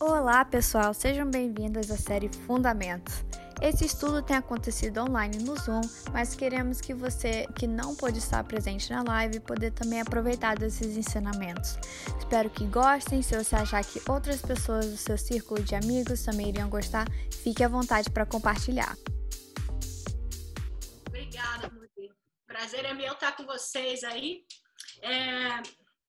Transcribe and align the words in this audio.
Olá, 0.00 0.44
pessoal, 0.44 0.92
sejam 0.92 1.30
bem-vindos 1.30 1.88
à 1.88 1.96
série 1.96 2.28
Fundamentos. 2.28 3.24
Esse 3.62 3.84
estudo 3.84 4.20
tem 4.20 4.36
acontecido 4.36 4.98
online 4.98 5.38
no 5.38 5.56
Zoom, 5.56 5.80
mas 6.12 6.34
queremos 6.34 6.80
que 6.80 6.92
você 6.92 7.46
que 7.54 7.68
não 7.68 7.94
pôde 7.94 8.18
estar 8.18 8.42
presente 8.42 8.90
na 8.90 9.04
live 9.04 9.38
poder 9.38 9.70
também 9.70 10.00
aproveitar 10.00 10.58
desses 10.58 10.96
ensinamentos. 10.96 11.78
Espero 12.18 12.50
que 12.50 12.66
gostem. 12.66 13.22
Se 13.22 13.36
você 13.36 13.54
achar 13.54 13.84
que 13.84 14.02
outras 14.10 14.42
pessoas 14.42 14.90
do 14.90 14.96
seu 14.96 15.16
círculo 15.16 15.62
de 15.62 15.76
amigos 15.76 16.24
também 16.24 16.48
iriam 16.48 16.68
gostar, 16.68 17.06
fique 17.30 17.62
à 17.62 17.68
vontade 17.68 18.10
para 18.10 18.26
compartilhar. 18.26 18.96
Obrigada. 21.06 21.70
Prazer 22.48 22.84
é 22.84 22.92
meu 22.92 23.12
estar 23.12 23.36
com 23.36 23.46
vocês 23.46 24.02
aí. 24.02 24.44
É, 25.02 25.62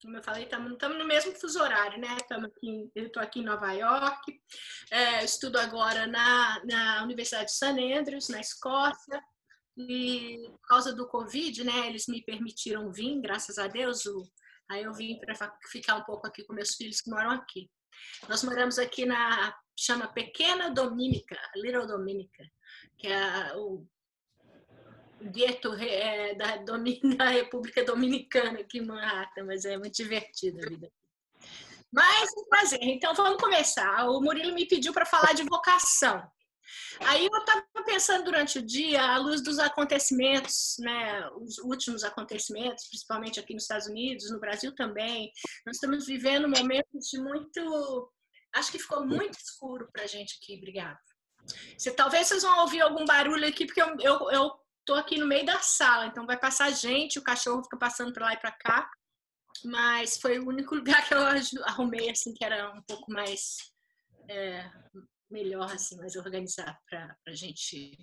como 0.05 0.17
eu 0.17 0.23
falei, 0.23 0.43
estamos 0.43 0.97
no 0.97 1.05
mesmo 1.05 1.33
fuso 1.33 1.59
horário, 1.59 1.99
né? 1.99 2.15
aqui, 2.15 2.91
eu 2.93 3.07
estou 3.07 3.21
aqui 3.21 3.39
em 3.39 3.43
Nova 3.43 3.71
York, 3.71 4.39
é, 4.91 5.25
estudo 5.25 5.57
agora 5.57 6.05
na, 6.05 6.63
na 6.63 7.03
Universidade 7.03 7.45
de 7.45 7.53
St. 7.53 7.93
Andrews, 7.93 8.29
na 8.29 8.39
Escócia, 8.39 9.19
e 9.75 10.47
por 10.51 10.67
causa 10.67 10.93
do 10.93 11.07
Covid, 11.07 11.63
né, 11.63 11.87
eles 11.87 12.05
me 12.07 12.23
permitiram 12.23 12.93
vir, 12.93 13.19
graças 13.19 13.57
a 13.57 13.67
Deus, 13.67 14.05
o, 14.05 14.23
aí 14.69 14.83
eu 14.83 14.93
vim 14.93 15.19
para 15.19 15.33
ficar 15.71 15.95
um 15.95 16.03
pouco 16.03 16.27
aqui 16.27 16.45
com 16.45 16.53
meus 16.53 16.75
filhos 16.75 17.01
que 17.01 17.09
moram 17.09 17.31
aqui. 17.31 17.69
Nós 18.29 18.43
moramos 18.43 18.77
aqui 18.77 19.05
na, 19.05 19.53
chama 19.75 20.07
Pequena 20.07 20.69
Dominica, 20.69 21.37
Little 21.55 21.87
Dominica, 21.87 22.43
que 22.97 23.07
é 23.07 23.53
o 23.55 23.85
gueto 25.21 25.73
é, 25.73 26.35
da, 26.35 26.57
da 27.17 27.29
República 27.29 27.83
Dominicana 27.83 28.59
aqui 28.59 28.79
em 28.79 28.85
Manhattan, 28.85 29.45
mas 29.45 29.65
é 29.65 29.77
muito 29.77 29.95
divertida 29.95 30.65
a 30.65 30.69
vida. 30.69 30.91
Mas, 31.91 32.29
um 32.37 32.49
prazer. 32.49 32.83
Então, 32.83 33.13
vamos 33.13 33.41
começar. 33.41 34.09
O 34.09 34.19
Murilo 34.19 34.53
me 34.53 34.67
pediu 34.67 34.91
para 34.91 35.05
falar 35.05 35.33
de 35.33 35.43
vocação. 35.43 36.21
Aí 37.01 37.25
eu 37.25 37.39
estava 37.39 37.63
pensando 37.85 38.25
durante 38.25 38.59
o 38.59 38.65
dia, 38.65 39.01
à 39.01 39.17
luz 39.17 39.41
dos 39.41 39.59
acontecimentos, 39.59 40.75
né, 40.79 41.29
os 41.35 41.57
últimos 41.59 42.03
acontecimentos, 42.03 42.87
principalmente 42.87 43.39
aqui 43.39 43.53
nos 43.53 43.63
Estados 43.63 43.87
Unidos, 43.87 44.31
no 44.31 44.39
Brasil 44.39 44.73
também, 44.73 45.31
nós 45.65 45.75
estamos 45.75 46.05
vivendo 46.05 46.49
momentos 46.49 47.09
de 47.09 47.19
muito. 47.19 48.11
Acho 48.53 48.71
que 48.71 48.79
ficou 48.79 49.05
muito 49.05 49.37
escuro 49.37 49.87
para 49.91 50.03
a 50.03 50.07
gente 50.07 50.37
aqui, 50.41 50.57
obrigada. 50.57 50.99
Você, 51.77 51.91
talvez 51.91 52.27
vocês 52.27 52.43
vão 52.43 52.61
ouvir 52.61 52.81
algum 52.81 53.05
barulho 53.05 53.47
aqui, 53.47 53.65
porque 53.65 53.81
eu, 53.81 53.95
eu, 53.99 54.31
eu 54.31 54.64
tô 54.85 54.93
aqui 54.93 55.17
no 55.17 55.27
meio 55.27 55.45
da 55.45 55.59
sala, 55.59 56.07
então 56.07 56.25
vai 56.25 56.39
passar 56.39 56.71
gente, 56.71 57.19
o 57.19 57.23
cachorro 57.23 57.63
fica 57.63 57.77
passando 57.77 58.13
para 58.13 58.25
lá 58.25 58.33
e 58.33 58.39
para 58.39 58.51
cá. 58.51 58.89
Mas 59.63 60.17
foi 60.17 60.39
o 60.39 60.47
único 60.47 60.75
lugar 60.75 61.07
que 61.07 61.13
eu 61.13 61.19
arrumei, 61.63 62.09
assim, 62.09 62.33
que 62.33 62.43
era 62.43 62.71
um 62.73 62.81
pouco 62.83 63.11
mais 63.11 63.57
é, 64.29 64.69
melhor, 65.29 65.71
assim, 65.71 65.97
mais 65.97 66.15
organizado 66.15 66.77
para 66.89 67.15
a 67.27 67.33
gente 67.33 67.97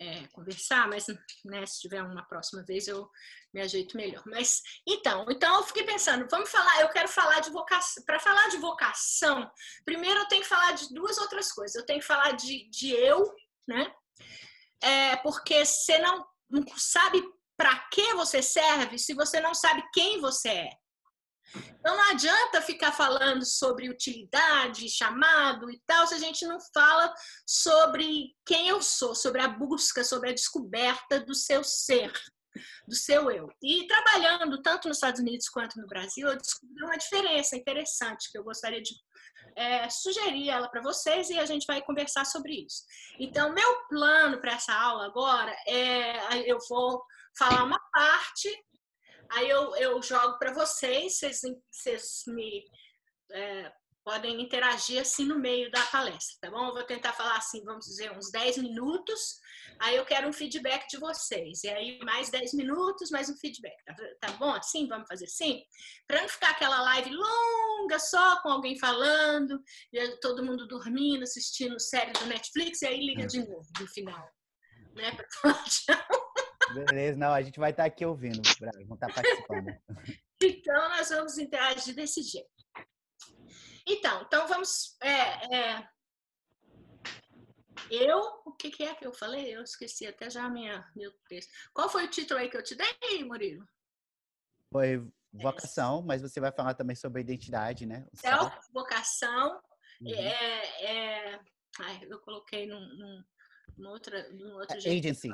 é, 0.00 0.26
conversar, 0.28 0.88
mas 0.88 1.06
né, 1.44 1.66
se 1.66 1.80
tiver 1.80 2.02
uma 2.02 2.26
próxima 2.26 2.64
vez 2.64 2.88
eu 2.88 3.08
me 3.52 3.60
ajeito 3.60 3.96
melhor. 3.96 4.22
Mas 4.26 4.62
então, 4.88 5.26
então 5.28 5.56
eu 5.56 5.62
fiquei 5.64 5.84
pensando, 5.84 6.26
vamos 6.30 6.50
falar, 6.50 6.80
eu 6.80 6.88
quero 6.88 7.08
falar 7.08 7.40
de 7.40 7.50
vocação. 7.50 8.02
Para 8.04 8.18
falar 8.18 8.48
de 8.48 8.56
vocação, 8.56 9.50
primeiro 9.84 10.20
eu 10.20 10.28
tenho 10.28 10.42
que 10.42 10.48
falar 10.48 10.72
de 10.72 10.92
duas 10.94 11.18
outras 11.18 11.52
coisas. 11.52 11.76
Eu 11.76 11.86
tenho 11.86 12.00
que 12.00 12.06
falar 12.06 12.32
de, 12.32 12.68
de 12.70 12.90
eu, 12.92 13.30
né? 13.68 13.92
É, 14.82 15.16
porque 15.16 15.64
você 15.64 15.98
não, 15.98 16.26
sabe 16.76 17.22
para 17.56 17.76
que 17.90 18.14
você 18.14 18.42
serve 18.42 18.98
se 18.98 19.14
você 19.14 19.40
não 19.40 19.54
sabe 19.54 19.82
quem 19.92 20.20
você 20.20 20.48
é. 20.48 20.70
Então 21.54 21.96
não 21.96 22.10
adianta 22.10 22.62
ficar 22.62 22.92
falando 22.92 23.44
sobre 23.44 23.90
utilidade, 23.90 24.88
chamado 24.88 25.70
e 25.70 25.80
tal, 25.86 26.06
se 26.06 26.14
a 26.14 26.18
gente 26.18 26.46
não 26.46 26.58
fala 26.72 27.12
sobre 27.46 28.34
quem 28.46 28.68
eu 28.68 28.80
sou, 28.80 29.14
sobre 29.14 29.42
a 29.42 29.48
busca, 29.48 30.04
sobre 30.04 30.30
a 30.30 30.34
descoberta 30.34 31.20
do 31.20 31.34
seu 31.34 31.64
ser, 31.64 32.12
do 32.86 32.94
seu 32.94 33.30
eu. 33.30 33.48
E 33.62 33.86
trabalhando 33.86 34.62
tanto 34.62 34.86
nos 34.86 34.98
Estados 34.98 35.20
Unidos 35.20 35.48
quanto 35.48 35.80
no 35.80 35.88
Brasil, 35.88 36.28
eu 36.28 36.36
descobri 36.36 36.84
uma 36.84 36.96
diferença 36.96 37.56
interessante 37.56 38.30
que 38.30 38.38
eu 38.38 38.44
gostaria 38.44 38.80
de 38.80 38.94
é, 39.56 39.88
sugerir 39.88 40.50
ela 40.50 40.68
para 40.68 40.82
vocês 40.82 41.30
e 41.30 41.38
a 41.38 41.46
gente 41.46 41.66
vai 41.66 41.82
conversar 41.82 42.24
sobre 42.24 42.64
isso. 42.66 42.84
Então, 43.18 43.52
meu 43.52 43.86
plano 43.88 44.40
para 44.40 44.54
essa 44.54 44.72
aula 44.72 45.06
agora 45.06 45.54
é 45.66 46.50
eu 46.50 46.58
vou 46.68 47.02
falar 47.38 47.64
uma 47.64 47.80
parte, 47.92 48.48
aí 49.32 49.48
eu, 49.48 49.74
eu 49.76 50.02
jogo 50.02 50.38
para 50.38 50.52
vocês, 50.52 51.18
vocês, 51.18 51.40
vocês 51.70 52.22
me 52.26 52.64
é, 53.32 53.72
podem 54.04 54.40
interagir 54.40 55.00
assim 55.00 55.24
no 55.24 55.38
meio 55.38 55.70
da 55.70 55.82
palestra, 55.86 56.36
tá 56.40 56.50
bom? 56.50 56.68
Eu 56.68 56.74
vou 56.74 56.84
tentar 56.84 57.12
falar 57.12 57.36
assim, 57.36 57.62
vamos 57.64 57.86
dizer, 57.86 58.10
uns 58.16 58.30
10 58.30 58.58
minutos, 58.58 59.39
aí 59.80 59.96
eu 59.96 60.04
quero 60.04 60.28
um 60.28 60.32
feedback 60.32 60.86
de 60.88 60.98
vocês, 60.98 61.64
e 61.64 61.68
aí 61.68 61.98
mais 62.04 62.30
10 62.30 62.54
minutos, 62.54 63.10
mais 63.10 63.28
um 63.28 63.36
feedback, 63.36 63.76
tá, 63.84 63.94
tá 64.20 64.32
bom? 64.32 64.50
Assim, 64.52 64.86
vamos 64.86 65.08
fazer 65.08 65.24
assim? 65.24 65.62
Para 66.06 66.22
não 66.22 66.28
ficar 66.28 66.50
aquela 66.50 66.82
live 66.82 67.10
longa 67.10 67.98
só 67.98 68.40
com 68.42 68.50
alguém 68.50 68.78
falando, 68.78 69.60
e 69.92 70.20
todo 70.20 70.44
mundo 70.44 70.68
dormindo, 70.68 71.22
assistindo 71.22 71.80
série 71.80 72.12
do 72.12 72.26
Netflix, 72.26 72.82
e 72.82 72.86
aí 72.86 73.00
liga 73.00 73.26
de 73.26 73.40
novo 73.40 73.68
no 73.80 73.86
final, 73.88 74.30
né? 74.94 75.16
Beleza, 76.74 77.18
não, 77.18 77.32
a 77.32 77.42
gente 77.42 77.58
vai 77.58 77.70
estar 77.70 77.84
aqui 77.84 78.04
ouvindo, 78.06 78.42
vamos 78.60 78.92
estar 78.92 79.12
participando. 79.12 79.66
Então, 80.42 80.88
nós 80.88 81.10
vamos 81.10 81.36
interagir 81.36 81.94
desse 81.94 82.22
jeito. 82.22 82.48
Então, 83.86 84.22
então 84.22 84.46
vamos. 84.48 84.96
É, 85.02 85.54
é, 85.54 85.88
eu, 87.90 88.18
o 88.44 88.52
que, 88.52 88.70
que, 88.70 88.82
é 88.82 88.94
que 88.94 89.06
eu 89.06 89.12
falei? 89.12 89.54
Eu 89.54 89.62
esqueci 89.62 90.06
até 90.06 90.28
já 90.28 90.48
minha, 90.48 90.90
meu 90.96 91.12
texto. 91.28 91.50
Qual 91.72 91.88
foi 91.88 92.04
o 92.04 92.10
título 92.10 92.40
aí 92.40 92.48
que 92.48 92.56
eu 92.56 92.62
te 92.62 92.74
dei, 92.74 93.24
Murilo? 93.24 93.66
Foi 94.72 95.06
vocação, 95.32 96.02
mas 96.02 96.22
você 96.22 96.40
vai 96.40 96.52
falar 96.52 96.74
também 96.74 96.96
sobre 96.96 97.20
a 97.20 97.24
identidade, 97.24 97.86
né? 97.86 98.06
Self, 98.14 98.56
vocação. 98.72 99.60
Uhum. 100.00 100.14
É, 100.14 100.84
é, 100.84 101.40
ai, 101.80 102.00
eu 102.08 102.18
coloquei 102.20 102.66
num, 102.66 102.80
num, 102.80 103.24
num, 103.78 103.90
outra, 103.90 104.28
num 104.30 104.54
outro 104.54 104.76
Agency. 104.76 105.30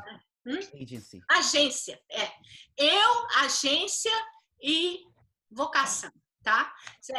Hum? 0.47 0.59
Agency. 0.81 1.21
Agência, 1.31 2.01
é. 2.11 2.31
Eu, 2.77 3.27
agência 3.39 4.13
e 4.63 5.05
vocação 5.51 6.11
tá? 6.47 6.73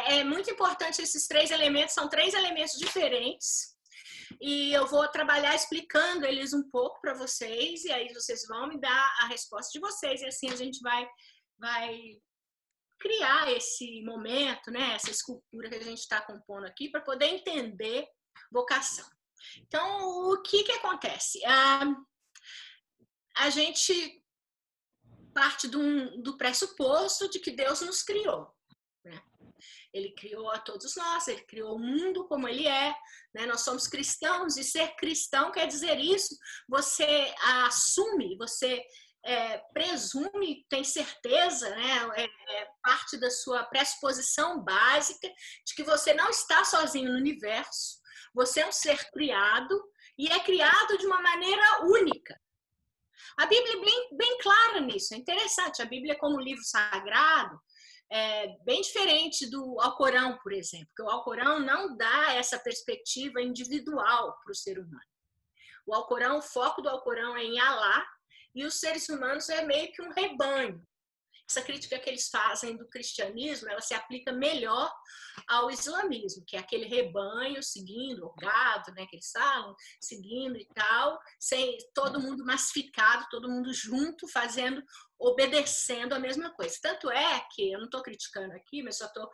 É 0.06 0.24
muito 0.24 0.50
importante 0.50 1.02
esses 1.02 1.26
três 1.26 1.50
elementos, 1.50 1.92
são 1.92 2.08
três 2.08 2.32
elementos 2.32 2.78
diferentes. 2.78 3.76
E 4.40 4.72
eu 4.72 4.86
vou 4.86 5.06
trabalhar 5.08 5.54
explicando 5.54 6.24
eles 6.24 6.52
um 6.52 6.68
pouco 6.70 7.00
para 7.00 7.14
vocês, 7.14 7.84
e 7.84 7.92
aí 7.92 8.12
vocês 8.12 8.46
vão 8.46 8.68
me 8.68 8.80
dar 8.80 9.16
a 9.22 9.26
resposta 9.26 9.70
de 9.72 9.80
vocês, 9.80 10.20
e 10.20 10.26
assim 10.26 10.50
a 10.50 10.56
gente 10.56 10.80
vai, 10.80 11.08
vai 11.58 11.98
criar 12.98 13.50
esse 13.52 14.02
momento, 14.02 14.70
né, 14.70 14.94
essa 14.94 15.10
escultura 15.10 15.68
que 15.68 15.76
a 15.76 15.84
gente 15.84 16.00
está 16.00 16.20
compondo 16.20 16.66
aqui, 16.66 16.90
para 16.90 17.00
poder 17.00 17.26
entender 17.26 18.06
vocação. 18.52 19.08
Então, 19.58 20.30
o 20.30 20.42
que, 20.42 20.64
que 20.64 20.72
acontece? 20.72 21.40
Ah, 21.44 21.84
a 23.36 23.50
gente 23.50 24.22
parte 25.32 25.68
do, 25.68 26.20
do 26.20 26.36
pressuposto 26.36 27.30
de 27.30 27.38
que 27.38 27.52
Deus 27.52 27.80
nos 27.82 28.02
criou. 28.02 28.52
Ele 29.92 30.12
criou 30.12 30.50
a 30.50 30.58
todos 30.58 30.94
nós, 30.96 31.28
ele 31.28 31.42
criou 31.42 31.76
o 31.76 31.78
mundo 31.78 32.26
como 32.28 32.46
ele 32.46 32.66
é, 32.66 32.94
né? 33.34 33.46
nós 33.46 33.62
somos 33.62 33.86
cristãos 33.86 34.56
e 34.56 34.64
ser 34.64 34.94
cristão 34.96 35.50
quer 35.50 35.66
dizer 35.66 35.98
isso. 35.98 36.36
Você 36.68 37.34
assume, 37.64 38.36
você 38.36 38.82
é, 39.24 39.58
presume, 39.72 40.64
tem 40.68 40.84
certeza, 40.84 41.70
né? 41.70 42.10
É, 42.16 42.24
é 42.24 42.68
parte 42.82 43.16
da 43.18 43.30
sua 43.30 43.64
pressuposição 43.64 44.62
básica 44.62 45.28
de 45.66 45.74
que 45.74 45.82
você 45.82 46.14
não 46.14 46.30
está 46.30 46.64
sozinho 46.64 47.12
no 47.12 47.18
universo, 47.18 47.98
você 48.34 48.60
é 48.60 48.66
um 48.66 48.72
ser 48.72 49.10
criado 49.10 49.82
e 50.16 50.28
é 50.28 50.40
criado 50.40 50.96
de 50.98 51.06
uma 51.06 51.20
maneira 51.20 51.84
única. 51.84 52.38
A 53.36 53.46
Bíblia 53.46 53.74
é 53.74 53.80
bem, 53.80 54.08
bem 54.16 54.38
clara 54.38 54.80
nisso, 54.80 55.14
é 55.14 55.16
interessante. 55.16 55.82
A 55.82 55.86
Bíblia, 55.86 56.16
como 56.18 56.40
livro 56.40 56.62
sagrado, 56.64 57.60
é, 58.10 58.56
bem 58.64 58.80
diferente 58.80 59.50
do 59.50 59.80
Alcorão, 59.80 60.38
por 60.42 60.52
exemplo, 60.52 60.86
porque 60.88 61.02
o 61.02 61.10
Alcorão 61.10 61.60
não 61.60 61.96
dá 61.96 62.34
essa 62.34 62.58
perspectiva 62.58 63.40
individual 63.42 64.38
para 64.42 64.52
o 64.52 64.54
ser 64.54 64.78
humano. 64.78 65.02
O 65.86 65.94
Alcorão, 65.94 66.38
o 66.38 66.42
foco 66.42 66.82
do 66.82 66.88
Alcorão 66.88 67.36
é 67.36 67.44
em 67.44 67.58
Alá 67.58 68.06
e 68.54 68.64
os 68.64 68.80
seres 68.80 69.08
humanos 69.08 69.48
é 69.48 69.64
meio 69.64 69.92
que 69.92 70.02
um 70.02 70.10
rebanho. 70.10 70.82
Essa 71.48 71.62
crítica 71.62 71.98
que 71.98 72.10
eles 72.10 72.28
fazem 72.28 72.76
do 72.76 72.86
cristianismo, 72.88 73.70
ela 73.70 73.80
se 73.80 73.94
aplica 73.94 74.30
melhor 74.32 74.92
ao 75.48 75.70
islamismo, 75.70 76.44
que 76.46 76.56
é 76.56 76.58
aquele 76.58 76.84
rebanho 76.84 77.62
seguindo, 77.62 78.26
o 78.26 78.34
gado, 78.34 78.92
né, 78.92 79.06
que 79.06 79.16
eles 79.16 79.30
falam, 79.30 79.74
seguindo 79.98 80.58
e 80.58 80.66
tal, 80.74 81.18
sem 81.40 81.78
todo 81.94 82.20
mundo 82.20 82.44
massificado, 82.44 83.26
todo 83.30 83.50
mundo 83.50 83.72
junto, 83.72 84.28
fazendo, 84.28 84.82
obedecendo 85.18 86.12
a 86.12 86.18
mesma 86.18 86.50
coisa. 86.50 86.76
Tanto 86.82 87.10
é 87.10 87.42
que, 87.54 87.72
eu 87.72 87.78
não 87.78 87.86
estou 87.86 88.02
criticando 88.02 88.52
aqui, 88.52 88.82
mas 88.82 88.98
só 88.98 89.06
estou 89.06 89.30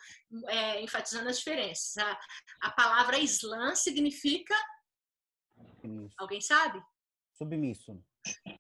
é, 0.47 0.81
enfatizando 0.83 1.29
as 1.29 1.39
diferenças. 1.39 1.97
A, 1.97 2.21
a 2.63 2.71
palavra 2.71 3.19
Islã 3.19 3.75
significa. 3.75 4.55
Submisso. 5.81 6.15
Alguém 6.17 6.41
sabe? 6.41 6.81
Submisso. 7.37 8.01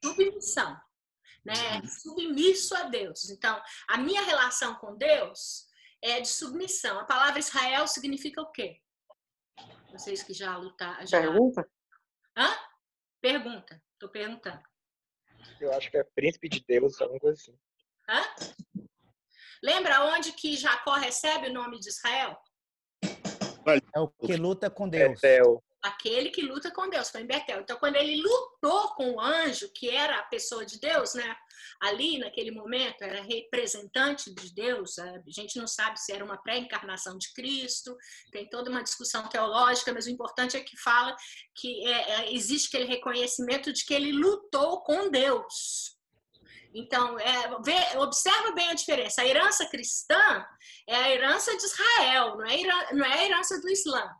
Submissão. 0.02 0.76
Né? 1.44 1.54
Submisso 2.02 2.74
a 2.76 2.84
Deus. 2.84 3.28
Então, 3.30 3.60
a 3.88 3.98
minha 3.98 4.22
relação 4.22 4.74
com 4.76 4.96
Deus 4.96 5.66
é 6.02 6.20
de 6.20 6.28
submissão. 6.28 6.98
A 6.98 7.04
palavra 7.04 7.38
Israel 7.38 7.86
significa 7.86 8.40
o 8.40 8.50
quê? 8.50 8.80
Vocês 9.92 10.22
que 10.22 10.32
já 10.32 10.56
lutaram. 10.56 11.06
Já... 11.06 11.20
Pergunta? 11.20 11.68
Hã? 12.36 12.48
Pergunta. 13.20 13.82
Estou 13.92 14.08
perguntando. 14.08 14.62
Eu 15.60 15.72
acho 15.74 15.90
que 15.90 15.96
é 15.96 16.04
príncipe 16.04 16.48
de 16.48 16.64
Deus, 16.66 17.00
alguma 17.00 17.20
coisa 17.20 17.40
assim. 17.40 17.58
Hã? 18.08 18.22
Lembra 19.62 20.04
onde 20.04 20.32
que 20.32 20.56
Jacó 20.56 20.94
recebe 20.94 21.48
o 21.48 21.52
nome 21.52 21.78
de 21.78 21.88
Israel? 21.88 22.36
É 23.94 24.00
o 24.00 24.08
que 24.08 24.36
luta 24.36 24.68
com 24.68 24.88
Deus. 24.88 25.20
Betel. 25.20 25.64
Aquele 25.84 26.30
que 26.30 26.40
luta 26.40 26.70
com 26.70 26.88
Deus, 26.88 27.10
foi 27.10 27.20
em 27.20 27.26
Betel. 27.26 27.60
Então, 27.60 27.76
quando 27.76 27.96
ele 27.96 28.16
lutou 28.16 28.94
com 28.94 29.16
o 29.16 29.20
anjo, 29.20 29.68
que 29.68 29.90
era 29.90 30.18
a 30.18 30.22
pessoa 30.22 30.64
de 30.64 30.80
Deus, 30.80 31.12
né? 31.12 31.36
Ali, 31.78 32.16
naquele 32.16 32.50
momento, 32.50 33.02
era 33.02 33.20
representante 33.20 34.32
de 34.32 34.54
Deus. 34.54 34.98
A 34.98 35.20
gente 35.26 35.58
não 35.58 35.66
sabe 35.66 36.00
se 36.00 36.10
era 36.10 36.24
uma 36.24 36.38
pré-encarnação 36.38 37.18
de 37.18 37.30
Cristo, 37.34 37.94
tem 38.32 38.48
toda 38.48 38.70
uma 38.70 38.82
discussão 38.82 39.28
teológica, 39.28 39.92
mas 39.92 40.06
o 40.06 40.10
importante 40.10 40.56
é 40.56 40.60
que 40.60 40.74
fala 40.78 41.14
que 41.54 41.86
é, 41.86 42.12
é, 42.12 42.34
existe 42.34 42.68
aquele 42.68 42.88
reconhecimento 42.88 43.70
de 43.70 43.84
que 43.84 43.92
ele 43.92 44.10
lutou 44.10 44.80
com 44.84 45.10
Deus. 45.10 45.98
Então, 46.72 47.18
é, 47.18 47.62
vê, 47.62 47.98
observa 47.98 48.52
bem 48.52 48.70
a 48.70 48.74
diferença. 48.74 49.20
A 49.20 49.26
herança 49.26 49.66
cristã 49.66 50.46
é 50.88 50.96
a 50.96 51.10
herança 51.10 51.54
de 51.54 51.62
Israel, 51.62 52.38
não 52.38 52.46
é, 52.46 52.94
não 52.94 53.04
é 53.04 53.12
a 53.12 53.24
herança 53.26 53.60
do 53.60 53.68
Islã. 53.68 54.10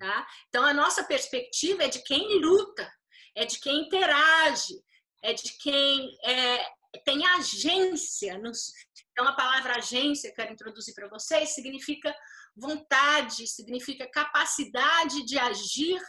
Tá? 0.00 0.26
Então, 0.48 0.64
a 0.64 0.72
nossa 0.72 1.04
perspectiva 1.04 1.84
é 1.84 1.88
de 1.88 2.02
quem 2.02 2.40
luta, 2.40 2.90
é 3.36 3.44
de 3.44 3.60
quem 3.60 3.82
interage, 3.82 4.82
é 5.22 5.34
de 5.34 5.52
quem 5.58 6.16
é, 6.24 6.72
tem 7.04 7.26
agência. 7.26 8.38
Nos... 8.38 8.72
Então, 9.12 9.28
a 9.28 9.34
palavra 9.34 9.76
agência, 9.76 10.32
quero 10.34 10.54
introduzir 10.54 10.94
para 10.94 11.06
vocês, 11.10 11.50
significa 11.50 12.16
vontade, 12.56 13.46
significa 13.46 14.10
capacidade 14.10 15.22
de 15.26 15.38
agir 15.38 16.00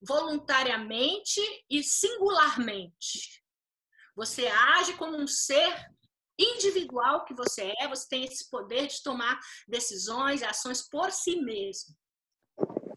voluntariamente 0.00 1.40
e 1.68 1.82
singularmente. 1.82 3.42
Você 4.14 4.46
age 4.46 4.94
como 4.94 5.16
um 5.16 5.26
ser 5.26 5.90
individual 6.38 7.24
que 7.24 7.34
você 7.34 7.74
é, 7.80 7.88
você 7.88 8.06
tem 8.08 8.24
esse 8.24 8.48
poder 8.48 8.86
de 8.86 9.02
tomar 9.02 9.40
decisões 9.66 10.42
e 10.42 10.44
ações 10.44 10.88
por 10.88 11.10
si 11.10 11.40
mesmo. 11.40 12.00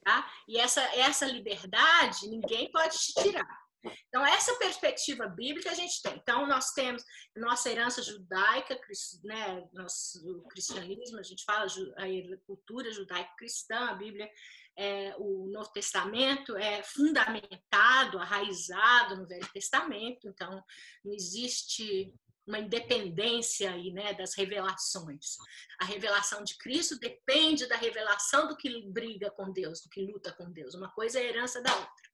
Tá? 0.05 0.31
E 0.47 0.59
essa, 0.59 0.81
essa 0.95 1.25
liberdade 1.25 2.29
ninguém 2.29 2.71
pode 2.71 2.95
te 2.95 3.11
tirar. 3.15 3.65
Então, 4.07 4.23
essa 4.23 4.55
perspectiva 4.57 5.27
bíblica 5.27 5.71
a 5.71 5.73
gente 5.73 5.99
tem. 6.01 6.15
Então, 6.15 6.45
nós 6.47 6.71
temos 6.73 7.03
nossa 7.35 7.71
herança 7.71 8.03
judaica, 8.03 8.79
né, 9.23 9.67
nosso 9.73 10.43
cristianismo, 10.49 11.19
a 11.19 11.23
gente 11.23 11.43
fala 11.43 11.65
a 11.65 12.37
cultura 12.45 12.91
judaico-cristã, 12.91 13.89
a 13.89 13.95
Bíblia, 13.95 14.29
é, 14.77 15.15
o 15.17 15.47
Novo 15.51 15.71
Testamento 15.71 16.55
é 16.55 16.83
fundamentado, 16.83 18.19
arraizado 18.19 19.17
no 19.17 19.27
Velho 19.27 19.47
Testamento, 19.53 20.27
então 20.27 20.63
não 21.03 21.13
existe 21.13 22.13
uma 22.47 22.59
independência 22.59 23.71
aí, 23.71 23.91
né, 23.91 24.13
das 24.13 24.35
revelações. 24.35 25.35
A 25.79 25.85
revelação 25.85 26.43
de 26.43 26.57
Cristo 26.57 26.99
depende 26.99 27.67
da 27.67 27.75
revelação 27.75 28.47
do 28.47 28.55
que 28.55 28.87
briga 28.91 29.31
com 29.31 29.51
Deus, 29.51 29.81
do 29.81 29.89
que 29.89 30.01
luta 30.01 30.31
com 30.33 30.51
Deus. 30.51 30.75
Uma 30.75 30.91
coisa 30.91 31.19
é 31.19 31.25
herança 31.25 31.61
da 31.61 31.75
outra. 31.75 32.09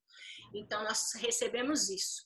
Então 0.53 0.83
nós 0.83 1.13
recebemos 1.15 1.89
isso. 1.89 2.25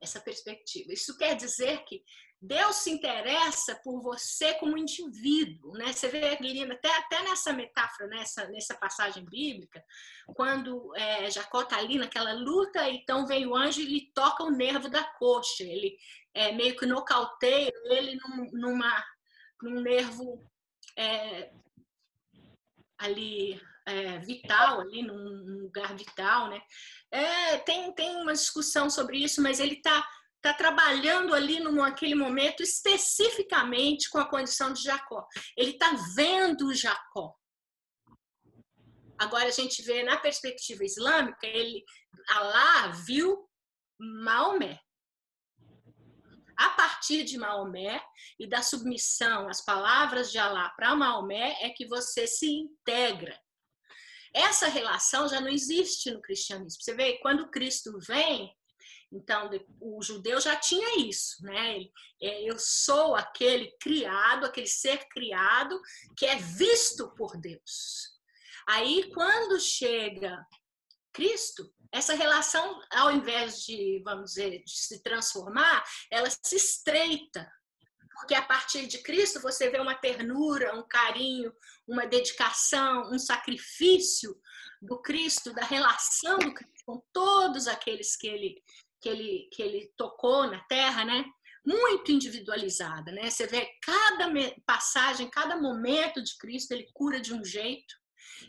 Essa 0.00 0.20
perspectiva. 0.20 0.92
Isso 0.92 1.16
quer 1.16 1.34
dizer 1.34 1.84
que 1.84 2.02
Deus 2.40 2.76
se 2.76 2.90
interessa 2.90 3.74
por 3.82 4.00
você 4.00 4.54
como 4.54 4.78
indivíduo, 4.78 5.72
né? 5.72 5.92
Você 5.92 6.06
vê, 6.08 6.36
Guilherme, 6.36 6.74
até, 6.74 6.88
até 6.96 7.22
nessa 7.24 7.52
metáfora, 7.52 8.08
nessa, 8.08 8.46
nessa 8.48 8.76
passagem 8.76 9.24
bíblica, 9.24 9.84
quando 10.36 10.94
é, 10.94 11.28
Jacó 11.32 11.62
está 11.62 11.78
ali 11.78 11.98
naquela 11.98 12.32
luta, 12.34 12.88
então 12.88 13.26
vem 13.26 13.44
o 13.44 13.56
anjo 13.56 13.80
e 13.80 13.86
lhe 13.86 14.12
toca 14.14 14.44
o 14.44 14.52
nervo 14.52 14.88
da 14.88 15.02
coxa. 15.02 15.64
Ele 15.64 15.96
é, 16.38 16.52
meio 16.52 16.76
que 16.76 16.86
nocauteia 16.86 17.72
ele 17.86 18.16
num, 18.16 18.50
numa, 18.52 19.04
num 19.60 19.80
nervo 19.80 20.48
é, 20.96 21.50
ali 22.96 23.60
é, 23.84 24.18
vital, 24.20 24.80
ali 24.80 25.02
num 25.02 25.62
lugar 25.62 25.96
vital, 25.96 26.48
né? 26.48 26.62
É, 27.10 27.58
tem, 27.58 27.92
tem 27.92 28.16
uma 28.16 28.32
discussão 28.32 28.88
sobre 28.88 29.18
isso, 29.18 29.42
mas 29.42 29.58
ele 29.58 29.74
está 29.74 30.06
tá 30.40 30.54
trabalhando 30.54 31.34
ali 31.34 31.58
naquele 31.58 32.14
momento 32.14 32.62
especificamente 32.62 34.08
com 34.08 34.18
a 34.18 34.30
condição 34.30 34.72
de 34.72 34.80
Jacó. 34.80 35.26
Ele 35.56 35.72
está 35.72 35.90
vendo 36.14 36.72
Jacó. 36.72 37.34
Agora 39.18 39.46
a 39.46 39.50
gente 39.50 39.82
vê 39.82 40.04
na 40.04 40.16
perspectiva 40.16 40.84
islâmica, 40.84 41.44
ele 41.48 41.82
Alá 42.28 42.88
viu 42.88 43.48
Maomé 43.98 44.78
a 46.58 46.70
partir 46.70 47.22
de 47.22 47.38
Maomé 47.38 48.02
e 48.38 48.48
da 48.48 48.62
submissão 48.62 49.48
às 49.48 49.64
palavras 49.64 50.32
de 50.32 50.38
Alá 50.38 50.68
para 50.70 50.94
Maomé 50.96 51.56
é 51.60 51.70
que 51.70 51.86
você 51.86 52.26
se 52.26 52.50
integra. 52.50 53.40
Essa 54.34 54.66
relação 54.66 55.28
já 55.28 55.40
não 55.40 55.48
existe 55.48 56.10
no 56.10 56.20
cristianismo. 56.20 56.82
Você 56.82 56.94
vê, 56.94 57.18
quando 57.18 57.48
Cristo 57.48 57.96
vem, 58.00 58.52
então 59.12 59.48
o 59.80 60.02
judeu 60.02 60.40
já 60.40 60.56
tinha 60.56 60.98
isso, 60.98 61.42
né? 61.42 61.78
É, 62.20 62.42
eu 62.42 62.58
sou 62.58 63.14
aquele 63.14 63.70
criado, 63.80 64.44
aquele 64.44 64.66
ser 64.66 65.08
criado 65.08 65.80
que 66.16 66.26
é 66.26 66.36
visto 66.36 67.14
por 67.14 67.38
Deus. 67.40 68.18
Aí, 68.68 69.10
quando 69.14 69.60
chega 69.60 70.44
Cristo, 71.12 71.72
essa 71.92 72.14
relação, 72.14 72.80
ao 72.90 73.10
invés 73.10 73.62
de, 73.64 74.02
vamos 74.04 74.32
dizer, 74.32 74.62
de 74.62 74.70
se 74.70 75.02
transformar, 75.02 75.84
ela 76.10 76.28
se 76.30 76.56
estreita. 76.56 77.50
Porque 78.12 78.34
a 78.34 78.42
partir 78.42 78.86
de 78.86 78.98
Cristo 78.98 79.40
você 79.40 79.70
vê 79.70 79.78
uma 79.78 79.94
ternura, 79.94 80.74
um 80.74 80.86
carinho, 80.86 81.52
uma 81.86 82.06
dedicação, 82.06 83.10
um 83.12 83.18
sacrifício 83.18 84.36
do 84.82 85.00
Cristo, 85.00 85.52
da 85.52 85.64
relação 85.64 86.38
do 86.38 86.52
Cristo 86.52 86.78
com 86.84 87.02
todos 87.12 87.68
aqueles 87.68 88.16
que 88.16 88.26
ele, 88.26 88.62
que 89.00 89.08
ele, 89.10 89.50
que 89.52 89.62
ele 89.62 89.92
tocou 89.94 90.46
na 90.46 90.60
terra, 90.64 91.04
né? 91.04 91.22
Muito 91.66 92.10
individualizada, 92.10 93.12
né? 93.12 93.28
Você 93.28 93.46
vê 93.46 93.68
cada 93.82 94.26
passagem, 94.64 95.30
cada 95.30 95.60
momento 95.60 96.22
de 96.22 96.36
Cristo, 96.38 96.72
ele 96.72 96.88
cura 96.94 97.20
de 97.20 97.34
um 97.34 97.44
jeito, 97.44 97.94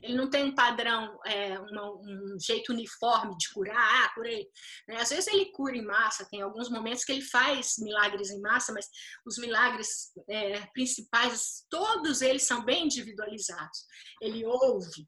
ele 0.01 0.15
não 0.15 0.29
tem 0.29 0.43
um 0.45 0.55
padrão, 0.55 1.19
é, 1.25 1.59
uma, 1.59 1.91
um 1.91 2.37
jeito 2.39 2.71
uniforme 2.71 3.35
de 3.37 3.51
curar, 3.53 4.05
ah, 4.05 4.13
curei. 4.13 4.47
Né? 4.87 4.97
Às 4.97 5.09
vezes 5.09 5.27
ele 5.27 5.51
cura 5.51 5.75
em 5.75 5.85
massa, 5.85 6.27
tem 6.29 6.41
alguns 6.41 6.69
momentos 6.69 7.03
que 7.03 7.11
ele 7.11 7.21
faz 7.21 7.75
milagres 7.79 8.29
em 8.29 8.41
massa, 8.41 8.73
mas 8.73 8.87
os 9.25 9.37
milagres 9.37 10.11
é, 10.29 10.65
principais, 10.67 11.65
todos 11.69 12.21
eles 12.21 12.43
são 12.43 12.63
bem 12.63 12.85
individualizados. 12.85 13.85
Ele 14.21 14.45
ouve 14.45 15.07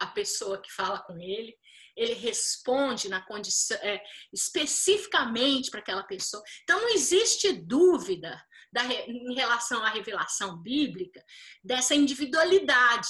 a 0.00 0.06
pessoa 0.06 0.60
que 0.60 0.72
fala 0.72 1.00
com 1.02 1.18
ele, 1.18 1.54
ele 1.96 2.14
responde 2.14 3.08
na 3.08 3.24
condição 3.24 3.76
é, 3.78 4.02
especificamente 4.32 5.70
para 5.70 5.80
aquela 5.80 6.02
pessoa. 6.02 6.42
Então 6.62 6.80
não 6.80 6.90
existe 6.90 7.52
dúvida 7.52 8.38
da, 8.72 8.84
em 8.84 9.34
relação 9.34 9.82
à 9.82 9.88
revelação 9.88 10.58
bíblica 10.58 11.24
dessa 11.64 11.94
individualidade. 11.94 13.08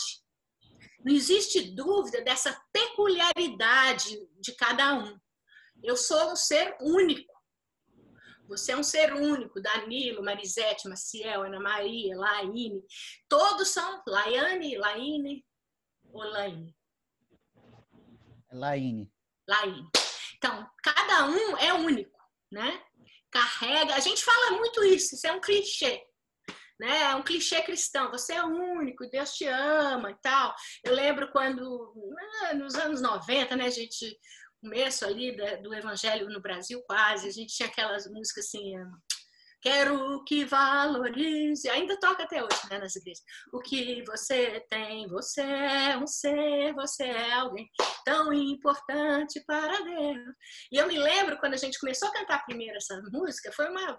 Não 1.06 1.14
existe 1.14 1.70
dúvida 1.70 2.20
dessa 2.22 2.60
peculiaridade 2.72 4.28
de 4.40 4.52
cada 4.56 4.92
um. 4.94 5.16
Eu 5.80 5.96
sou 5.96 6.32
um 6.32 6.34
ser 6.34 6.76
único. 6.80 7.32
Você 8.48 8.72
é 8.72 8.76
um 8.76 8.82
ser 8.82 9.12
único. 9.12 9.60
Danilo, 9.60 10.24
Marisete, 10.24 10.88
Maciel, 10.88 11.44
Ana 11.44 11.60
Maria, 11.60 12.16
Laine. 12.16 12.82
Todos 13.28 13.68
são 13.68 14.02
Laiane, 14.04 14.76
Laine 14.76 15.46
ou 16.12 16.24
Laine? 16.24 16.76
Laine. 18.50 19.12
Laine. 19.48 19.88
Então, 20.38 20.68
cada 20.82 21.26
um 21.26 21.56
é 21.58 21.72
único, 21.72 22.18
né? 22.50 22.82
Carrega. 23.30 23.94
A 23.94 24.00
gente 24.00 24.24
fala 24.24 24.56
muito 24.56 24.82
isso, 24.82 25.14
isso 25.14 25.26
é 25.28 25.32
um 25.32 25.40
clichê. 25.40 26.04
Né? 26.78 27.02
É 27.02 27.14
um 27.14 27.22
clichê 27.22 27.62
cristão, 27.62 28.10
você 28.10 28.34
é 28.34 28.42
único, 28.44 29.08
Deus 29.10 29.32
te 29.32 29.46
ama 29.46 30.10
e 30.10 30.16
tal. 30.20 30.54
Eu 30.84 30.94
lembro 30.94 31.30
quando, 31.32 31.94
ah, 32.44 32.54
nos 32.54 32.74
anos 32.74 33.00
90, 33.00 33.56
né, 33.56 33.70
gente, 33.70 34.18
começo 34.60 35.04
ali 35.04 35.36
do 35.62 35.74
evangelho 35.74 36.28
no 36.28 36.40
Brasil 36.40 36.82
quase, 36.86 37.28
a 37.28 37.32
gente 37.32 37.54
tinha 37.54 37.68
aquelas 37.68 38.06
músicas 38.10 38.46
assim, 38.46 38.74
Quero 39.66 40.22
que 40.24 40.44
valorize, 40.44 41.68
ainda 41.68 41.98
toca 41.98 42.22
até 42.22 42.40
hoje 42.40 42.60
né, 42.70 42.78
nas 42.78 42.94
igrejas. 42.94 43.24
O 43.52 43.60
que 43.60 44.00
você 44.04 44.64
tem, 44.70 45.08
você 45.08 45.42
é 45.42 45.98
um 45.98 46.06
ser, 46.06 46.72
você 46.74 47.02
é 47.02 47.32
alguém 47.32 47.68
tão 48.04 48.32
importante 48.32 49.42
para 49.44 49.82
Deus. 49.82 50.36
E 50.70 50.76
eu 50.76 50.86
me 50.86 50.96
lembro 50.98 51.38
quando 51.38 51.54
a 51.54 51.56
gente 51.56 51.80
começou 51.80 52.08
a 52.08 52.12
cantar 52.12 52.44
primeiro 52.44 52.76
essa 52.76 53.00
música, 53.12 53.50
foi 53.52 53.68
uma. 53.68 53.98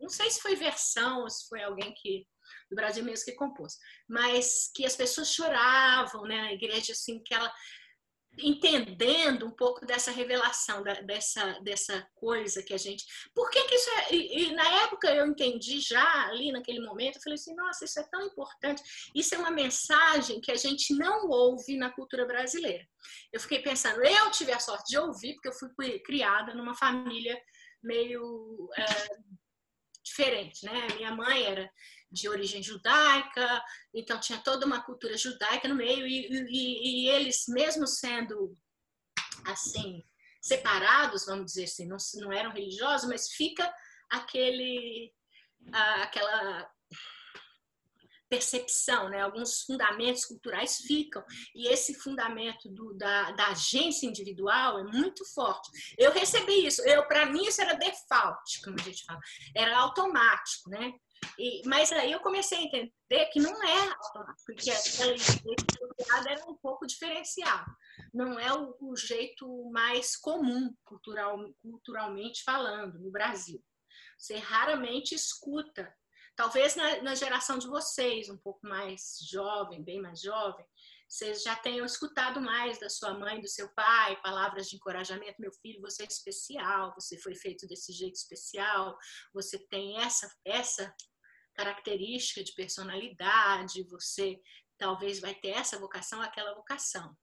Não 0.00 0.08
sei 0.08 0.30
se 0.30 0.40
foi 0.40 0.56
versão 0.56 1.22
ou 1.22 1.30
se 1.30 1.46
foi 1.48 1.62
alguém 1.62 1.92
que 1.94 2.26
do 2.68 2.76
Brasil 2.76 3.04
mesmo 3.04 3.24
que 3.24 3.32
compôs, 3.32 3.76
mas 4.08 4.70
que 4.74 4.84
as 4.84 4.96
pessoas 4.96 5.32
choravam, 5.32 6.22
né, 6.22 6.42
na 6.42 6.52
igreja, 6.52 6.92
assim, 6.92 7.22
que 7.22 7.34
ela 7.34 7.52
entendendo 8.38 9.46
um 9.46 9.50
pouco 9.50 9.84
dessa 9.84 10.10
revelação, 10.10 10.82
da, 10.82 10.94
dessa, 11.00 11.58
dessa 11.60 12.06
coisa 12.14 12.62
que 12.62 12.72
a 12.72 12.78
gente. 12.78 13.04
Por 13.34 13.50
que, 13.50 13.62
que 13.64 13.74
isso 13.74 13.90
é. 13.90 14.14
E, 14.14 14.42
e, 14.44 14.54
na 14.54 14.82
época 14.84 15.12
eu 15.12 15.26
entendi 15.26 15.80
já, 15.80 16.26
ali 16.28 16.52
naquele 16.52 16.80
momento, 16.80 17.16
eu 17.16 17.22
falei 17.22 17.34
assim: 17.34 17.54
nossa, 17.54 17.84
isso 17.84 17.98
é 17.98 18.04
tão 18.04 18.22
importante. 18.22 18.82
Isso 19.14 19.34
é 19.34 19.38
uma 19.38 19.50
mensagem 19.50 20.40
que 20.40 20.52
a 20.52 20.56
gente 20.56 20.94
não 20.94 21.28
ouve 21.28 21.76
na 21.76 21.90
cultura 21.90 22.24
brasileira. 22.24 22.86
Eu 23.32 23.40
fiquei 23.40 23.60
pensando, 23.60 24.02
eu 24.02 24.30
tive 24.30 24.52
a 24.52 24.60
sorte 24.60 24.90
de 24.90 24.98
ouvir, 24.98 25.34
porque 25.34 25.48
eu 25.48 25.52
fui 25.52 25.98
criada 26.00 26.54
numa 26.54 26.74
família 26.74 27.36
meio 27.82 28.68
é, 28.76 28.84
diferente, 30.10 30.64
né? 30.64 30.88
Minha 30.96 31.14
mãe 31.14 31.44
era 31.44 31.70
de 32.10 32.28
origem 32.28 32.62
judaica, 32.62 33.64
então 33.94 34.18
tinha 34.18 34.38
toda 34.38 34.66
uma 34.66 34.82
cultura 34.82 35.16
judaica 35.16 35.68
no 35.68 35.76
meio, 35.76 36.06
e, 36.06 36.26
e, 36.28 37.04
e 37.04 37.08
eles, 37.08 37.44
mesmo 37.48 37.86
sendo 37.86 38.56
assim, 39.46 40.04
separados, 40.42 41.24
vamos 41.24 41.46
dizer 41.46 41.64
assim, 41.64 41.86
não, 41.86 41.96
não 42.16 42.32
eram 42.32 42.50
religiosos, 42.50 43.08
mas 43.08 43.30
fica 43.30 43.72
aquele, 44.10 45.12
aquela 45.72 46.68
percepção, 48.30 49.08
né? 49.08 49.20
alguns 49.20 49.62
fundamentos 49.62 50.24
culturais 50.24 50.76
ficam, 50.76 51.22
e 51.54 51.66
esse 51.68 51.94
fundamento 51.94 52.68
do, 52.68 52.94
da, 52.94 53.32
da, 53.32 53.48
agência 53.48 54.06
individual 54.06 54.78
é 54.78 54.84
muito 54.84 55.24
forte. 55.34 55.68
Eu 55.98 56.12
recebi 56.12 56.66
isso, 56.66 56.80
eu 56.82 57.06
para 57.08 57.26
mim 57.26 57.44
isso 57.44 57.60
era 57.60 57.74
default, 57.74 58.62
como 58.62 58.76
a 58.80 58.84
gente 58.84 59.04
fala, 59.04 59.20
era 59.54 59.76
automático, 59.76 60.70
né? 60.70 60.92
E, 61.38 61.60
mas 61.66 61.92
aí 61.92 62.12
eu 62.12 62.20
comecei 62.20 62.58
a 62.58 62.62
entender 62.62 63.26
que 63.32 63.40
não 63.40 63.62
é 63.62 63.88
automático, 63.88 64.44
porque 64.46 64.70
aquela 64.70 65.12
identidade 65.12 66.28
era 66.28 66.44
um 66.46 66.56
pouco 66.56 66.86
diferenciada. 66.86 67.66
Não 68.14 68.38
é 68.38 68.52
o, 68.54 68.74
o 68.80 68.96
jeito 68.96 69.70
mais 69.70 70.16
comum, 70.16 70.74
cultural, 70.84 71.38
culturalmente 71.60 72.42
falando, 72.42 72.98
no 72.98 73.10
Brasil. 73.10 73.62
Você 74.18 74.36
raramente 74.36 75.14
escuta. 75.14 75.92
Talvez 76.40 76.74
na, 76.74 77.02
na 77.02 77.14
geração 77.14 77.58
de 77.58 77.66
vocês, 77.66 78.30
um 78.30 78.38
pouco 78.38 78.66
mais 78.66 79.18
jovem, 79.30 79.84
bem 79.84 80.00
mais 80.00 80.22
jovem, 80.22 80.64
vocês 81.06 81.42
já 81.42 81.54
tenham 81.54 81.84
escutado 81.84 82.40
mais 82.40 82.80
da 82.80 82.88
sua 82.88 83.12
mãe, 83.12 83.42
do 83.42 83.46
seu 83.46 83.68
pai, 83.74 84.18
palavras 84.22 84.66
de 84.66 84.76
encorajamento. 84.76 85.38
Meu 85.38 85.52
filho, 85.52 85.82
você 85.82 86.02
é 86.02 86.06
especial, 86.06 86.94
você 86.94 87.18
foi 87.18 87.34
feito 87.34 87.66
desse 87.66 87.92
jeito 87.92 88.14
especial, 88.14 88.96
você 89.34 89.58
tem 89.68 89.98
essa, 90.00 90.34
essa 90.42 90.94
característica 91.54 92.42
de 92.42 92.54
personalidade, 92.54 93.86
você 93.90 94.40
talvez 94.78 95.20
vai 95.20 95.34
ter 95.34 95.50
essa 95.50 95.78
vocação, 95.78 96.22
aquela 96.22 96.54
vocação. 96.54 97.14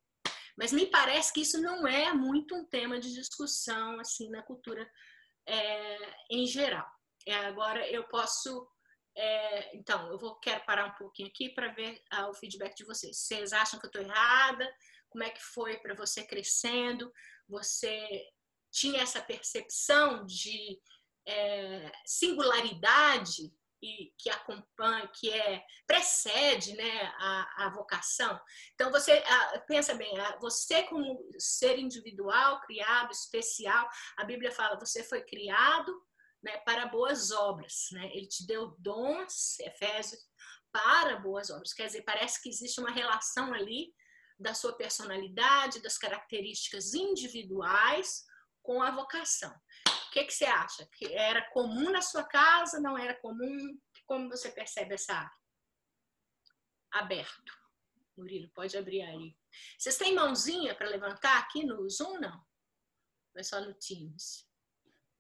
Mas 0.56 0.72
me 0.72 0.86
parece 0.86 1.34
que 1.34 1.42
isso 1.42 1.60
não 1.60 1.88
é 1.88 2.14
muito 2.14 2.54
um 2.54 2.68
tema 2.68 3.00
de 3.00 3.12
discussão 3.12 4.00
assim 4.00 4.30
na 4.30 4.44
cultura 4.44 4.88
é, 5.48 6.16
em 6.30 6.46
geral. 6.46 6.86
É, 7.28 7.36
agora 7.46 7.86
eu 7.92 8.08
posso, 8.08 8.66
é, 9.18 9.76
então 9.76 10.12
eu 10.12 10.18
vou 10.20 10.36
quero 10.36 10.64
parar 10.64 10.86
um 10.86 10.96
pouquinho 10.96 11.28
aqui 11.28 11.50
para 11.50 11.74
ver 11.74 12.00
ah, 12.12 12.30
o 12.30 12.36
feedback 12.36 12.76
de 12.76 12.86
vocês. 12.86 13.18
Vocês 13.18 13.52
acham 13.52 13.80
que 13.80 13.88
eu 13.88 13.90
estou 13.90 14.04
errada? 14.04 14.72
Como 15.10 15.24
é 15.24 15.30
que 15.32 15.42
foi 15.42 15.78
para 15.78 15.96
você 15.96 16.24
crescendo? 16.24 17.12
Você 17.50 18.30
tinha 18.72 19.02
essa 19.02 19.20
percepção 19.20 20.24
de 20.24 20.80
é, 21.28 21.92
singularidade 22.06 23.52
e 23.82 24.14
que 24.20 24.30
acompanha, 24.30 25.08
que 25.08 25.32
é 25.32 25.64
precede, 25.88 26.74
né, 26.74 27.02
a, 27.18 27.66
a 27.66 27.70
vocação. 27.70 28.40
Então 28.76 28.92
você 28.92 29.12
a, 29.14 29.60
pensa 29.62 29.96
bem, 29.96 30.16
a, 30.20 30.38
você 30.38 30.84
como 30.84 31.28
ser 31.40 31.80
individual, 31.80 32.62
criado, 32.62 33.12
especial, 33.12 33.90
a 34.16 34.24
Bíblia 34.24 34.52
fala, 34.52 34.80
você 34.80 35.04
foi 35.04 35.24
criado, 35.24 35.92
né, 36.44 36.58
para 36.60 36.88
boas 36.88 37.32
obras, 37.32 37.88
né? 37.92 38.10
Ele 38.14 38.28
te 38.28 38.46
deu 38.46 38.76
dons, 38.80 39.60
Efésios, 39.60 40.22
para 40.72 41.18
boas 41.20 41.50
obras. 41.50 41.74
Quer 41.74 41.88
dizer, 41.88 42.04
parece 42.04 42.42
que 42.42 42.50
existe 42.50 42.80
uma 42.80 42.92
relação 42.92 43.54
ali 43.54 43.94
da 44.40 44.54
sua 44.54 44.76
personalidade, 44.78 45.82
das 45.82 45.98
características 45.98 46.94
individuais 46.94 48.24
com 48.62 48.82
a 48.82 48.92
vocação 48.92 49.54
que, 50.18 50.26
que 50.26 50.34
você 50.34 50.46
acha? 50.46 50.88
Que 50.94 51.14
era 51.14 51.48
comum 51.52 51.92
na 51.92 52.02
sua 52.02 52.24
casa? 52.24 52.80
Não 52.80 52.98
era 52.98 53.20
comum? 53.20 53.80
Como 54.06 54.30
você 54.30 54.52
percebe 54.52 54.96
essa? 54.96 55.32
Aberto. 56.92 57.54
Murilo, 58.18 58.50
pode 58.50 58.76
abrir 58.76 59.02
aí. 59.04 59.38
Vocês 59.78 59.98
têm 59.98 60.16
mãozinha 60.16 60.74
para 60.76 60.90
levantar 60.90 61.38
aqui 61.40 61.64
no 61.64 61.88
Zoom, 61.90 62.20
não? 62.20 62.46
É 63.36 63.44
só 63.44 63.62
no 63.62 63.74
Teams? 63.76 64.48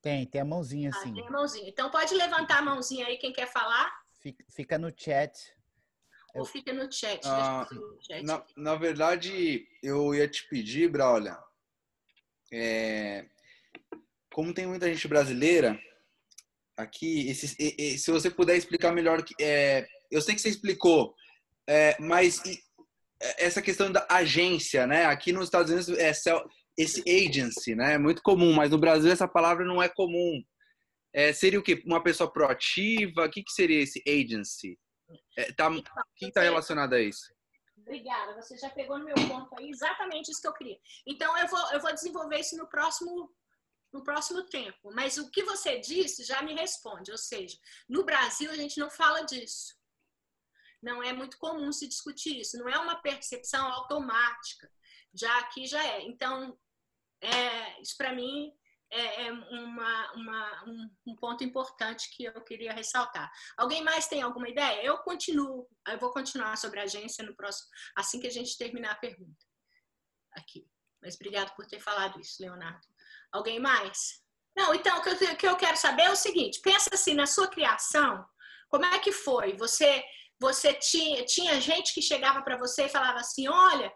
Tem, 0.02 0.26
tem 0.26 0.42
a 0.42 0.46
mãozinha 0.46 0.92
ah, 0.94 1.00
sim. 1.02 1.14
Tem 1.14 1.28
a 1.28 1.32
mãozinha. 1.32 1.70
Então 1.70 1.90
pode 1.90 2.14
levantar 2.14 2.60
a 2.60 2.62
mãozinha 2.62 3.06
aí, 3.08 3.18
quem 3.18 3.34
quer 3.34 3.48
falar? 3.48 3.92
Fica, 4.20 4.46
fica 4.50 4.78
no 4.78 4.92
chat. 4.96 5.56
Ou 6.36 6.46
fica 6.46 6.72
no 6.72 6.92
chat. 6.92 7.22
Ah, 7.26 7.68
no 7.72 7.98
chat. 8.02 8.24
Na, 8.24 8.46
na, 8.56 8.76
verdade, 8.76 9.68
eu 9.82 10.14
ia 10.14 10.28
te 10.28 10.48
pedir, 10.48 10.90
Braulha, 10.90 11.38
é, 12.52 13.26
como 14.34 14.54
tem 14.54 14.68
muita 14.68 14.88
gente 14.88 15.08
brasileira 15.08 15.80
aqui, 16.78 17.28
esse, 17.28 17.48
se 17.98 18.12
você 18.12 18.30
puder 18.30 18.56
explicar 18.56 18.92
melhor, 18.92 19.24
é, 19.42 19.88
eu 20.12 20.22
sei 20.22 20.36
que 20.36 20.42
você 20.42 20.50
explicou, 20.50 21.16
é, 21.68 21.98
mas 22.00 22.40
é, 23.20 23.46
essa 23.46 23.62
questão 23.62 23.92
da 23.92 24.06
agência, 24.10 24.86
né? 24.86 25.06
Aqui 25.06 25.34
nos 25.34 25.46
Estados 25.46 25.72
Unidos 25.72 25.90
é 25.98 26.14
esse 26.78 27.04
agency, 27.08 27.76
né? 27.76 27.94
É 27.94 27.98
muito 27.98 28.22
comum, 28.22 28.54
mas 28.54 28.72
no 28.72 28.78
Brasil 28.78 29.12
essa 29.12 29.28
palavra 29.28 29.66
não 29.66 29.82
é 29.82 29.90
comum. 29.90 30.44
É, 31.14 31.34
seria 31.34 31.60
o 31.60 31.64
quê? 31.64 31.82
Uma 31.86 32.04
pessoa 32.04 32.32
proativa? 32.32 33.26
O 33.26 33.30
que, 33.30 33.44
que 33.44 33.52
seria 33.52 33.82
esse 33.82 34.04
agency? 34.08 34.78
É, 35.38 35.52
tá, 35.54 35.70
o 35.70 35.82
que 36.16 36.28
está 36.28 36.42
relacionado 36.42 36.94
a 36.94 37.02
isso? 37.02 37.34
Obrigada, 37.78 38.36
você 38.36 38.58
já 38.58 38.70
pegou 38.70 39.00
no 39.00 39.06
meu 39.06 39.16
ponto 39.16 39.50
aí, 39.58 39.70
exatamente 39.70 40.30
isso 40.30 40.42
que 40.42 40.48
eu 40.48 40.54
queria. 40.54 40.78
Então, 41.06 41.38
eu 41.38 41.48
vou, 41.48 41.72
eu 41.72 41.80
vou 41.80 41.94
desenvolver 41.94 42.40
isso 42.40 42.58
no 42.58 42.68
próximo 42.68 43.32
no 43.94 44.04
próximo 44.04 44.44
tempo. 44.44 44.92
Mas 44.94 45.18
o 45.18 45.32
que 45.32 45.44
você 45.44 45.80
disse 45.80 46.24
já 46.24 46.42
me 46.42 46.54
responde, 46.54 47.10
ou 47.12 47.18
seja, 47.18 47.58
no 47.88 48.04
Brasil 48.04 48.52
a 48.52 48.56
gente 48.56 48.80
não 48.80 48.90
fala 48.90 49.22
disso. 49.22 49.76
Não 50.82 51.02
é 51.02 51.14
muito 51.14 51.38
comum 51.38 51.72
se 51.72 51.88
discutir 51.88 52.40
isso, 52.40 52.58
não 52.58 52.70
é 52.70 52.78
uma 52.78 53.02
percepção 53.02 53.66
automática. 53.66 54.72
Já 55.14 55.40
aqui 55.40 55.66
já 55.66 55.84
é. 55.84 56.02
Então, 56.02 56.58
é, 57.22 57.82
isso 57.82 57.96
para 57.98 58.14
mim 58.14 58.52
é, 58.92 59.28
é 59.28 59.32
uma, 59.32 60.14
uma, 60.14 60.64
um, 60.66 60.90
um, 61.08 61.16
ponto 61.16 61.44
importante 61.44 62.10
que 62.16 62.26
eu 62.26 62.42
queria 62.44 62.74
ressaltar. 62.74 63.32
Alguém 63.58 63.84
mais 63.84 64.08
tem 64.08 64.22
alguma 64.22 64.48
ideia? 64.48 64.84
Eu 64.84 64.98
continuo, 65.00 65.68
eu 65.88 66.00
vou 66.00 66.12
continuar 66.12 66.56
sobre 66.58 66.80
a 66.80 66.84
agência 66.84 67.26
no 67.26 67.36
próximo, 67.36 67.70
assim 67.96 68.20
que 68.20 68.28
a 68.28 68.32
gente 68.32 68.58
terminar 68.58 68.92
a 68.92 69.00
pergunta 69.00 69.46
aqui. 70.34 70.66
Mas 71.02 71.16
obrigado 71.16 71.54
por 71.56 71.66
ter 71.66 71.80
falado 71.80 72.20
isso, 72.20 72.42
Leonardo. 72.42 72.86
Alguém 73.32 73.60
mais? 73.60 74.22
Não, 74.56 74.74
então, 74.74 74.98
o 74.98 75.02
que 75.02 75.10
eu, 75.10 75.36
que 75.38 75.48
eu 75.48 75.56
quero 75.56 75.78
saber 75.78 76.04
é 76.04 76.12
o 76.12 76.16
seguinte: 76.16 76.62
pensa 76.62 76.90
assim, 76.94 77.14
na 77.14 77.28
sua 77.28 77.48
criação, 77.48 78.26
como 78.70 78.86
é 78.86 79.00
que 79.00 79.12
foi? 79.12 79.56
Você, 79.58 80.04
você 80.40 80.74
tinha, 80.74 81.24
tinha 81.26 81.62
gente 81.62 81.94
que 81.94 82.02
chegava 82.02 82.42
para 82.42 82.58
você 82.58 82.86
e 82.86 82.90
falava 82.90 83.20
assim: 83.20 83.48
olha, 83.48 83.94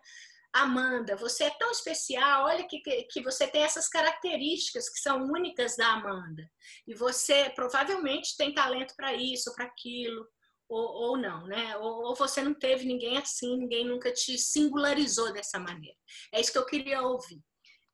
Amanda, 0.54 1.16
você 1.16 1.46
é 1.46 1.50
tão 1.52 1.72
especial, 1.72 2.46
olha 2.46 2.68
que, 2.68 2.80
que, 2.80 3.22
você 3.22 3.48
tem 3.48 3.64
essas 3.64 3.88
características 3.88 4.90
que 4.90 5.00
são 5.00 5.24
únicas 5.24 5.78
da 5.78 5.94
Amanda. 5.94 6.50
E 6.86 6.94
você 6.94 7.50
provavelmente 7.52 8.36
tem 8.38 8.54
talento 8.54 8.94
para 8.98 9.14
isso, 9.14 9.54
para 9.56 9.66
aquilo, 9.66 10.28
ou, 10.68 11.12
ou 11.12 11.18
não, 11.18 11.46
né? 11.48 11.78
Ou, 11.78 12.08
ou, 12.08 12.16
você 12.16 12.42
não 12.42 12.54
teve 12.54 12.86
ninguém 12.86 13.18
assim, 13.18 13.58
ninguém 13.58 13.86
nunca 13.86 14.12
te 14.12 14.38
singularizou 14.38 15.32
dessa 15.32 15.58
maneira. 15.58 15.98
É 16.34 16.42
isso 16.42 16.52
que 16.52 16.58
eu 16.58 16.66
queria 16.66 17.02
ouvir. 17.02 17.42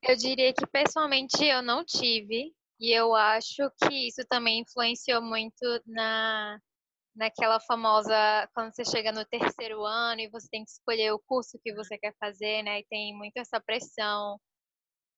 Eu 0.02 0.16
diria 0.16 0.52
que 0.52 0.66
pessoalmente 0.66 1.44
eu 1.44 1.62
não 1.62 1.84
tive, 1.84 2.52
e 2.80 2.92
eu 2.92 3.14
acho 3.14 3.70
que 3.82 4.08
isso 4.08 4.24
também 4.28 4.60
influenciou 4.60 5.20
muito 5.20 5.64
na, 5.86 6.60
naquela 7.18 7.58
famosa 7.60 8.14
quando 8.54 8.72
você 8.72 8.84
chega 8.84 9.10
no 9.10 9.24
terceiro 9.24 9.84
ano 9.84 10.20
e 10.20 10.30
você 10.30 10.48
tem 10.48 10.64
que 10.64 10.70
escolher 10.70 11.12
o 11.12 11.18
curso 11.18 11.58
que 11.62 11.74
você 11.74 11.98
quer 11.98 12.14
fazer, 12.18 12.62
né? 12.62 12.78
E 12.78 12.86
tem 12.86 13.14
muito 13.16 13.36
essa 13.36 13.60
pressão. 13.60 14.40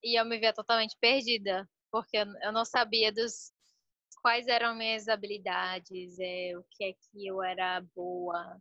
E 0.02 0.18
eu 0.18 0.24
me 0.24 0.38
via 0.38 0.52
totalmente 0.52 0.96
perdida, 0.98 1.68
porque 1.92 2.16
eu 2.16 2.52
não 2.52 2.64
sabia 2.64 3.12
dos 3.12 3.52
quais 4.22 4.46
eram 4.48 4.74
minhas 4.74 5.08
habilidades, 5.08 6.18
é, 6.18 6.52
o 6.56 6.64
que 6.70 6.84
é 6.84 6.92
que 6.92 7.26
eu 7.26 7.42
era 7.42 7.82
boa, 7.94 8.60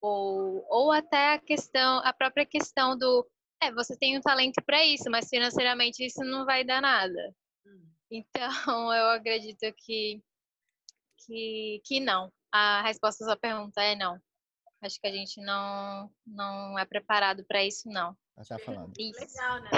ou, 0.00 0.64
ou 0.68 0.92
até 0.92 1.34
a 1.34 1.38
questão, 1.38 2.00
a 2.04 2.12
própria 2.12 2.46
questão 2.46 2.96
do, 2.96 3.26
é, 3.62 3.72
você 3.72 3.96
tem 3.96 4.16
um 4.16 4.20
talento 4.20 4.62
para 4.64 4.84
isso, 4.84 5.10
mas 5.10 5.28
financeiramente 5.28 6.04
isso 6.04 6.22
não 6.22 6.44
vai 6.44 6.64
dar 6.64 6.80
nada. 6.80 7.34
Hum. 7.66 7.88
Então, 8.10 8.50
eu 8.94 9.10
acredito 9.10 9.74
que, 9.76 10.22
que, 11.26 11.80
que 11.84 12.00
não. 12.00 12.30
A 12.52 12.82
resposta 12.82 13.24
à 13.24 13.26
sua 13.28 13.36
pergunta 13.36 13.82
é 13.82 13.94
não. 13.94 14.20
Acho 14.80 15.00
que 15.00 15.06
a 15.08 15.12
gente 15.12 15.40
não, 15.40 16.10
não 16.24 16.78
é 16.78 16.84
preparado 16.84 17.44
para 17.44 17.64
isso, 17.64 17.88
não. 17.88 18.16
Ela 18.36 18.46
tá 18.46 18.58
falando. 18.60 18.92
Isso. 18.98 19.18
Legal, 19.18 19.60
né? 19.62 19.70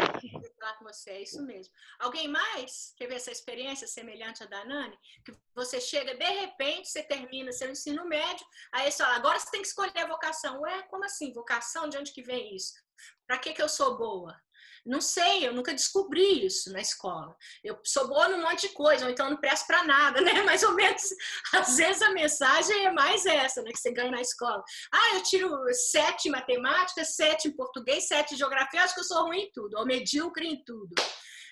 falar 0.60 0.74
com 0.74 0.84
você, 0.84 1.10
é 1.10 1.22
isso 1.22 1.42
mesmo. 1.46 1.72
Alguém 1.98 2.28
mais 2.28 2.92
quer 2.96 3.06
ver 3.06 3.14
essa 3.14 3.30
experiência 3.30 3.86
semelhante 3.86 4.42
à 4.42 4.46
da 4.46 4.62
Nani? 4.66 4.98
Que 5.24 5.34
você 5.54 5.80
chega, 5.80 6.14
de 6.14 6.30
repente, 6.30 6.88
você 6.88 7.02
termina 7.02 7.52
seu 7.52 7.70
ensino 7.70 8.04
médio, 8.04 8.46
aí 8.70 8.92
você 8.92 9.02
fala, 9.02 9.16
agora 9.16 9.38
você 9.38 9.50
tem 9.50 9.62
que 9.62 9.68
escolher 9.68 10.00
a 10.00 10.06
vocação. 10.06 10.60
Ué, 10.60 10.82
como 10.82 11.04
assim? 11.04 11.32
Vocação? 11.32 11.88
De 11.88 11.96
onde 11.96 12.12
que 12.12 12.22
vem 12.22 12.54
isso? 12.54 12.74
Para 13.26 13.38
que, 13.38 13.54
que 13.54 13.62
eu 13.62 13.68
sou 13.68 13.96
boa? 13.96 14.38
Não 14.84 15.00
sei, 15.00 15.46
eu 15.46 15.52
nunca 15.52 15.74
descobri 15.74 16.46
isso 16.46 16.72
na 16.72 16.80
escola. 16.80 17.36
Eu 17.62 17.78
sou 17.84 18.08
boa 18.08 18.28
num 18.28 18.42
monte 18.42 18.68
de 18.68 18.74
coisa, 18.74 19.04
ou 19.04 19.10
então 19.10 19.28
não 19.28 19.36
presto 19.36 19.66
para 19.66 19.84
nada, 19.84 20.20
né? 20.22 20.42
Mais 20.42 20.62
ou 20.62 20.74
menos, 20.74 21.02
às 21.52 21.76
vezes 21.76 22.02
a 22.02 22.10
mensagem 22.10 22.86
é 22.86 22.92
mais 22.92 23.26
essa, 23.26 23.62
né? 23.62 23.70
Que 23.72 23.78
você 23.78 23.92
ganha 23.92 24.10
na 24.10 24.20
escola. 24.20 24.62
Ah, 24.92 25.14
eu 25.14 25.22
tiro 25.22 25.50
sete 25.72 26.28
em 26.28 26.32
matemática, 26.32 27.04
sete 27.04 27.48
em 27.48 27.52
português, 27.52 28.08
sete 28.08 28.34
em 28.34 28.38
geografia, 28.38 28.82
acho 28.82 28.94
que 28.94 29.00
eu 29.00 29.04
sou 29.04 29.24
ruim 29.24 29.42
em 29.42 29.52
tudo, 29.52 29.78
ou 29.78 29.86
medíocre 29.86 30.46
em 30.46 30.64
tudo. 30.64 30.94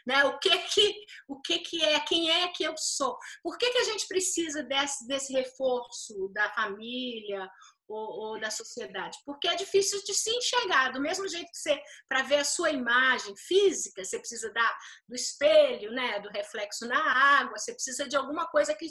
Né? 0.06 0.24
O 0.24 0.38
que 0.38 0.56
que 0.58 0.94
o 1.28 1.40
que 1.40 1.58
que 1.58 1.84
é, 1.84 2.00
quem 2.00 2.30
é 2.30 2.48
que 2.48 2.64
eu 2.64 2.74
sou? 2.78 3.18
Por 3.42 3.58
que 3.58 3.70
que 3.70 3.78
a 3.78 3.84
gente 3.84 4.08
precisa 4.08 4.62
desse 4.62 5.06
desse 5.06 5.34
reforço 5.34 6.30
da 6.32 6.50
família 6.54 7.46
ou, 7.88 8.34
ou, 8.34 8.40
da 8.40 8.50
sociedade, 8.50 9.16
porque 9.24 9.48
é 9.48 9.54
difícil 9.54 10.02
de 10.04 10.14
se 10.14 10.30
enxergar. 10.30 10.92
Do 10.92 11.00
mesmo 11.00 11.26
jeito 11.26 11.50
que 11.50 11.56
você, 11.56 11.80
para 12.08 12.22
ver 12.22 12.36
a 12.36 12.44
sua 12.44 12.70
imagem 12.70 13.34
física, 13.36 14.04
você 14.04 14.18
precisa 14.18 14.52
da, 14.52 14.78
do 15.08 15.14
espelho, 15.14 15.90
né, 15.92 16.20
do 16.20 16.28
reflexo 16.28 16.86
na 16.86 17.00
água, 17.38 17.56
você 17.56 17.72
precisa 17.72 18.06
de 18.06 18.16
alguma 18.16 18.46
coisa 18.48 18.74
que 18.74 18.86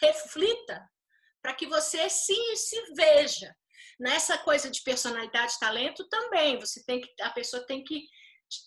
reflita 0.00 0.86
para 1.42 1.54
que 1.54 1.66
você 1.66 2.08
se, 2.10 2.56
se 2.56 2.94
veja. 2.94 3.54
Nessa 3.98 4.36
coisa 4.36 4.70
de 4.70 4.82
personalidade, 4.82 5.58
talento 5.58 6.06
também, 6.08 6.58
você 6.58 6.84
tem 6.84 7.00
que 7.00 7.10
a 7.22 7.30
pessoa 7.30 7.66
tem 7.66 7.82
que 7.82 8.02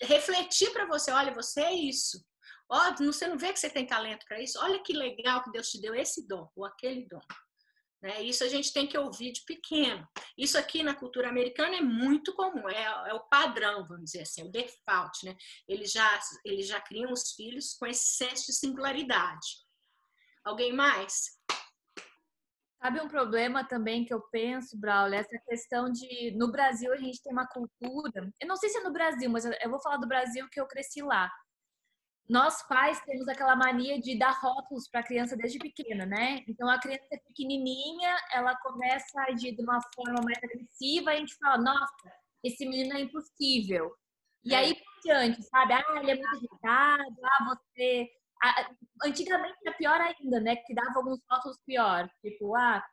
refletir 0.01 0.71
para 0.71 0.88
você, 0.88 1.11
olha, 1.11 1.33
você 1.33 1.61
é 1.61 1.73
isso. 1.73 2.19
Ó, 2.67 2.95
você 2.97 3.27
não 3.27 3.38
vê 3.38 3.51
que 3.51 3.59
você 3.59 3.69
tem 3.69 3.85
talento 3.85 4.25
para 4.27 4.41
isso? 4.41 4.59
Olha 4.59 4.81
que 4.83 4.93
legal 4.93 5.43
que 5.43 5.51
Deus 5.51 5.69
te 5.69 5.81
deu 5.81 5.95
esse 5.95 6.27
dom 6.27 6.47
ou 6.55 6.65
aquele 6.65 7.07
dom. 7.07 7.21
Né? 8.01 8.21
Isso 8.23 8.43
a 8.43 8.47
gente 8.47 8.71
tem 8.71 8.87
que 8.87 8.97
ouvir 8.97 9.31
de 9.31 9.43
pequeno. 9.45 10.07
Isso 10.37 10.57
aqui 10.57 10.83
na 10.83 10.95
cultura 10.95 11.29
americana 11.29 11.77
é 11.77 11.81
muito 11.81 12.33
comum, 12.33 12.67
é, 12.69 13.09
é 13.09 13.13
o 13.13 13.27
padrão, 13.27 13.85
vamos 13.85 14.05
dizer 14.05 14.21
assim, 14.21 14.41
é 14.41 14.45
o 14.45 14.51
default. 14.51 15.25
Né? 15.25 15.35
Eles, 15.67 15.91
já, 15.91 16.19
eles 16.45 16.67
já 16.67 16.79
criam 16.79 17.11
os 17.11 17.33
filhos 17.33 17.73
com 17.73 17.85
esse 17.85 18.15
senso 18.15 18.47
de 18.47 18.53
singularidade. 18.53 19.47
Alguém 20.45 20.71
mais? 20.71 21.37
Sabe 22.81 23.01
um 23.01 23.09
problema 23.09 23.67
também 23.67 24.05
que 24.05 24.13
eu 24.13 24.21
penso, 24.31 24.79
Braulio, 24.79 25.19
essa 25.19 25.37
questão 25.45 25.91
de 25.91 26.31
no 26.37 26.49
Brasil 26.49 26.93
a 26.93 26.97
gente 26.97 27.21
tem 27.21 27.33
uma 27.33 27.45
cultura, 27.45 28.31
eu 28.39 28.47
não 28.47 28.55
sei 28.55 28.69
se 28.69 28.77
é 28.77 28.81
no 28.81 28.93
Brasil, 28.93 29.29
mas 29.29 29.43
eu 29.43 29.69
vou 29.69 29.81
falar 29.81 29.97
do 29.97 30.07
Brasil 30.07 30.47
que 30.49 30.61
eu 30.61 30.65
cresci 30.65 31.01
lá 31.01 31.29
nós 32.29 32.62
pais 32.67 33.01
temos 33.01 33.27
aquela 33.27 33.55
mania 33.55 34.00
de 34.00 34.17
dar 34.17 34.39
rótulos 34.39 34.88
para 34.88 35.00
a 35.01 35.03
criança 35.03 35.36
desde 35.36 35.57
pequena, 35.57 36.05
né? 36.05 36.43
Então 36.48 36.69
a 36.69 36.79
criança 36.79 37.07
é 37.12 37.17
pequenininha, 37.17 38.15
ela 38.31 38.55
começa 38.57 39.19
a 39.21 39.31
agir 39.31 39.55
de 39.55 39.63
uma 39.63 39.79
forma 39.95 40.21
mais 40.24 40.38
agressiva, 40.43 41.09
a 41.09 41.15
gente 41.15 41.36
fala, 41.38 41.57
nossa, 41.57 42.12
esse 42.43 42.65
menino 42.67 42.95
é 42.95 43.01
impossível. 43.01 43.91
E 44.45 44.53
aí 44.53 44.75
por 44.75 45.01
diante, 45.03 45.41
sabe? 45.43 45.73
Ah, 45.73 45.84
ele 45.97 46.12
é 46.12 46.15
muito 46.15 46.36
irritado, 46.38 47.15
ah, 47.25 47.56
você. 47.56 48.08
Ah, 48.43 48.69
antigamente 49.06 49.58
era 49.65 49.75
pior 49.75 49.99
ainda, 49.99 50.39
né? 50.39 50.56
Que 50.56 50.73
dava 50.73 50.93
alguns 50.97 51.19
rótulos 51.30 51.58
pior, 51.65 52.10
tipo, 52.21 52.56
ah, 52.56 52.84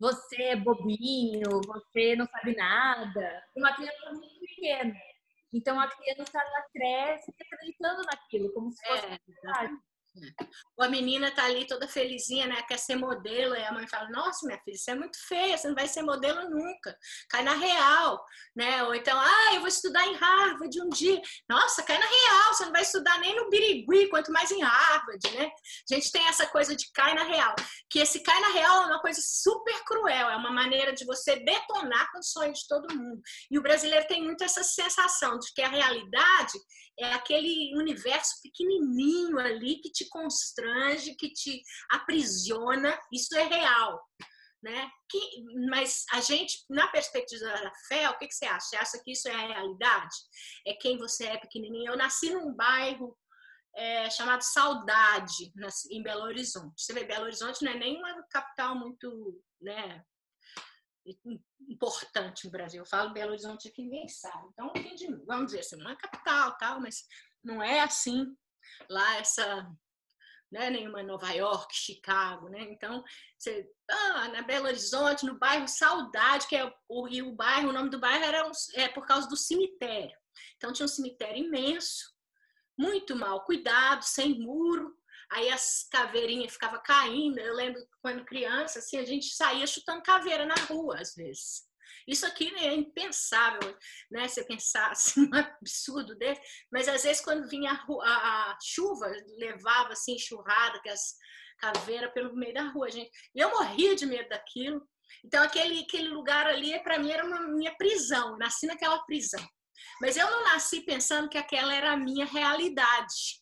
você 0.00 0.42
é 0.42 0.56
bobinho, 0.56 1.60
você 1.66 2.16
não 2.16 2.26
sabe 2.26 2.56
nada. 2.56 3.44
Uma 3.56 3.74
criança 3.74 4.10
muito 4.12 4.40
pequena. 4.40 4.94
Então 5.52 5.80
a 5.80 5.88
criança 5.88 6.38
ela 6.38 6.62
cresce 6.72 7.34
acreditando 7.40 8.02
naquilo, 8.02 8.52
como 8.52 8.70
se 8.70 8.86
fosse 8.86 9.06
é, 9.06 9.18
verdade. 9.26 9.74
Ou 10.76 10.84
a 10.84 10.88
menina 10.88 11.30
tá 11.30 11.44
ali 11.44 11.66
toda 11.66 11.86
felizinha, 11.86 12.46
né? 12.46 12.62
Quer 12.62 12.78
ser 12.78 12.96
modelo, 12.96 13.54
e 13.54 13.64
a 13.64 13.72
mãe 13.72 13.86
fala: 13.86 14.08
Nossa, 14.10 14.46
minha 14.46 14.58
filha, 14.58 14.76
você 14.76 14.90
é 14.90 14.94
muito 14.94 15.16
feia, 15.26 15.56
você 15.56 15.68
não 15.68 15.74
vai 15.74 15.86
ser 15.86 16.02
modelo 16.02 16.48
nunca. 16.50 16.96
Cai 17.28 17.42
na 17.42 17.54
real, 17.54 18.24
né? 18.56 18.82
Ou 18.84 18.94
então, 18.94 19.18
ah, 19.18 19.54
eu 19.54 19.60
vou 19.60 19.68
estudar 19.68 20.06
em 20.06 20.14
Harvard 20.14 20.82
um 20.82 20.88
dia. 20.88 21.20
Nossa, 21.48 21.82
cai 21.82 21.98
na 21.98 22.06
real, 22.06 22.54
você 22.54 22.64
não 22.64 22.72
vai 22.72 22.82
estudar 22.82 23.18
nem 23.20 23.36
no 23.36 23.48
Birigui, 23.48 24.08
quanto 24.08 24.32
mais 24.32 24.50
em 24.50 24.62
Harvard, 24.62 25.34
né? 25.34 25.50
A 25.90 25.94
gente 25.94 26.10
tem 26.10 26.26
essa 26.26 26.46
coisa 26.46 26.74
de 26.74 26.90
cai 26.92 27.14
na 27.14 27.24
real. 27.24 27.54
Que 27.88 28.00
esse 28.00 28.20
cai 28.22 28.40
na 28.40 28.48
real 28.48 28.82
é 28.82 28.86
uma 28.86 29.00
coisa 29.00 29.20
super 29.22 29.84
cruel, 29.84 30.28
é 30.28 30.36
uma 30.36 30.50
maneira 30.50 30.92
de 30.92 31.04
você 31.04 31.36
detonar 31.36 32.10
com 32.10 32.18
o 32.18 32.22
sonho 32.22 32.52
de 32.52 32.66
todo 32.66 32.94
mundo. 32.94 33.20
E 33.50 33.58
o 33.58 33.62
brasileiro 33.62 34.06
tem 34.06 34.22
muito 34.22 34.42
essa 34.42 34.64
sensação 34.64 35.38
de 35.38 35.52
que 35.54 35.62
a 35.62 35.68
realidade 35.68 36.58
é 37.00 37.12
aquele 37.14 37.74
universo 37.76 38.34
pequenininho 38.42 39.38
ali 39.38 39.80
que 39.80 39.90
te 39.90 40.08
constrange, 40.08 41.16
que 41.16 41.32
te 41.32 41.62
aprisiona, 41.90 42.98
isso 43.12 43.36
é 43.36 43.44
real. 43.44 44.00
Né? 44.62 44.90
Que, 45.08 45.18
mas 45.70 46.04
a 46.12 46.20
gente, 46.20 46.64
na 46.68 46.86
perspectiva 46.88 47.46
da 47.46 47.72
fé, 47.88 48.10
o 48.10 48.18
que, 48.18 48.28
que 48.28 48.34
você 48.34 48.44
acha? 48.44 48.66
Você 48.66 48.76
acha 48.76 49.02
que 49.02 49.12
isso 49.12 49.26
é 49.28 49.32
a 49.32 49.46
realidade? 49.46 50.14
É 50.66 50.74
quem 50.74 50.98
você 50.98 51.24
é 51.24 51.38
pequenininho? 51.38 51.92
Eu 51.92 51.96
nasci 51.96 52.30
num 52.30 52.54
bairro 52.54 53.16
é, 53.74 54.10
chamado 54.10 54.42
Saudade, 54.42 55.52
em 55.90 56.02
Belo 56.02 56.24
Horizonte. 56.24 56.82
Você 56.82 56.92
vê, 56.92 57.04
Belo 57.04 57.24
Horizonte 57.24 57.64
não 57.64 57.72
é 57.72 57.78
nem 57.78 57.96
uma 57.96 58.22
capital 58.24 58.74
muito 58.74 59.42
né, 59.62 60.04
importante 61.68 62.44
no 62.44 62.50
Brasil. 62.50 62.80
Eu 62.80 62.86
falo 62.86 63.12
Belo 63.12 63.30
Horizonte 63.30 63.68
aqui, 63.68 63.82
ninguém 63.82 64.08
sabe. 64.08 64.48
Então, 64.52 64.72
vamos 65.26 65.46
dizer 65.46 65.60
assim, 65.60 65.80
uma 65.80 65.96
capital, 65.96 66.56
tal, 66.58 66.80
mas 66.80 67.06
não 67.42 67.62
é 67.62 67.80
assim 67.80 68.36
lá 68.88 69.16
essa 69.16 69.70
né, 70.50 70.68
nenhuma 70.68 71.02
Nova 71.02 71.30
York, 71.30 71.74
Chicago, 71.74 72.48
né? 72.48 72.62
Então, 72.62 73.04
você, 73.38 73.70
ah, 73.88 74.28
na 74.28 74.42
Belo 74.42 74.66
Horizonte, 74.66 75.24
no 75.24 75.38
bairro 75.38 75.68
Saudade, 75.68 76.48
que 76.48 76.56
é 76.56 76.64
o, 76.88 77.06
o 77.06 77.32
bairro, 77.32 77.68
o 77.68 77.72
nome 77.72 77.88
do 77.88 78.00
bairro 78.00 78.24
era 78.24 78.46
um, 78.46 78.50
é 78.74 78.88
por 78.88 79.06
causa 79.06 79.28
do 79.28 79.36
cemitério. 79.36 80.16
Então, 80.56 80.72
tinha 80.72 80.84
um 80.84 80.88
cemitério 80.88 81.44
imenso, 81.44 82.12
muito 82.76 83.14
mal 83.14 83.44
cuidado, 83.44 84.02
sem 84.02 84.40
muro, 84.40 84.96
aí 85.30 85.48
as 85.50 85.86
caveirinhas 85.90 86.52
ficavam 86.52 86.80
caindo. 86.84 87.38
Eu 87.38 87.54
lembro 87.54 87.80
quando 88.02 88.24
criança, 88.24 88.80
assim, 88.80 88.98
a 88.98 89.04
gente 89.04 89.34
saía 89.34 89.66
chutando 89.66 90.02
caveira 90.02 90.44
na 90.44 90.54
rua, 90.54 90.98
às 91.00 91.14
vezes. 91.14 91.68
Isso 92.06 92.26
aqui 92.26 92.52
é 92.56 92.74
impensável, 92.74 93.76
né? 94.10 94.26
Você 94.26 94.44
pensar 94.44 94.90
assim, 94.92 95.28
um 95.32 95.34
absurdo 95.34 96.16
desse. 96.16 96.40
Mas 96.72 96.88
às 96.88 97.02
vezes 97.02 97.22
quando 97.22 97.48
vinha 97.48 97.72
a, 97.72 97.84
a, 98.04 98.50
a 98.52 98.58
chuva, 98.62 99.06
levava 99.38 99.92
assim 99.92 100.14
enxurrada, 100.14 100.80
que 100.80 100.88
as 100.88 101.14
caveiras 101.58 102.12
pelo 102.12 102.34
meio 102.34 102.54
da 102.54 102.68
rua, 102.70 102.90
gente. 102.90 103.10
E 103.34 103.40
eu 103.40 103.50
morria 103.50 103.94
de 103.94 104.06
medo 104.06 104.28
daquilo. 104.28 104.82
Então 105.24 105.42
aquele 105.42 105.80
aquele 105.80 106.08
lugar 106.08 106.46
ali 106.46 106.78
para 106.82 106.98
mim 106.98 107.10
era 107.10 107.24
uma 107.24 107.40
minha 107.48 107.74
prisão. 107.76 108.36
Nasci 108.38 108.66
naquela 108.66 109.04
prisão. 109.04 109.44
Mas 110.00 110.16
eu 110.16 110.30
não 110.30 110.44
nasci 110.44 110.80
pensando 110.82 111.28
que 111.28 111.38
aquela 111.38 111.74
era 111.74 111.92
a 111.92 111.96
minha 111.96 112.26
realidade. 112.26 113.39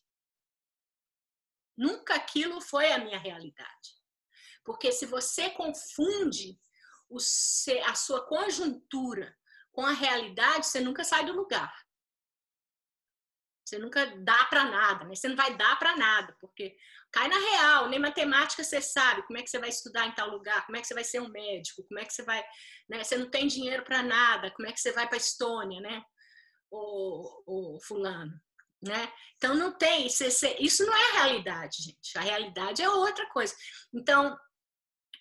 Nunca 1.78 2.16
aquilo 2.16 2.60
foi 2.60 2.90
a 2.92 2.98
minha 2.98 3.18
realidade. 3.18 3.96
Porque 4.64 4.90
se 4.90 5.06
você 5.06 5.48
confunde 5.50 6.60
o, 7.08 7.18
a 7.86 7.94
sua 7.94 8.26
conjuntura 8.26 9.32
com 9.70 9.86
a 9.86 9.92
realidade, 9.92 10.66
você 10.66 10.80
nunca 10.80 11.04
sai 11.04 11.24
do 11.24 11.32
lugar. 11.32 11.72
Você 13.64 13.78
nunca 13.78 14.06
dá 14.24 14.46
para 14.46 14.64
nada, 14.64 15.04
né? 15.04 15.14
Você 15.14 15.28
não 15.28 15.36
vai 15.36 15.56
dar 15.56 15.78
para 15.78 15.96
nada, 15.96 16.36
porque 16.40 16.76
cai 17.12 17.28
na 17.28 17.38
real, 17.38 17.88
nem 17.88 18.00
matemática 18.00 18.64
você 18.64 18.80
sabe 18.80 19.22
como 19.22 19.38
é 19.38 19.42
que 19.42 19.50
você 19.50 19.58
vai 19.58 19.68
estudar 19.68 20.06
em 20.06 20.14
tal 20.14 20.30
lugar, 20.30 20.66
como 20.66 20.76
é 20.76 20.80
que 20.80 20.86
você 20.86 20.94
vai 20.94 21.04
ser 21.04 21.20
um 21.20 21.28
médico, 21.28 21.84
como 21.86 22.00
é 22.00 22.04
que 22.04 22.12
você 22.12 22.22
vai, 22.22 22.42
né? 22.88 23.04
Você 23.04 23.16
não 23.16 23.30
tem 23.30 23.46
dinheiro 23.46 23.84
para 23.84 24.02
nada, 24.02 24.50
como 24.50 24.66
é 24.66 24.72
que 24.72 24.80
você 24.80 24.90
vai 24.90 25.06
para 25.06 25.18
Estônia, 25.18 25.80
né? 25.80 26.02
O, 26.70 27.76
o 27.76 27.80
fulano, 27.80 28.32
né? 28.82 29.12
Então 29.36 29.54
não 29.54 29.72
tem, 29.72 30.06
isso, 30.06 30.24
isso 30.58 30.84
não 30.84 30.94
é 30.94 31.10
a 31.10 31.22
realidade, 31.22 31.82
gente. 31.82 32.16
A 32.16 32.20
realidade 32.20 32.82
é 32.82 32.88
outra 32.88 33.28
coisa. 33.30 33.54
Então 33.92 34.36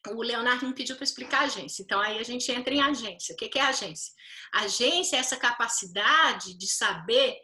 o 0.09 0.21
Leonardo 0.21 0.67
me 0.67 0.73
pediu 0.73 0.95
para 0.95 1.03
explicar 1.03 1.41
a 1.41 1.45
agência. 1.45 1.81
Então, 1.81 1.99
aí 1.99 2.17
a 2.19 2.23
gente 2.23 2.51
entra 2.51 2.73
em 2.73 2.81
agência. 2.81 3.33
O 3.33 3.37
que 3.37 3.57
é 3.57 3.61
agência? 3.61 4.13
Agência 4.53 5.17
é 5.17 5.19
essa 5.19 5.37
capacidade 5.37 6.57
de 6.57 6.67
saber 6.67 7.37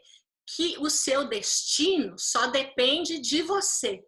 que 0.46 0.76
o 0.78 0.90
seu 0.90 1.28
destino 1.28 2.18
só 2.18 2.46
depende 2.46 3.18
de 3.18 3.42
você. 3.42 4.02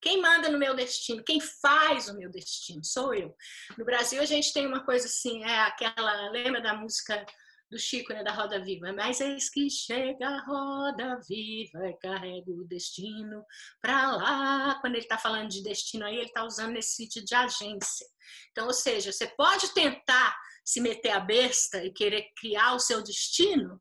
Quem 0.00 0.20
manda 0.20 0.48
no 0.48 0.58
meu 0.58 0.74
destino? 0.74 1.22
Quem 1.22 1.40
faz 1.40 2.08
o 2.08 2.16
meu 2.16 2.30
destino? 2.30 2.84
Sou 2.84 3.14
eu. 3.14 3.36
No 3.78 3.84
Brasil, 3.84 4.20
a 4.20 4.24
gente 4.24 4.52
tem 4.52 4.66
uma 4.66 4.84
coisa 4.84 5.06
assim, 5.06 5.44
é 5.44 5.60
aquela. 5.60 6.30
Lembra 6.30 6.60
da 6.60 6.74
música 6.74 7.24
do 7.72 7.78
Chico, 7.78 8.12
né, 8.12 8.22
da 8.22 8.32
Roda 8.32 8.62
Viva. 8.62 8.92
Mas 8.92 9.18
eis 9.18 9.48
que 9.48 9.68
chega 9.70 10.28
a 10.28 10.44
roda 10.44 11.18
viva 11.26 11.88
e 11.88 11.96
carrega 11.96 12.50
o 12.50 12.64
destino 12.64 13.42
para 13.80 14.14
lá. 14.14 14.78
Quando 14.82 14.94
ele 14.94 15.04
está 15.04 15.16
falando 15.16 15.48
de 15.48 15.62
destino 15.62 16.04
aí, 16.04 16.16
ele 16.16 16.26
está 16.26 16.44
usando 16.44 16.76
esse 16.76 16.96
sentido 16.96 17.24
de 17.24 17.34
agência. 17.34 18.06
Então, 18.50 18.66
ou 18.66 18.74
seja, 18.74 19.10
você 19.10 19.26
pode 19.26 19.72
tentar 19.72 20.36
se 20.62 20.82
meter 20.82 21.10
a 21.10 21.20
besta 21.20 21.82
e 21.82 21.90
querer 21.90 22.30
criar 22.36 22.74
o 22.74 22.78
seu 22.78 23.02
destino, 23.02 23.80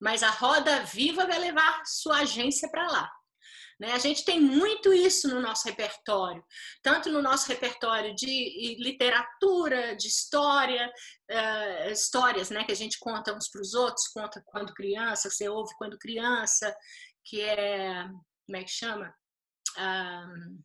mas 0.00 0.22
a 0.22 0.30
roda 0.30 0.82
viva 0.84 1.26
vai 1.26 1.38
levar 1.38 1.84
sua 1.84 2.20
agência 2.20 2.70
para 2.70 2.90
lá. 2.90 3.12
Né? 3.80 3.92
A 3.92 3.98
gente 3.98 4.26
tem 4.26 4.38
muito 4.38 4.92
isso 4.92 5.26
no 5.26 5.40
nosso 5.40 5.66
repertório, 5.66 6.44
tanto 6.82 7.10
no 7.10 7.22
nosso 7.22 7.48
repertório 7.48 8.14
de 8.14 8.76
literatura, 8.78 9.96
de 9.96 10.06
história, 10.06 10.92
uh, 11.30 11.90
histórias 11.90 12.50
né, 12.50 12.62
que 12.62 12.72
a 12.72 12.76
gente 12.76 12.98
conta 13.00 13.34
uns 13.34 13.48
para 13.48 13.62
os 13.62 13.72
outros, 13.72 14.06
conta 14.08 14.42
quando 14.44 14.74
criança, 14.74 15.30
você 15.30 15.48
ouve 15.48 15.74
quando 15.78 15.98
criança, 15.98 16.76
que 17.24 17.40
é, 17.40 18.04
como 18.46 18.56
é 18.58 18.64
que 18.64 18.70
chama? 18.70 19.14
Um, 19.78 20.62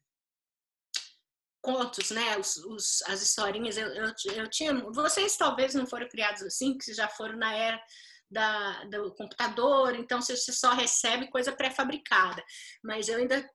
contos, 1.61 2.11
né? 2.11 2.37
Os, 2.37 2.57
os, 2.57 3.01
as 3.03 3.21
historinhas, 3.21 3.77
eu, 3.77 3.87
eu, 3.87 4.13
eu 4.35 4.49
tinha. 4.49 4.73
Vocês 4.91 5.37
talvez 5.37 5.73
não 5.73 5.87
foram 5.87 6.07
criados 6.09 6.43
assim, 6.43 6.77
que 6.77 6.93
já 6.93 7.07
foram 7.07 7.37
na 7.37 7.53
era 7.55 7.81
da, 8.29 8.83
do 8.85 9.13
computador, 9.15 9.95
então 9.95 10.21
você 10.21 10.35
só 10.35 10.73
recebe 10.73 11.29
coisa 11.29 11.51
pré-fabricada. 11.51 12.43
Mas 12.83 13.07
eu 13.07 13.17
ainda 13.17 13.47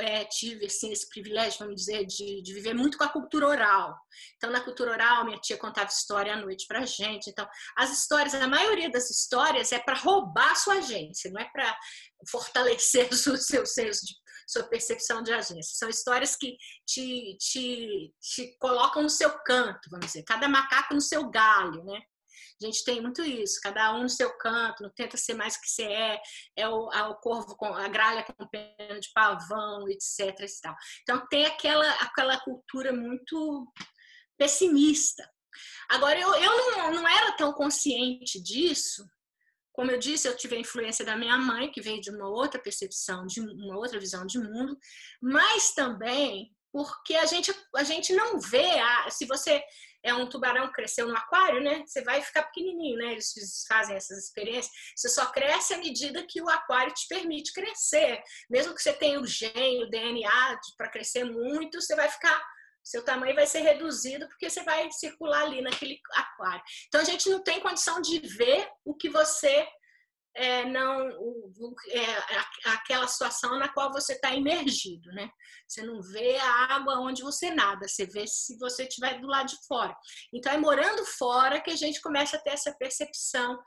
é, 0.00 0.24
tive 0.24 0.66
assim, 0.66 0.92
esse 0.92 1.08
privilégio, 1.08 1.58
vamos 1.58 1.76
dizer, 1.76 2.04
de, 2.04 2.42
de, 2.42 2.54
viver 2.54 2.74
muito 2.74 2.98
com 2.98 3.04
a 3.04 3.08
cultura 3.08 3.48
oral. 3.48 3.96
Então, 4.36 4.50
na 4.50 4.60
cultura 4.60 4.92
oral, 4.92 5.24
minha 5.24 5.38
tia 5.38 5.56
contava 5.56 5.88
história 5.88 6.32
à 6.32 6.36
noite 6.36 6.66
para 6.66 6.86
gente. 6.86 7.30
Então, 7.30 7.46
as 7.76 7.92
histórias, 7.92 8.34
a 8.34 8.48
maioria 8.48 8.90
das 8.90 9.10
histórias 9.10 9.72
é 9.72 9.78
para 9.78 9.98
roubar 9.98 10.52
a 10.52 10.56
sua 10.56 10.74
agência, 10.74 11.30
não 11.30 11.40
é 11.40 11.48
para 11.50 11.76
fortalecer 12.30 13.08
o 13.12 13.36
seu 13.36 13.66
senso 13.66 14.06
de 14.06 14.14
sua 14.46 14.64
percepção 14.64 15.22
de 15.22 15.32
agência. 15.32 15.76
São 15.76 15.88
histórias 15.88 16.36
que 16.36 16.56
te, 16.86 17.36
te, 17.38 18.12
te 18.20 18.56
colocam 18.58 19.02
no 19.02 19.10
seu 19.10 19.30
canto, 19.42 19.88
vamos 19.90 20.06
dizer, 20.06 20.22
cada 20.24 20.48
macaco 20.48 20.94
no 20.94 21.00
seu 21.00 21.30
galho, 21.30 21.82
né? 21.84 22.00
A 22.62 22.66
gente 22.66 22.84
tem 22.84 23.00
muito 23.00 23.22
isso, 23.22 23.60
cada 23.60 23.94
um 23.94 24.02
no 24.02 24.08
seu 24.08 24.36
canto, 24.38 24.82
não 24.82 24.90
tenta 24.90 25.16
ser 25.16 25.34
mais 25.34 25.56
que 25.56 25.68
você 25.68 25.82
é, 25.82 26.20
é 26.56 26.68
o, 26.68 26.88
a, 26.92 27.08
o 27.08 27.16
corvo 27.16 27.56
com 27.56 27.66
a 27.66 27.88
gralha 27.88 28.24
com 28.24 28.48
pena 28.48 29.00
de 29.00 29.10
pavão, 29.12 29.88
etc. 29.88 30.34
Então 31.02 31.26
tem 31.28 31.46
aquela, 31.46 31.88
aquela 31.94 32.40
cultura 32.40 32.92
muito 32.92 33.72
pessimista. 34.38 35.28
Agora, 35.88 36.18
eu, 36.18 36.34
eu 36.34 36.70
não, 36.72 36.92
não 36.94 37.08
era 37.08 37.32
tão 37.32 37.52
consciente 37.52 38.40
disso. 38.42 39.04
Como 39.72 39.90
eu 39.90 39.98
disse, 39.98 40.28
eu 40.28 40.36
tive 40.36 40.56
a 40.56 40.60
influência 40.60 41.04
da 41.04 41.16
minha 41.16 41.36
mãe, 41.36 41.70
que 41.70 41.82
veio 41.82 42.00
de 42.00 42.10
uma 42.10 42.28
outra 42.28 42.60
percepção, 42.60 43.26
de 43.26 43.40
uma 43.40 43.76
outra 43.76 43.98
visão 43.98 44.24
de 44.24 44.38
mundo, 44.38 44.78
mas 45.20 45.72
também 45.74 46.54
porque 46.72 47.14
a 47.14 47.26
gente, 47.26 47.54
a 47.76 47.84
gente 47.84 48.12
não 48.12 48.40
vê, 48.40 48.80
a, 48.80 49.08
se 49.08 49.26
você 49.26 49.62
é 50.04 50.12
um 50.12 50.28
tubarão 50.28 50.66
que 50.66 50.74
cresceu 50.74 51.08
no 51.08 51.16
aquário, 51.16 51.62
né? 51.62 51.82
Você 51.86 52.02
vai 52.02 52.20
ficar 52.20 52.42
pequenininho, 52.44 52.98
né? 52.98 53.12
Eles 53.12 53.64
fazem 53.66 53.96
essas 53.96 54.18
experiências. 54.18 54.72
Você 54.94 55.08
só 55.08 55.26
cresce 55.26 55.72
à 55.72 55.78
medida 55.78 56.26
que 56.28 56.42
o 56.42 56.48
aquário 56.50 56.92
te 56.92 57.08
permite 57.08 57.52
crescer. 57.54 58.22
Mesmo 58.50 58.74
que 58.74 58.82
você 58.82 58.92
tenha 58.92 59.18
o 59.18 59.26
gene, 59.26 59.82
o 59.82 59.90
DNA 59.90 60.60
para 60.76 60.90
crescer 60.90 61.24
muito, 61.24 61.80
você 61.80 61.96
vai 61.96 62.08
ficar 62.08 62.38
seu 62.84 63.02
tamanho 63.02 63.34
vai 63.34 63.46
ser 63.46 63.60
reduzido 63.60 64.28
porque 64.28 64.50
você 64.50 64.62
vai 64.62 64.92
circular 64.92 65.44
ali 65.44 65.62
naquele 65.62 65.98
aquário. 66.12 66.62
Então 66.86 67.00
a 67.00 67.04
gente 67.04 67.30
não 67.30 67.42
tem 67.42 67.58
condição 67.58 67.98
de 67.98 68.18
ver 68.18 68.68
o 68.84 68.94
que 68.94 69.08
você 69.08 69.66
é, 70.36 70.64
não 70.64 71.08
o, 71.18 71.74
é, 71.90 72.70
aquela 72.70 73.06
situação 73.06 73.58
na 73.58 73.68
qual 73.68 73.92
você 73.92 74.14
está 74.14 74.34
imergido, 74.34 75.10
né? 75.12 75.30
Você 75.66 75.82
não 75.82 76.02
vê 76.02 76.36
a 76.36 76.74
água 76.74 77.00
onde 77.00 77.22
você 77.22 77.50
nada, 77.50 77.86
você 77.86 78.06
vê 78.06 78.26
se 78.26 78.58
você 78.58 78.84
estiver 78.84 79.20
do 79.20 79.26
lado 79.26 79.48
de 79.48 79.66
fora. 79.66 79.96
Então 80.32 80.52
é 80.52 80.58
morando 80.58 81.04
fora 81.04 81.60
que 81.60 81.70
a 81.70 81.76
gente 81.76 82.00
começa 82.00 82.36
a 82.36 82.40
ter 82.40 82.50
essa 82.50 82.74
percepção 82.76 83.58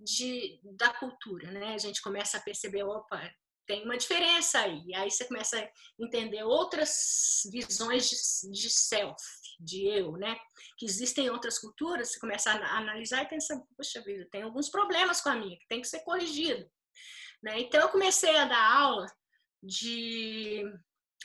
de, 0.00 0.60
da 0.76 0.92
cultura, 0.94 1.50
né? 1.50 1.74
A 1.74 1.78
gente 1.78 2.02
começa 2.02 2.38
a 2.38 2.42
perceber, 2.42 2.82
opa, 2.82 3.20
tem 3.68 3.84
uma 3.84 3.98
diferença 3.98 4.60
aí. 4.60 4.82
E 4.86 4.94
aí 4.94 5.10
você 5.10 5.26
começa 5.26 5.60
a 5.60 5.68
entender 6.00 6.42
outras 6.42 7.42
visões 7.52 8.08
de, 8.08 8.50
de 8.50 8.70
self, 8.70 9.22
de 9.60 9.86
eu, 9.86 10.12
né? 10.12 10.36
Que 10.78 10.86
existem 10.86 11.26
em 11.26 11.30
outras 11.30 11.58
culturas, 11.58 12.10
você 12.10 12.18
começa 12.18 12.50
a 12.50 12.78
analisar 12.78 13.22
e 13.22 13.28
pensa, 13.28 13.62
poxa 13.76 14.02
vida, 14.02 14.26
tem 14.32 14.42
alguns 14.42 14.70
problemas 14.70 15.20
com 15.20 15.28
a 15.28 15.36
minha, 15.36 15.58
que 15.58 15.68
tem 15.68 15.82
que 15.82 15.88
ser 15.88 16.00
corrigido. 16.00 16.68
Né? 17.42 17.60
Então 17.60 17.80
eu 17.80 17.90
comecei 17.90 18.34
a 18.36 18.46
dar 18.46 18.72
aula 18.80 19.06
de 19.62 20.64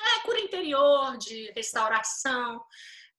é, 0.02 0.20
cura 0.26 0.42
interior, 0.42 1.18
de 1.18 1.52
restauração 1.56 2.62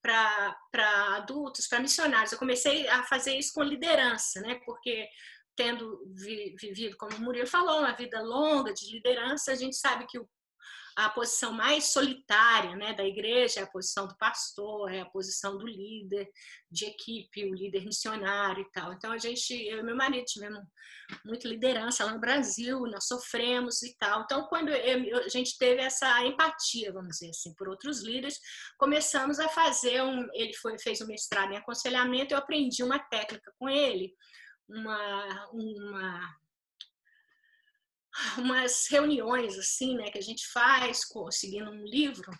para 0.02 1.16
adultos, 1.16 1.66
para 1.66 1.80
missionários. 1.80 2.30
Eu 2.32 2.38
comecei 2.38 2.86
a 2.88 3.04
fazer 3.04 3.36
isso 3.36 3.54
com 3.54 3.62
liderança, 3.62 4.40
né? 4.42 4.60
Porque 4.66 5.08
tendo 5.56 6.00
vivido, 6.60 6.96
como 6.96 7.16
o 7.16 7.20
Murilo 7.20 7.46
falou, 7.46 7.80
uma 7.80 7.94
vida 7.94 8.20
longa 8.22 8.72
de 8.72 8.90
liderança, 8.92 9.52
a 9.52 9.54
gente 9.54 9.76
sabe 9.76 10.06
que 10.06 10.18
o, 10.18 10.28
a 10.96 11.08
posição 11.08 11.52
mais 11.52 11.86
solitária 11.92 12.76
né, 12.76 12.94
da 12.94 13.04
igreja 13.04 13.60
é 13.60 13.62
a 13.64 13.70
posição 13.70 14.06
do 14.06 14.16
pastor, 14.16 14.92
é 14.92 15.00
a 15.00 15.06
posição 15.06 15.58
do 15.58 15.66
líder 15.66 16.28
de 16.70 16.86
equipe, 16.86 17.44
o 17.44 17.54
líder 17.54 17.84
missionário 17.84 18.62
e 18.62 18.70
tal. 18.70 18.92
Então, 18.92 19.10
a 19.10 19.18
gente, 19.18 19.52
eu 19.52 19.80
e 19.80 19.82
meu 19.82 19.96
marido 19.96 20.24
tivemos 20.24 20.60
muita 21.24 21.48
liderança 21.48 22.04
lá 22.04 22.12
no 22.12 22.20
Brasil, 22.20 22.80
nós 22.86 23.06
sofremos 23.06 23.82
e 23.82 23.96
tal. 23.96 24.22
Então, 24.22 24.46
quando 24.46 24.68
eu, 24.68 25.18
a 25.18 25.28
gente 25.28 25.58
teve 25.58 25.82
essa 25.82 26.24
empatia, 26.24 26.92
vamos 26.92 27.18
dizer 27.18 27.30
assim, 27.30 27.52
por 27.54 27.68
outros 27.68 28.02
líderes, 28.02 28.38
começamos 28.78 29.40
a 29.40 29.48
fazer 29.48 30.00
um. 30.02 30.28
Ele 30.32 30.54
foi, 30.54 30.78
fez 30.78 31.00
um 31.00 31.06
mestrado 31.06 31.52
em 31.52 31.56
aconselhamento, 31.56 32.32
eu 32.32 32.38
aprendi 32.38 32.84
uma 32.84 33.00
técnica 33.00 33.52
com 33.58 33.68
ele 33.68 34.14
uma, 34.68 35.50
uma 35.52 36.36
umas 38.38 38.86
reuniões 38.88 39.58
assim, 39.58 39.96
né, 39.96 40.10
que 40.10 40.18
a 40.18 40.22
gente 40.22 40.46
faz 40.48 41.04
seguindo 41.30 41.70
um 41.70 41.84
livro, 41.84 42.30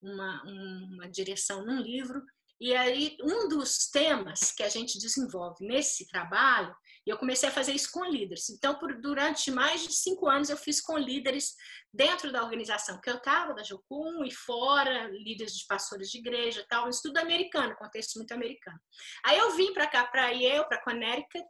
uma, 0.00 0.42
uma 0.44 1.08
direção 1.08 1.64
num 1.64 1.80
livro, 1.80 2.22
e 2.60 2.74
aí 2.74 3.16
um 3.22 3.48
dos 3.48 3.88
temas 3.88 4.52
que 4.52 4.62
a 4.62 4.68
gente 4.68 4.98
desenvolve 4.98 5.66
nesse 5.66 6.06
trabalho, 6.06 6.74
e 7.06 7.10
eu 7.10 7.18
comecei 7.18 7.48
a 7.48 7.52
fazer 7.52 7.72
isso 7.72 7.90
com 7.90 8.04
líderes. 8.04 8.48
Então, 8.50 8.78
por, 8.78 9.00
durante 9.00 9.50
mais 9.50 9.82
de 9.82 9.92
cinco 9.92 10.28
anos 10.28 10.50
eu 10.50 10.56
fiz 10.56 10.80
com 10.80 10.96
líderes 10.96 11.54
dentro 11.92 12.32
da 12.32 12.42
organização 12.42 13.00
que 13.00 13.10
eu 13.10 13.16
estava, 13.16 13.54
da 13.54 13.62
Jocum, 13.62 14.24
e 14.24 14.30
fora, 14.30 15.08
líderes 15.08 15.54
de 15.56 15.66
pastores 15.66 16.10
de 16.10 16.18
igreja, 16.18 16.64
tal, 16.68 16.86
um 16.86 16.90
estudo 16.90 17.18
americano, 17.18 17.76
contexto 17.76 18.16
muito 18.16 18.32
americano. 18.32 18.78
Aí 19.24 19.38
eu 19.38 19.50
vim 19.56 19.72
para 19.72 19.86
cá, 19.86 20.04
para 20.06 20.30
Yale, 20.30 20.68
para 20.68 20.82
Connecticut, 20.82 21.44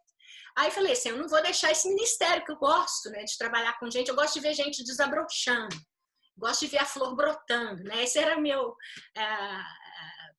Aí 0.57 0.71
falei 0.71 0.93
assim, 0.93 1.11
eu 1.11 1.17
não 1.17 1.29
vou 1.29 1.43
deixar 1.43 1.71
esse 1.71 1.89
ministério 1.89 2.45
que 2.45 2.53
eu 2.53 2.57
gosto, 2.57 3.09
né, 3.11 3.25
de 3.25 3.39
trabalhar 3.39 3.79
com 3.79 3.91
gente. 3.91 4.09
Eu 4.09 4.15
gosto 4.15 4.35
de 4.35 4.41
ver 4.41 4.55
gente 4.55 4.85
desabrochando, 4.85 5.75
gosto 6.37 6.61
de 6.61 6.67
ver 6.67 6.79
a 6.79 6.85
flor 6.85 7.15
brotando, 7.17 7.83
né? 7.85 8.03
Esse 8.03 8.19
era 8.19 8.39
meu 8.39 8.77
é, 9.17 9.23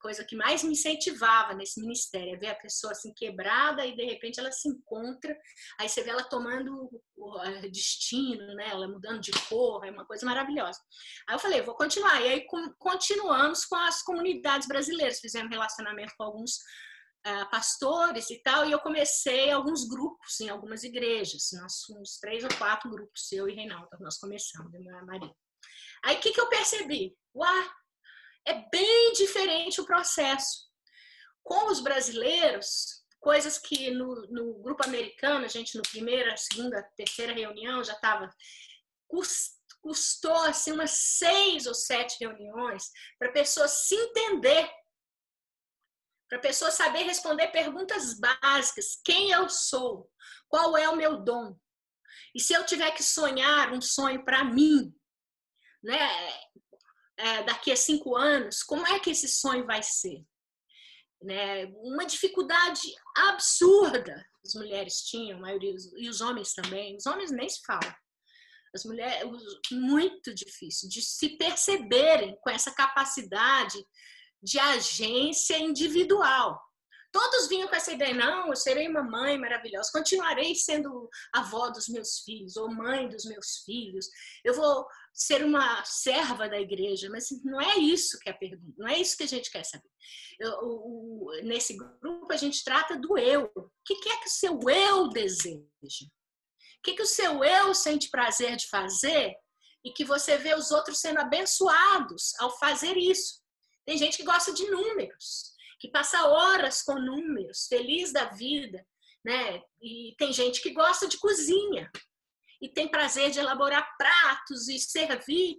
coisa 0.03 0.25
que 0.25 0.35
mais 0.35 0.61
me 0.63 0.73
incentivava 0.73 1.53
nesse 1.53 1.79
ministério, 1.79 2.35
é 2.35 2.37
ver 2.37 2.49
a 2.49 2.55
pessoa 2.55 2.91
assim 2.91 3.13
quebrada 3.13 3.85
e 3.85 3.95
de 3.95 4.03
repente 4.03 4.37
ela 4.37 4.51
se 4.51 4.67
encontra, 4.67 5.35
aí 5.79 5.87
você 5.87 6.03
vê 6.03 6.09
ela 6.09 6.25
tomando 6.25 6.89
o 7.15 7.39
destino, 7.71 8.53
né? 8.55 8.67
Ela 8.69 8.87
mudando 8.87 9.21
de 9.21 9.31
cor, 9.47 9.85
é 9.85 9.91
uma 9.91 10.05
coisa 10.05 10.25
maravilhosa. 10.25 10.79
Aí 11.27 11.35
eu 11.35 11.39
falei, 11.39 11.61
vou 11.61 11.75
continuar. 11.75 12.21
E 12.21 12.27
aí 12.27 12.45
continuamos 12.77 13.63
com 13.63 13.77
as 13.77 14.03
comunidades 14.03 14.67
brasileiras, 14.67 15.21
fizemos 15.21 15.49
relacionamento 15.49 16.13
com 16.17 16.25
alguns 16.25 16.57
uh, 17.25 17.49
pastores 17.49 18.29
e 18.29 18.41
tal, 18.43 18.67
e 18.67 18.73
eu 18.73 18.79
comecei 18.79 19.51
alguns 19.51 19.87
grupos 19.87 20.39
em 20.41 20.49
algumas 20.49 20.83
igrejas. 20.83 21.49
Nós 21.53 21.81
fomos 21.85 22.17
três 22.19 22.43
ou 22.43 22.49
quatro 22.57 22.89
grupos, 22.89 23.31
eu 23.31 23.47
e 23.47 23.55
Reinaldo, 23.55 23.87
nós 24.01 24.17
começamos, 24.17 24.69
minha 24.73 25.01
Maria. 25.05 25.33
Aí 26.03 26.17
o 26.17 26.19
que, 26.19 26.33
que 26.33 26.41
eu 26.41 26.49
percebi? 26.49 27.15
Uau, 27.33 27.63
é 28.45 28.69
bem 28.69 29.13
diferente 29.13 29.82
o 29.82 29.86
processo. 29.86 30.69
Com 31.43 31.71
os 31.71 31.82
brasileiros, 31.82 33.03
coisas 33.19 33.58
que 33.58 33.91
no, 33.91 34.27
no 34.29 34.53
grupo 34.62 34.84
americano, 34.86 35.45
a 35.45 35.49
gente 35.49 35.75
no 35.75 35.84
primeira, 35.84 36.36
segunda, 36.38 36.84
terceira 36.95 37.34
reunião 37.34 37.84
já 37.84 37.93
estava 37.93 38.29
custou 39.82 40.38
assim 40.43 40.71
umas 40.71 40.91
seis 40.91 41.67
ou 41.67 41.73
sete 41.73 42.17
reuniões 42.19 42.89
para 43.19 43.29
a 43.29 43.34
pessoa 43.34 43.67
se 43.67 43.93
entender, 43.93 44.67
para 46.27 46.39
a 46.39 46.41
pessoa 46.41 46.71
saber 46.71 47.03
responder 47.03 47.49
perguntas 47.49 48.19
básicas: 48.19 48.99
quem 49.03 49.32
eu 49.32 49.47
sou, 49.49 50.10
qual 50.47 50.75
é 50.77 50.89
o 50.89 50.95
meu 50.95 51.21
dom, 51.21 51.56
e 52.34 52.39
se 52.39 52.53
eu 52.53 52.65
tiver 52.65 52.91
que 52.91 53.03
sonhar 53.03 53.71
um 53.71 53.82
sonho 53.82 54.23
para 54.25 54.43
mim, 54.43 54.93
né, 55.84 55.99
é, 57.17 57.43
daqui 57.43 57.71
a 57.71 57.76
cinco 57.76 58.15
anos, 58.15 58.63
como 58.63 58.86
é 58.88 58.99
que 58.99 59.12
esse 59.12 59.28
sonho 59.28 59.65
vai 59.65 59.82
ser? 59.84 60.23
Né? 61.21 61.65
Uma 61.76 62.06
dificuldade 62.06 62.93
absurda 63.15 64.23
as 64.45 64.56
mulheres 64.56 65.02
tinham, 65.04 65.38
a 65.38 65.41
maioria, 65.41 65.73
e 65.95 66.10
os 66.10 66.19
homens 66.19 66.54
também. 66.54 66.97
Os 66.97 67.06
homens 67.06 67.32
nem 67.32 67.47
se 67.47 67.62
falam. 67.65 67.95
As 68.76 68.84
mulheres, 68.84 69.23
muito 69.71 70.34
difícil 70.34 70.89
de 70.89 71.02
se 71.02 71.38
perceberem 71.38 72.36
com 72.41 72.49
essa 72.49 72.71
capacidade 72.71 73.78
de 74.41 74.60
agência 74.60 75.58
individual. 75.58 76.60
Todos 77.13 77.47
vinham 77.47 77.67
com 77.67 77.76
essa 77.76 77.93
ideia, 77.93 78.12
não, 78.12 78.47
eu 78.47 78.56
serei 78.56 78.88
uma 78.88 79.04
mãe 79.04 79.38
maravilhosa, 79.38 79.91
continuarei 79.93 80.56
sendo 80.56 81.08
avó 81.32 81.69
dos 81.69 81.88
meus 81.88 82.21
filhos, 82.21 82.58
ou 82.58 82.73
mãe 82.73 83.08
dos 83.08 83.23
meus 83.26 83.60
filhos, 83.63 84.08
eu 84.43 84.56
vou 84.56 84.84
ser 85.13 85.45
uma 85.45 85.86
serva 85.86 86.49
da 86.49 86.60
igreja, 86.60 87.08
mas 87.12 87.28
não 87.43 87.62
é 87.62 87.78
isso 87.78 88.17
que 88.17 88.30
é 88.30 88.32
a 88.32 88.38
pergunta, 88.38 88.73
não 88.80 88.88
é 88.88 88.97
isso 88.97 89.15
que 89.15 89.21
a 89.21 89.28
gente 89.28 89.52
quer 89.52 89.63
saber. 89.63 89.88
Eu, 90.39 90.52
o, 90.63 91.32
nesse 91.43 91.78
grupo 91.78 92.34
a 92.34 92.38
gente 92.38 92.63
trata 92.63 92.97
do 92.97 93.15
eu. 93.15 93.43
O 93.56 93.69
que, 93.86 93.95
que 93.97 94.10
é 94.10 94.17
que 94.17 94.28
o 94.28 94.32
seu 94.32 94.60
eu 94.67 95.10
deseja? 95.10 95.60
O 95.84 96.82
que, 96.84 96.95
que 96.95 97.04
o 97.04 97.08
seu 97.08 97.43
eu 97.43 97.76
sente 97.76 98.10
prazer 98.10 98.56
de 98.56 98.67
fazer 98.69 99.36
e 99.86 99.91
que 99.91 100.04
você 100.04 100.36
vê 100.36 100.56
os 100.56 100.71
outros 100.71 100.99
sendo 100.99 101.19
abençoados 101.19 102.34
ao 102.39 102.58
fazer 102.58 102.97
isso? 102.97 103.39
Tem 103.86 103.99
gente 103.99 104.17
que 104.17 104.23
gosta 104.23 104.52
de 104.52 104.67
números, 104.71 105.52
que 105.79 105.89
passa 105.89 106.27
horas 106.27 106.81
com 106.81 106.95
números, 106.95 107.67
feliz 107.67 108.12
da 108.12 108.25
vida, 108.25 108.86
né? 109.23 109.62
E 109.81 110.15
tem 110.17 110.31
gente 110.33 110.62
que 110.62 110.71
gosta 110.71 111.07
de 111.07 111.17
cozinha 111.17 111.89
e 112.62 112.69
tem 112.69 112.89
prazer 112.89 113.31
de 113.31 113.39
elaborar 113.39 113.88
pratos 113.97 114.67
e 114.67 114.79
servir. 114.79 115.57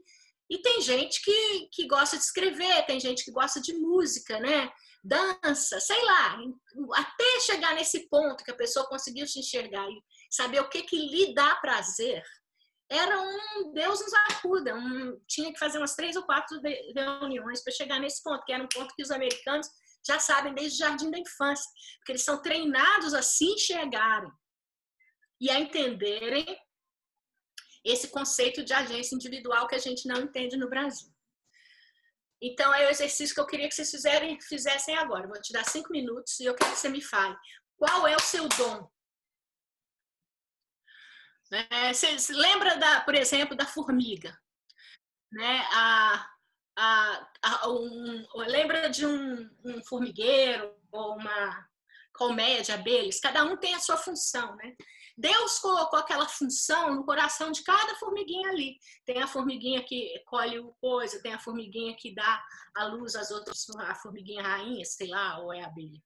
E 0.50 0.58
tem 0.58 0.80
gente 0.80 1.22
que, 1.22 1.68
que 1.72 1.86
gosta 1.86 2.16
de 2.16 2.22
escrever, 2.22 2.86
tem 2.86 3.00
gente 3.00 3.24
que 3.24 3.32
gosta 3.32 3.60
de 3.60 3.74
música, 3.74 4.38
né? 4.40 4.70
Dança, 5.02 5.80
sei 5.80 6.02
lá, 6.02 6.38
até 6.94 7.40
chegar 7.40 7.74
nesse 7.74 8.08
ponto 8.08 8.42
que 8.42 8.50
a 8.50 8.56
pessoa 8.56 8.88
conseguiu 8.88 9.26
se 9.26 9.38
enxergar 9.38 9.86
e 9.88 10.02
saber 10.30 10.60
o 10.60 10.68
que, 10.68 10.82
que 10.82 10.96
lhe 10.96 11.34
dá 11.34 11.56
prazer, 11.56 12.22
era 12.90 13.20
um 13.20 13.72
Deus 13.72 14.00
nos 14.00 14.12
acuda, 14.30 14.74
um, 14.74 15.18
tinha 15.26 15.52
que 15.52 15.58
fazer 15.58 15.78
umas 15.78 15.94
três 15.94 16.16
ou 16.16 16.22
quatro 16.22 16.60
reuniões 16.94 17.62
para 17.62 17.72
chegar 17.72 17.98
nesse 17.98 18.22
ponto, 18.22 18.44
que 18.44 18.52
era 18.52 18.62
um 18.62 18.68
ponto 18.68 18.94
que 18.94 19.02
os 19.02 19.10
americanos 19.10 19.68
já 20.06 20.18
sabem 20.18 20.54
desde 20.54 20.82
o 20.82 20.86
jardim 20.86 21.10
da 21.10 21.18
infância, 21.18 21.70
porque 21.96 22.12
eles 22.12 22.24
são 22.24 22.40
treinados 22.42 23.14
a 23.14 23.22
se 23.22 23.44
enxergarem 23.44 24.30
e 25.40 25.50
a 25.50 25.58
entenderem 25.58 26.58
esse 27.84 28.08
conceito 28.08 28.64
de 28.64 28.72
agência 28.72 29.14
individual 29.14 29.66
que 29.66 29.74
a 29.74 29.78
gente 29.78 30.06
não 30.08 30.22
entende 30.22 30.56
no 30.56 30.68
Brasil. 30.68 31.12
Então, 32.40 32.74
é 32.74 32.86
o 32.86 32.90
exercício 32.90 33.34
que 33.34 33.40
eu 33.40 33.46
queria 33.46 33.68
que 33.68 33.74
vocês 33.74 33.90
fizerem, 33.90 34.40
fizessem 34.40 34.96
agora. 34.96 35.26
vou 35.26 35.40
te 35.40 35.52
dar 35.52 35.64
cinco 35.64 35.90
minutos 35.90 36.38
e 36.40 36.44
eu 36.44 36.54
quero 36.54 36.72
que 36.72 36.78
você 36.78 36.88
me 36.88 37.00
fale. 37.00 37.36
Qual 37.76 38.06
é 38.06 38.14
o 38.14 38.20
seu 38.20 38.48
dom? 38.48 38.90
É, 41.70 41.92
você 41.92 42.16
lembra, 42.30 42.76
da, 42.76 43.00
por 43.02 43.14
exemplo, 43.14 43.56
da 43.56 43.66
formiga? 43.66 44.38
Né? 45.30 45.58
A, 45.72 46.33
a, 46.76 47.28
a 47.42 47.68
um, 47.70 48.26
lembra 48.34 48.88
de 48.88 49.06
um, 49.06 49.50
um 49.64 49.82
formigueiro 49.84 50.74
ou 50.90 51.16
uma 51.16 51.66
colmeia 52.12 52.62
de 52.62 52.72
abelhas? 52.72 53.20
Cada 53.20 53.44
um 53.44 53.56
tem 53.56 53.74
a 53.74 53.80
sua 53.80 53.96
função, 53.96 54.56
né? 54.56 54.74
Deus 55.16 55.60
colocou 55.60 55.98
aquela 55.98 56.26
função 56.26 56.94
no 56.94 57.04
coração 57.04 57.52
de 57.52 57.62
cada 57.62 57.94
formiguinha 57.96 58.50
ali. 58.50 58.78
Tem 59.04 59.22
a 59.22 59.28
formiguinha 59.28 59.84
que 59.84 60.20
colhe 60.26 60.58
o 60.58 60.74
coisa, 60.80 61.22
tem 61.22 61.32
a 61.32 61.38
formiguinha 61.38 61.94
que 61.96 62.12
dá 62.12 62.42
a 62.74 62.86
luz 62.86 63.14
às 63.14 63.30
outras, 63.30 63.64
a 63.78 63.94
formiguinha 63.94 64.42
rainha, 64.42 64.84
sei 64.84 65.08
lá, 65.08 65.38
ou 65.38 65.52
é 65.52 65.62
a 65.62 65.66
abelha. 65.66 66.02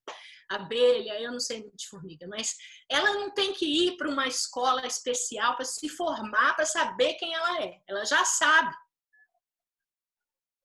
Abelha, 0.50 1.20
eu 1.20 1.32
não 1.32 1.40
sei 1.40 1.60
muito 1.60 1.76
de 1.76 1.88
formiga, 1.88 2.26
mas 2.26 2.56
ela 2.88 3.14
não 3.14 3.30
tem 3.30 3.52
que 3.52 3.66
ir 3.66 3.96
para 3.96 4.08
uma 4.08 4.26
escola 4.26 4.86
especial 4.86 5.56
para 5.56 5.64
se 5.64 5.88
formar, 5.88 6.54
para 6.54 6.66
saber 6.66 7.14
quem 7.14 7.34
ela 7.34 7.62
é. 7.62 7.80
Ela 7.86 8.04
já 8.04 8.24
sabe. 8.24 8.74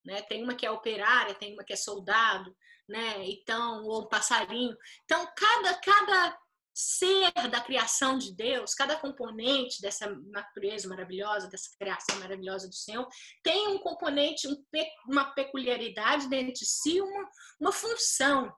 Né? 0.05 0.21
Tem 0.23 0.43
uma 0.43 0.55
que 0.55 0.65
é 0.65 0.71
operária, 0.71 1.35
tem 1.35 1.53
uma 1.53 1.63
que 1.63 1.73
é 1.73 1.77
soldado, 1.77 2.55
né? 2.87 3.25
Então, 3.25 3.83
ou 3.85 4.07
passarinho. 4.07 4.75
Então, 5.05 5.25
cada, 5.35 5.73
cada 5.75 6.37
ser 6.73 7.31
da 7.49 7.61
criação 7.61 8.17
de 8.17 8.33
Deus, 8.33 8.73
cada 8.73 8.97
componente 8.97 9.79
dessa 9.79 10.09
natureza 10.25 10.89
maravilhosa, 10.89 11.47
dessa 11.47 11.69
criação 11.77 12.17
maravilhosa 12.19 12.67
do 12.67 12.73
Senhor, 12.73 13.07
tem 13.43 13.67
um 13.67 13.77
componente, 13.77 14.47
um, 14.47 14.65
uma 15.07 15.33
peculiaridade 15.33 16.27
dentro 16.27 16.53
de 16.53 16.65
si, 16.65 16.99
uma, 16.99 17.29
uma 17.59 17.71
função 17.71 18.51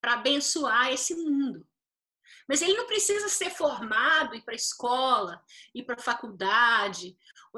para 0.00 0.14
abençoar 0.14 0.92
esse 0.92 1.14
mundo. 1.14 1.64
Mas 2.48 2.60
ele 2.60 2.74
não 2.74 2.86
precisa 2.86 3.28
ser 3.28 3.50
formado, 3.50 4.34
ir 4.34 4.42
para 4.42 4.54
escola, 4.54 5.40
ir 5.72 5.84
para 5.84 5.96
faculdade, 6.02 7.16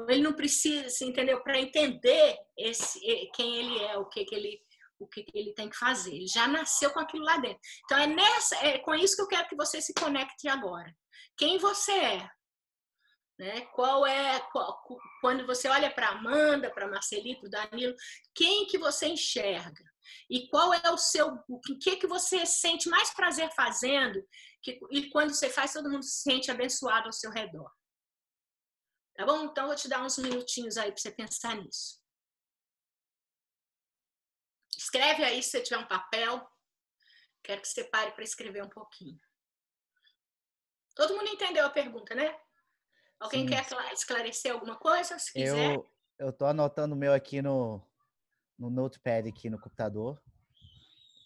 ele 0.09 0.21
não 0.21 0.33
precisa, 0.33 1.05
entendeu? 1.05 1.41
Para 1.41 1.59
entender 1.59 2.37
esse, 2.57 2.99
quem 3.33 3.55
ele 3.57 3.79
é, 3.83 3.97
o 3.97 4.05
que, 4.05 4.25
que 4.25 4.35
ele 4.35 4.65
o 4.97 5.07
que 5.07 5.25
ele 5.33 5.53
tem 5.53 5.69
que 5.69 5.77
fazer. 5.77 6.15
Ele 6.15 6.27
já 6.27 6.47
nasceu 6.47 6.91
com 6.91 6.99
aquilo 6.99 7.23
lá 7.23 7.37
dentro. 7.37 7.59
Então 7.83 7.97
é 7.97 8.07
nessa, 8.07 8.55
é 8.65 8.79
com 8.79 8.95
isso 8.95 9.15
que 9.15 9.21
eu 9.21 9.27
quero 9.27 9.47
que 9.47 9.55
você 9.55 9.81
se 9.81 9.93
conecte 9.93 10.47
agora. 10.47 10.93
Quem 11.37 11.57
você 11.57 11.91
é? 11.91 12.29
Né? 13.37 13.61
Qual 13.73 14.05
é 14.05 14.39
qual, 14.51 14.81
quando 15.19 15.45
você 15.45 15.67
olha 15.67 15.93
para 15.93 16.09
Amanda, 16.09 16.71
para 16.71 16.87
Marcelito, 16.87 17.49
Danilo, 17.49 17.93
quem 18.33 18.65
que 18.67 18.77
você 18.77 19.07
enxerga? 19.07 19.83
E 20.29 20.47
qual 20.47 20.73
é 20.73 20.89
o 20.89 20.97
seu, 20.97 21.37
o 21.49 21.59
que 21.59 21.97
que 21.97 22.07
você 22.07 22.45
sente 22.45 22.87
mais 22.87 23.13
prazer 23.13 23.51
fazendo? 23.53 24.23
Que, 24.63 24.79
e 24.91 25.09
quando 25.09 25.33
você 25.33 25.49
faz, 25.49 25.73
todo 25.73 25.89
mundo 25.89 26.03
se 26.03 26.21
sente 26.21 26.49
abençoado 26.49 27.07
ao 27.07 27.11
seu 27.11 27.31
redor. 27.31 27.69
Tá 29.15 29.25
bom? 29.25 29.45
Então, 29.45 29.67
vou 29.67 29.75
te 29.75 29.87
dar 29.87 30.03
uns 30.03 30.17
minutinhos 30.17 30.77
aí 30.77 30.91
para 30.91 31.01
você 31.01 31.11
pensar 31.11 31.55
nisso. 31.55 32.03
Escreve 34.77 35.23
aí 35.23 35.41
se 35.41 35.51
você 35.51 35.61
tiver 35.61 35.77
um 35.77 35.87
papel. 35.87 36.45
Quero 37.41 37.61
que 37.61 37.67
você 37.67 37.83
pare 37.85 38.11
para 38.11 38.23
escrever 38.23 38.63
um 38.63 38.69
pouquinho. 38.69 39.19
Todo 40.95 41.15
mundo 41.15 41.29
entendeu 41.29 41.65
a 41.65 41.69
pergunta, 41.69 42.13
né? 42.13 42.37
Alguém 43.19 43.47
Sim. 43.47 43.53
quer 43.53 43.93
esclarecer 43.93 44.51
alguma 44.51 44.77
coisa? 44.77 45.17
Se 45.17 45.31
quiser. 45.31 45.75
Eu, 45.75 45.89
eu 46.17 46.33
tô 46.33 46.45
anotando 46.45 46.95
o 46.95 46.97
meu 46.97 47.13
aqui 47.13 47.41
no, 47.41 47.81
no 48.57 48.69
notepad 48.69 49.27
aqui 49.27 49.49
no 49.49 49.59
computador. 49.59 50.21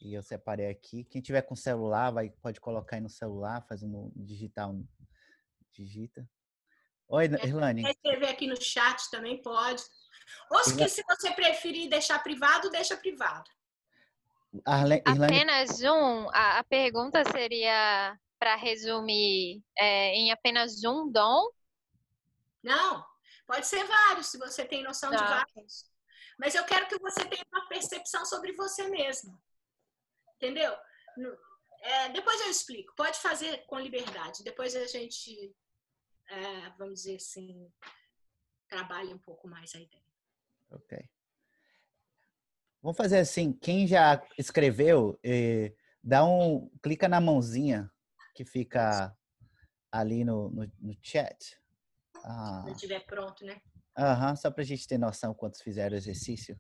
E 0.02 0.14
eu 0.14 0.22
separei 0.24 0.68
aqui. 0.68 1.04
Quem 1.04 1.22
tiver 1.22 1.42
com 1.42 1.56
celular, 1.56 2.12
vai, 2.12 2.30
pode 2.30 2.62
colocar 2.62 2.98
aí 2.98 3.02
no 3.02 3.10
celular, 3.10 3.66
fazendo 3.68 4.12
digital. 4.16 4.76
Digita. 5.74 6.30
Oi, 7.10 7.26
Irlane. 7.44 7.84
Quer 7.84 7.92
escrever 7.92 8.30
aqui 8.30 8.48
no 8.48 8.62
chat 8.62 9.10
também 9.10 9.42
pode. 9.42 9.84
Ou 10.52 10.64
se, 10.64 10.90
se 10.90 11.04
você 11.04 11.32
preferir 11.32 11.90
deixar 11.90 12.20
privado, 12.20 12.70
deixa 12.70 12.96
privado. 12.96 13.50
Arle... 14.66 15.02
Apenas 15.06 15.82
um? 15.82 16.30
A, 16.30 16.60
a 16.60 16.64
pergunta 16.64 17.24
seria 17.32 18.18
para 18.38 18.56
resumir 18.56 19.64
é, 19.78 20.14
em 20.16 20.32
apenas 20.32 20.84
um 20.84 21.12
dom? 21.12 21.52
Não, 22.64 23.06
pode 23.46 23.68
ser 23.68 23.84
vários, 23.86 24.28
se 24.28 24.38
você 24.38 24.64
tem 24.66 24.84
noção 24.84 25.12
tá. 25.12 25.18
de 25.18 25.24
vários. 25.24 25.90
Mas 26.38 26.56
eu 26.56 26.64
quero 26.64 26.88
que 26.88 26.98
você 27.00 27.26
tenha 27.26 27.44
uma 27.52 27.68
percepção 27.68 28.26
sobre 28.26 28.54
você 28.54 28.88
mesmo. 28.88 29.38
Entendeu? 30.36 30.74
É, 31.82 32.10
depois 32.10 32.40
eu 32.42 32.50
explico. 32.50 32.94
Pode 32.96 33.18
fazer 33.20 33.66
com 33.66 33.78
liberdade. 33.78 34.44
Depois 34.44 34.74
a 34.76 34.88
gente, 34.88 35.54
é, 36.30 36.70
vamos 36.78 37.02
dizer 37.02 37.16
assim, 37.16 37.72
trabalha 38.68 39.14
um 39.14 39.20
pouco 39.20 39.48
mais 39.48 39.74
a 39.76 39.80
ideia. 39.80 40.04
Ok. 40.70 41.10
Vamos 42.82 42.98
fazer 42.98 43.20
assim, 43.20 43.52
quem 43.52 43.86
já 43.86 44.26
escreveu, 44.38 45.20
eh, 45.24 45.76
dá 46.02 46.24
um, 46.24 46.70
clica 46.82 47.10
na 47.10 47.20
mãozinha 47.20 47.92
que 48.34 48.46
fica 48.46 49.16
ali 49.92 50.24
no, 50.24 50.50
no, 50.50 50.72
no 50.80 50.98
chat. 51.02 51.60
Ah. 52.24 52.64
Se 52.66 52.72
estiver 52.72 53.06
pronto, 53.06 53.44
né? 53.44 53.62
Aham, 53.98 54.36
só 54.36 54.50
para 54.50 54.62
a 54.62 54.66
gente 54.66 54.88
ter 54.88 54.98
noção 54.98 55.34
quantos 55.34 55.62
fizeram 55.62 55.94
o 55.94 55.98
exercício. 55.98 56.60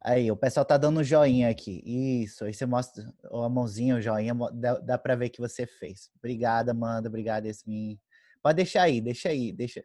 Aí, 0.00 0.30
o 0.30 0.36
pessoal 0.36 0.64
tá 0.64 0.76
dando 0.76 1.02
joinha 1.02 1.50
aqui. 1.50 1.82
Isso, 1.84 2.44
aí 2.44 2.54
você 2.54 2.64
mostra 2.64 3.04
a 3.24 3.48
mãozinha, 3.48 3.96
o 3.96 4.00
joinha, 4.00 4.32
dá, 4.52 4.78
dá 4.78 4.98
para 4.98 5.16
ver 5.16 5.28
que 5.28 5.40
você 5.40 5.66
fez. 5.66 6.10
Obrigada, 6.16 6.70
Amanda. 6.70 7.08
Obrigada, 7.08 7.48
Yasmin. 7.48 7.98
Pode 8.42 8.56
deixar 8.56 8.82
aí, 8.82 9.00
deixa 9.00 9.28
aí, 9.28 9.52
deixa 9.52 9.84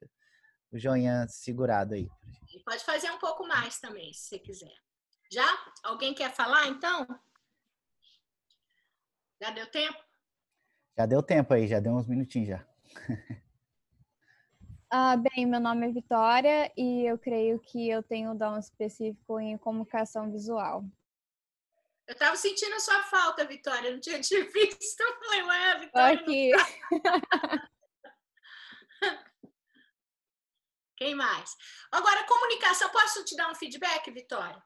o 0.71 0.77
joinha 0.77 1.27
segurado 1.27 1.95
aí. 1.95 2.07
E 2.53 2.59
pode 2.63 2.83
fazer 2.83 3.09
um 3.11 3.17
pouco 3.17 3.47
mais 3.47 3.79
também, 3.79 4.13
se 4.13 4.29
você 4.29 4.39
quiser. 4.39 4.73
Já? 5.31 5.47
Alguém 5.83 6.13
quer 6.13 6.31
falar, 6.31 6.67
então? 6.67 7.07
Já 9.41 9.49
deu 9.49 9.69
tempo? 9.69 9.97
Já 10.95 11.05
deu 11.07 11.23
tempo 11.23 11.53
aí, 11.53 11.67
já 11.67 11.79
deu 11.79 11.93
uns 11.93 12.07
minutinhos 12.07 12.49
já. 12.49 12.67
Ah, 14.95 15.17
bem, 15.17 15.47
meu 15.47 15.59
nome 15.59 15.87
é 15.87 15.91
Vitória 15.91 16.71
e 16.77 17.03
eu 17.03 17.17
creio 17.17 17.59
que 17.59 17.89
eu 17.89 18.03
tenho 18.03 18.29
um 18.29 18.37
dom 18.37 18.59
específico 18.59 19.39
em 19.39 19.57
comunicação 19.57 20.31
visual. 20.31 20.85
Eu 22.07 22.15
tava 22.15 22.35
sentindo 22.35 22.75
a 22.75 22.79
sua 22.79 23.01
falta, 23.01 23.43
Vitória. 23.43 23.89
Não 23.89 23.99
tinha 23.99 24.21
te 24.21 24.39
visto. 24.53 25.01
Eu 25.01 25.15
falei, 25.17 25.41
ué, 25.41 25.79
Vitória. 25.79 26.19
Aqui. 26.19 26.51
Quem 30.95 31.15
mais? 31.15 31.57
Agora, 31.91 32.27
comunicação. 32.27 32.87
Posso 32.91 33.25
te 33.25 33.35
dar 33.35 33.49
um 33.49 33.55
feedback, 33.55 34.11
Vitória? 34.11 34.63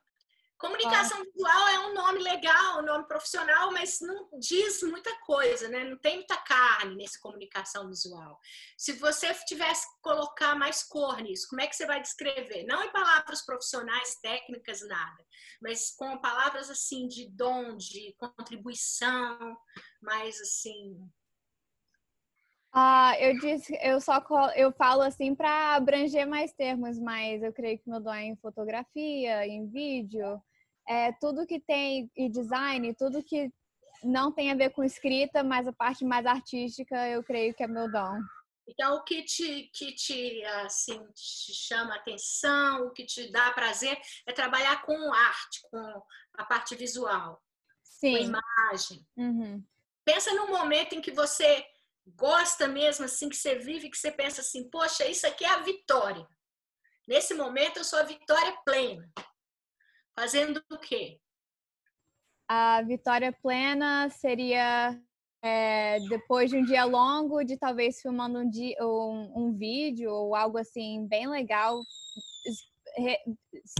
Comunicação 0.57 1.23
visual 1.23 1.67
é 1.67 1.79
um 1.87 1.93
nome 1.93 2.19
legal, 2.19 2.79
um 2.79 2.85
nome 2.85 3.07
profissional, 3.07 3.71
mas 3.71 3.99
não 4.01 4.27
diz 4.39 4.81
muita 4.81 5.15
coisa, 5.19 5.69
né? 5.69 5.83
Não 5.83 5.97
tem 5.97 6.15
muita 6.15 6.35
carne 6.37 6.95
nesse 6.95 7.19
comunicação 7.21 7.87
visual. 7.87 8.39
Se 8.75 8.93
você 8.93 9.31
tivesse 9.45 9.87
que 9.87 10.01
colocar 10.01 10.55
mais 10.55 10.81
cor 10.81 11.21
nisso, 11.21 11.47
como 11.47 11.61
é 11.61 11.67
que 11.67 11.75
você 11.75 11.85
vai 11.85 12.01
descrever? 12.01 12.63
Não 12.63 12.83
em 12.83 12.91
palavras 12.91 13.45
profissionais, 13.45 14.15
técnicas, 14.15 14.81
nada, 14.87 15.25
mas 15.61 15.91
com 15.95 16.19
palavras 16.19 16.71
assim 16.71 17.07
de 17.07 17.29
dom, 17.29 17.77
de 17.77 18.15
contribuição, 18.17 19.55
mais 20.01 20.41
assim. 20.41 20.97
Ah, 22.73 23.13
eu 23.19 23.37
disse, 23.39 23.77
eu 23.81 23.99
só 23.99 24.21
colo- 24.21 24.51
eu 24.51 24.71
falo 24.73 25.01
assim 25.01 25.33
para 25.33 25.75
abranger 25.75 26.27
mais 26.27 26.51
termos, 26.53 26.99
mas 26.99 27.41
eu 27.41 27.51
creio 27.53 27.79
que 27.79 27.89
meu 27.89 27.99
dom 27.99 28.13
é 28.13 28.25
em 28.25 28.35
fotografia, 28.37 29.47
em 29.47 29.67
vídeo, 29.67 30.41
é 30.87 31.11
tudo 31.13 31.47
que 31.47 31.59
tem 31.59 32.11
e 32.15 32.29
design, 32.29 32.93
tudo 32.93 33.23
que 33.23 33.51
não 34.03 34.31
tem 34.31 34.51
a 34.51 34.55
ver 34.55 34.69
com 34.71 34.83
escrita, 34.83 35.43
mas 35.43 35.67
a 35.67 35.73
parte 35.73 36.05
mais 36.05 36.25
artística, 36.25 36.95
eu 37.07 37.23
creio 37.23 37.53
que 37.53 37.63
é 37.63 37.67
meu 37.67 37.91
dom. 37.91 38.19
Então, 38.69 38.97
o 38.97 39.03
que 39.03 39.23
te, 39.23 39.71
que 39.73 39.93
te, 39.93 40.43
assim, 40.65 40.99
te 41.13 41.53
chama 41.53 41.95
atenção, 41.95 42.85
o 42.87 42.91
que 42.91 43.05
te 43.05 43.31
dá 43.31 43.49
prazer 43.51 43.97
é 44.25 44.33
trabalhar 44.33 44.81
com 44.85 45.13
arte, 45.13 45.61
com 45.71 46.03
a 46.37 46.45
parte 46.45 46.75
visual, 46.75 47.41
com 48.01 48.09
Sim. 48.09 48.33
imagem. 48.33 49.07
Uhum. 49.15 49.63
Pensa 50.05 50.33
num 50.33 50.49
momento 50.49 50.93
em 50.95 51.01
que 51.01 51.11
você 51.11 51.65
gosta 52.15 52.67
mesmo, 52.67 53.05
assim, 53.05 53.29
que 53.29 53.35
você 53.35 53.55
vive, 53.55 53.89
que 53.89 53.97
você 53.97 54.11
pensa 54.11 54.41
assim, 54.41 54.69
poxa, 54.69 55.05
isso 55.05 55.27
aqui 55.27 55.43
é 55.43 55.49
a 55.49 55.59
vitória. 55.59 56.25
Nesse 57.07 57.33
momento, 57.33 57.77
eu 57.77 57.83
sou 57.83 57.99
a 57.99 58.03
vitória 58.03 58.55
plena. 58.65 59.09
Fazendo 60.17 60.63
o 60.71 60.77
quê? 60.77 61.19
A 62.49 62.81
vitória 62.81 63.31
plena 63.31 64.09
seria 64.09 64.99
é, 65.41 65.99
depois 66.09 66.49
de 66.49 66.57
um 66.57 66.63
dia 66.63 66.85
longo, 66.85 67.43
de 67.43 67.57
talvez 67.57 68.01
filmando 68.01 68.39
um, 68.39 68.49
dia, 68.49 68.75
um, 68.81 69.31
um 69.35 69.57
vídeo 69.57 70.11
ou 70.11 70.35
algo 70.35 70.57
assim 70.57 71.07
bem 71.07 71.27
legal. 71.27 71.79
Re- 72.97 73.23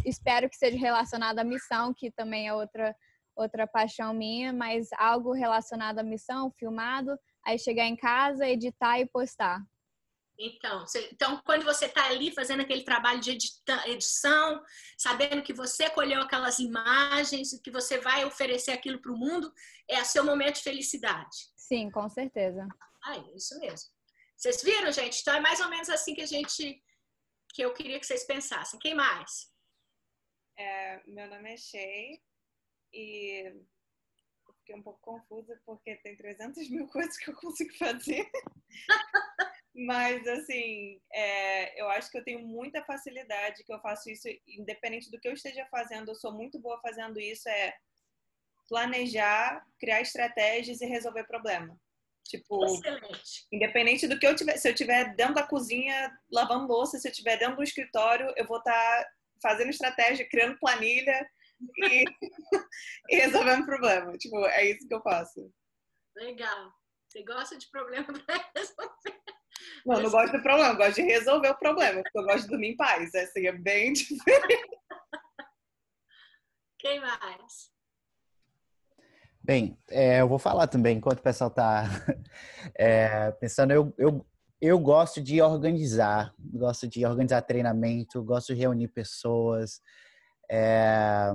espero 0.06 0.50
que 0.50 0.56
seja 0.56 0.78
relacionado 0.78 1.40
à 1.40 1.44
missão, 1.44 1.94
que 1.94 2.12
também 2.12 2.48
é 2.48 2.54
outra, 2.54 2.96
outra 3.36 3.66
paixão 3.66 4.14
minha, 4.14 4.54
mas 4.54 4.90
algo 4.98 5.34
relacionado 5.34 6.00
à 6.00 6.04
missão, 6.04 6.52
filmado, 6.52 7.18
aí 7.48 7.58
chegar 7.58 7.86
em 7.86 7.96
casa, 7.96 8.46
editar 8.48 9.00
e 9.00 9.06
postar. 9.08 9.66
Então, 10.40 10.82
você- 10.82 11.10
então 11.12 11.42
quando 11.44 11.64
você 11.64 11.86
está 11.86 12.06
ali 12.06 12.32
fazendo 12.32 12.62
aquele 12.62 12.84
trabalho 12.84 13.20
de 13.20 13.32
edita- 13.32 13.88
edição, 13.88 14.62
sabendo 14.98 15.42
que 15.42 15.54
você 15.54 15.90
colheu 15.90 16.22
aquelas 16.22 16.60
imagens 16.60 17.54
e 17.54 17.62
que 17.62 17.72
você 17.72 18.00
vai 18.00 18.24
oferecer 18.24 18.72
aquilo 18.72 19.02
para 19.02 19.12
o 19.12 19.18
mundo, 19.18 19.52
é 19.88 20.04
seu 20.04 20.24
momento 20.24 20.56
de 20.58 20.64
felicidade. 20.64 21.38
Sim, 21.56 21.90
com 21.90 22.08
certeza. 22.08 22.68
Ah, 23.04 23.18
é 23.18 23.36
isso 23.36 23.58
mesmo. 23.60 23.90
Vocês 24.36 24.62
viram, 24.62 24.92
gente? 24.92 25.22
Então 25.22 25.34
é 25.34 25.40
mais 25.40 25.60
ou 25.60 25.70
menos 25.70 25.90
assim 25.90 26.14
que 26.14 26.22
a 26.22 26.28
gente 26.28 26.84
que 27.54 27.62
eu 27.64 27.74
queria 27.74 28.00
que 28.00 28.06
vocês 28.06 28.24
pensassem. 28.28 28.80
Quem 28.80 28.94
mais? 28.94 29.52
É, 30.56 31.02
meu 31.08 31.28
nome 31.28 31.52
é 31.54 31.58
Shay 31.58 32.22
e 32.94 33.52
fiquei 34.68 34.76
um 34.76 34.84
pouco 34.84 35.00
confusa 35.02 35.58
porque 35.66 35.96
tem 35.98 36.16
300 36.16 36.70
mil 36.70 36.88
coisas 36.92 37.18
que 37.18 37.30
eu 37.30 37.36
consigo 37.36 37.74
fazer. 37.78 38.30
Mas, 39.74 40.28
assim, 40.28 41.00
é, 41.14 41.80
eu 41.82 41.88
acho 41.90 42.12
que 42.12 42.18
eu 42.18 42.24
tenho 42.24 42.40
muita 42.40 42.84
facilidade, 42.84 43.64
que 43.64 43.72
eu 43.72 43.80
faço 43.80 44.10
isso 44.10 44.28
independente 44.48 45.10
do 45.10 45.20
que 45.20 45.28
eu 45.28 45.34
esteja 45.34 45.66
fazendo, 45.68 46.10
eu 46.10 46.16
sou 46.16 46.34
muito 46.34 46.60
boa 46.60 46.80
fazendo 46.82 47.20
isso, 47.20 47.48
é 47.48 47.74
planejar, 48.68 49.64
criar 49.80 50.02
estratégias 50.02 50.82
e 50.82 50.86
resolver 50.86 51.24
problema. 51.26 51.80
Tipo, 52.26 52.66
Excelente. 52.66 53.48
independente 53.52 54.08
do 54.08 54.20
que 54.20 54.28
eu 54.28 54.36
tiver, 54.36 54.58
se 54.58 54.68
eu 54.68 54.74
estiver 54.74 55.16
dentro 55.16 55.36
da 55.36 55.48
cozinha 55.48 56.12
lavando 56.30 56.68
louça, 56.68 56.98
se 56.98 57.08
eu 57.08 57.12
estiver 57.12 57.38
dentro 57.38 57.56
do 57.56 57.64
escritório, 57.64 58.34
eu 58.36 58.46
vou 58.46 58.58
estar 58.58 59.06
fazendo 59.42 59.70
estratégia, 59.70 60.28
criando 60.28 60.60
planilha 60.60 61.26
e, 61.78 62.06
e 63.10 63.16
resolvendo 63.18 63.66
problema. 63.66 64.18
Tipo, 64.18 64.46
é 64.46 64.66
isso 64.72 64.88
que 64.88 64.94
eu 64.94 65.02
faço. 65.02 65.52
Legal. 66.16 66.72
Você 67.08 67.24
gosta 67.24 67.58
de 67.58 67.70
problema 67.70 68.06
para 68.06 68.52
resolver? 68.56 69.22
Não, 69.86 69.98
eu 69.98 70.04
não 70.04 70.12
gosto 70.12 70.34
do 70.34 70.44
problema, 70.44 70.74
eu 70.74 70.78
gosto 70.78 70.96
de 70.96 71.02
resolver 71.04 71.50
o 71.50 71.58
problema, 71.58 72.04
porque 72.04 72.20
eu 72.20 72.24
gosto 72.24 72.42
de 72.44 72.50
dormir 72.50 72.70
em 72.70 72.76
paz. 72.76 73.16
Assim, 73.16 73.48
é 73.48 73.52
bem 73.52 73.94
diferente. 73.94 74.70
Quem 76.80 77.00
mais? 77.00 77.72
Bem, 79.42 79.80
é, 79.90 80.20
eu 80.20 80.28
vou 80.28 80.38
falar 80.38 80.68
também, 80.68 80.98
enquanto 80.98 81.20
o 81.20 81.24
pessoal 81.24 81.50
está 81.50 81.86
pensando, 83.40 83.72
eu, 83.72 83.94
eu, 83.98 84.28
eu 84.60 84.78
gosto 84.78 85.22
de 85.22 85.42
organizar, 85.42 86.34
gosto 86.38 86.86
de 86.88 87.06
organizar 87.06 87.42
treinamento, 87.44 88.22
gosto 88.24 88.54
de 88.54 88.60
reunir 88.60 88.90
pessoas, 88.90 89.82
é, 90.50 91.32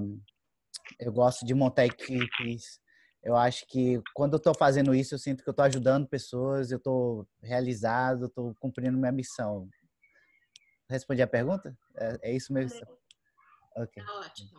eu 0.99 1.13
gosto 1.13 1.45
de 1.45 1.55
montar 1.55 1.87
equipes. 1.87 2.81
Eu 3.23 3.37
acho 3.37 3.67
que 3.69 4.01
quando 4.15 4.35
eu 4.35 4.39
estou 4.39 4.55
fazendo 4.55 4.95
isso, 4.95 5.15
eu 5.15 5.19
sinto 5.19 5.43
que 5.43 5.49
eu 5.49 5.53
estou 5.53 5.65
ajudando 5.65 6.09
pessoas, 6.09 6.71
eu 6.73 6.79
estou 6.79 7.27
realizado, 7.43 8.27
estou 8.27 8.55
cumprindo 8.57 8.99
minha 8.99 9.13
missão. 9.13 9.69
Respondi 10.91 11.23
a 11.23 11.27
pergunta? 11.27 11.77
É, 11.97 12.31
é 12.31 12.33
isso 12.35 12.53
mesmo? 12.53 12.81
Ok. 13.77 14.03
Tá 14.05 14.15
ótimo. 14.15 14.51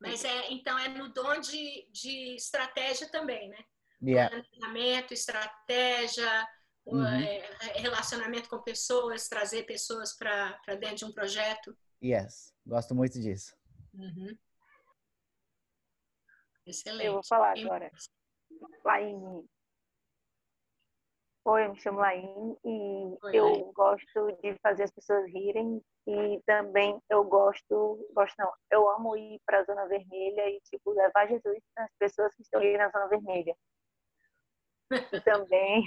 Mas 0.00 0.24
é, 0.24 0.50
então 0.50 0.78
é 0.78 0.88
no 0.88 1.12
dom 1.12 1.40
de, 1.40 1.88
de 1.92 2.36
estratégia 2.36 3.08
também, 3.10 3.48
né? 3.50 3.58
Yeah. 4.00 4.30
Planejamento, 4.30 5.12
estratégia, 5.12 6.46
Uhum. 6.88 7.04
é, 7.04 7.46
relacionamento 7.76 8.48
com 8.48 8.62
pessoas, 8.62 9.28
trazer 9.28 9.64
pessoas 9.64 10.16
para 10.16 10.58
dentro 10.80 10.96
de 10.96 11.04
um 11.04 11.12
projeto. 11.12 11.76
Yes, 12.02 12.54
gosto 12.68 12.94
muito 12.94 13.18
disso. 13.20 13.56
Uhum. 13.94 14.36
Excelente. 16.66 17.06
Eu 17.06 17.14
vou 17.14 17.24
falar 17.24 17.58
agora. 17.58 17.90
Laine. 18.84 19.48
Oi, 21.44 21.64
eu 21.64 21.72
me 21.72 21.80
chamo 21.80 21.98
Laine 21.98 22.58
e 22.62 23.16
Oi, 23.22 23.36
eu 23.36 23.44
Laine. 23.46 23.72
gosto 23.72 24.32
de 24.42 24.54
fazer 24.58 24.82
as 24.82 24.90
pessoas 24.90 25.24
rirem 25.32 25.82
e 26.06 26.42
também 26.44 27.00
eu 27.08 27.24
gosto, 27.24 28.06
gosto 28.12 28.34
não, 28.38 28.52
eu 28.70 28.88
amo 28.90 29.16
ir 29.16 29.40
para 29.46 29.60
a 29.60 29.64
Zona 29.64 29.86
Vermelha 29.88 30.48
e 30.50 30.60
tipo 30.62 30.92
levar 30.92 31.26
Jesus 31.26 31.58
para 31.74 31.84
as 31.84 31.94
pessoas 31.98 32.34
que 32.34 32.42
estão 32.42 32.60
ali 32.60 32.76
na 32.76 32.90
Zona 32.90 33.08
Vermelha. 33.08 33.56
Também, 35.24 35.82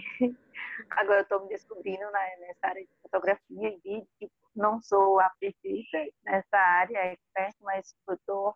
agora 0.92 1.20
eu 1.20 1.24
estou 1.24 1.42
me 1.44 1.50
descobrindo 1.50 2.04
na- 2.12 2.38
nessa 2.40 2.68
área 2.68 2.86
de 2.86 2.94
fotografia 3.02 3.70
e 3.70 3.80
vídeo, 3.80 4.32
não 4.56 4.82
sou 4.82 5.20
a 5.20 5.30
perfeita 5.40 5.98
nessa 6.24 6.58
área, 6.58 6.98
expert, 7.14 7.56
mas 7.62 7.96
eu 8.08 8.14
estou 8.16 8.56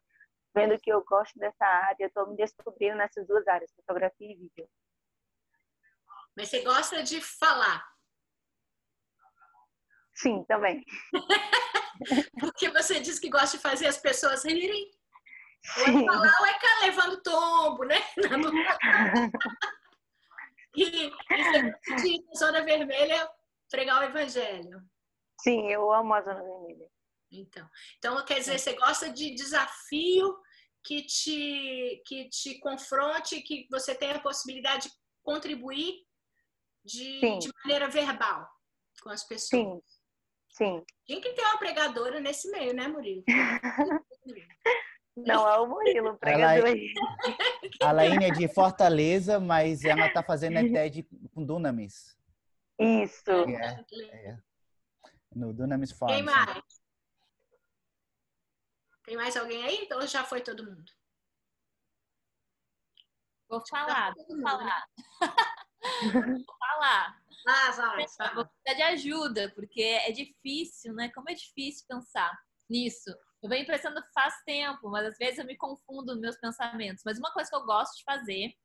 vendo 0.53 0.79
que 0.79 0.91
eu 0.91 1.03
gosto 1.03 1.37
dessa 1.39 1.65
área, 1.65 2.05
estou 2.05 2.27
me 2.27 2.35
descobrindo 2.37 2.95
nessas 2.97 3.25
duas 3.27 3.47
áreas, 3.47 3.73
fotografia 3.75 4.31
e 4.31 4.35
vídeo. 4.35 4.69
Mas 6.37 6.49
você 6.49 6.61
gosta 6.61 7.01
de 7.01 7.21
falar. 7.21 7.83
Sim, 10.13 10.43
também. 10.47 10.83
Porque 12.39 12.69
você 12.69 12.99
diz 12.99 13.19
que 13.19 13.29
gosta 13.29 13.57
de 13.57 13.63
fazer 13.63 13.87
as 13.87 13.97
pessoas 13.97 14.43
rirem. 14.45 14.91
Ou 15.77 15.83
é 15.83 16.05
falar, 16.05 16.39
ou 16.39 16.45
é 16.45 16.53
ficar 16.53 16.79
levando 16.85 17.23
tombo, 17.23 17.83
né? 17.85 17.95
E, 20.75 20.83
e 20.83 22.15
ir 22.15 22.23
na 22.25 22.33
zona 22.35 22.63
vermelha 22.63 23.29
pregar 23.69 24.01
o 24.01 24.05
evangelho. 24.05 24.81
Sim, 25.41 25.69
eu 25.71 25.91
amo 25.91 26.13
a 26.13 26.21
Zona 26.21 26.41
Vermelha. 26.41 26.89
Então, 27.31 27.69
então 27.97 28.25
quer 28.25 28.39
dizer, 28.39 28.57
você 28.57 28.73
gosta 28.73 29.11
de 29.11 29.35
desafio 29.35 30.37
que 30.83 31.01
te, 31.03 32.01
que 32.05 32.29
te 32.29 32.59
confronte, 32.59 33.41
que 33.41 33.67
você 33.69 33.93
tenha 33.95 34.15
a 34.15 34.21
possibilidade 34.21 34.89
de 34.89 34.95
contribuir 35.23 36.05
de, 36.83 37.19
de 37.39 37.49
maneira 37.63 37.89
verbal. 37.89 38.47
com 39.01 39.09
as 39.09 39.23
pessoas. 39.23 39.49
Sim, 39.51 39.81
sim. 40.49 40.85
Tinha 41.05 41.19
que 41.19 41.33
ter 41.33 41.41
uma 41.41 41.57
pregadora 41.57 42.19
nesse 42.19 42.49
meio, 42.51 42.73
né, 42.73 42.87
Murilo? 42.87 43.23
Não 45.15 45.47
é 45.49 45.57
o 45.59 45.67
Murilo, 45.67 46.11
o 46.11 46.17
Ela, 46.21 46.53
pregador 46.57 46.75
a 47.81 47.91
Laine 47.91 48.25
é 48.25 48.31
de 48.31 48.47
Fortaleza, 48.47 49.39
mas 49.39 49.83
ela 49.85 50.09
tá 50.09 50.21
fazendo 50.21 50.57
a 50.57 50.61
TED 50.61 51.07
com 51.33 51.45
Dunamis. 51.45 52.17
Isso. 52.77 53.31
É, 53.31 54.31
é. 54.31 54.37
No 55.33 55.53
Dunamis 55.53 55.91
Quem 55.91 55.97
Farm. 55.97 56.25
mais? 56.25 56.63
Tem 59.05 59.15
mais 59.15 59.37
alguém 59.37 59.63
aí? 59.63 59.87
Ou 59.93 60.07
já 60.07 60.23
foi 60.23 60.41
todo 60.41 60.65
mundo? 60.65 60.91
Vou 63.47 63.61
falar, 63.69 64.13
todo 64.15 64.27
vou 64.27 64.41
falar. 64.41 64.85
vou 66.11 66.45
falar. 66.59 67.21
Ah, 67.47 67.71
vai, 67.71 68.03
Eu 68.03 68.07
vai. 68.17 68.33
vou 68.33 68.45
precisar 68.45 68.73
de 68.73 68.81
ajuda, 68.81 69.51
porque 69.53 69.81
é 69.81 70.11
difícil, 70.11 70.93
né? 70.93 71.09
Como 71.09 71.29
é 71.29 71.33
difícil 71.33 71.85
pensar 71.87 72.35
nisso. 72.67 73.15
Eu 73.45 73.49
venho 73.49 73.67
pensando 73.67 74.01
faz 74.11 74.33
tempo, 74.43 74.89
mas 74.89 75.05
às 75.05 75.17
vezes 75.19 75.37
eu 75.37 75.45
me 75.45 75.55
confundo 75.55 76.13
nos 76.13 76.19
meus 76.19 76.35
pensamentos. 76.37 77.03
Mas 77.05 77.19
uma 77.19 77.31
coisa 77.31 77.47
que 77.47 77.55
eu 77.55 77.63
gosto 77.63 77.95
de 77.95 78.03
fazer, 78.03 78.55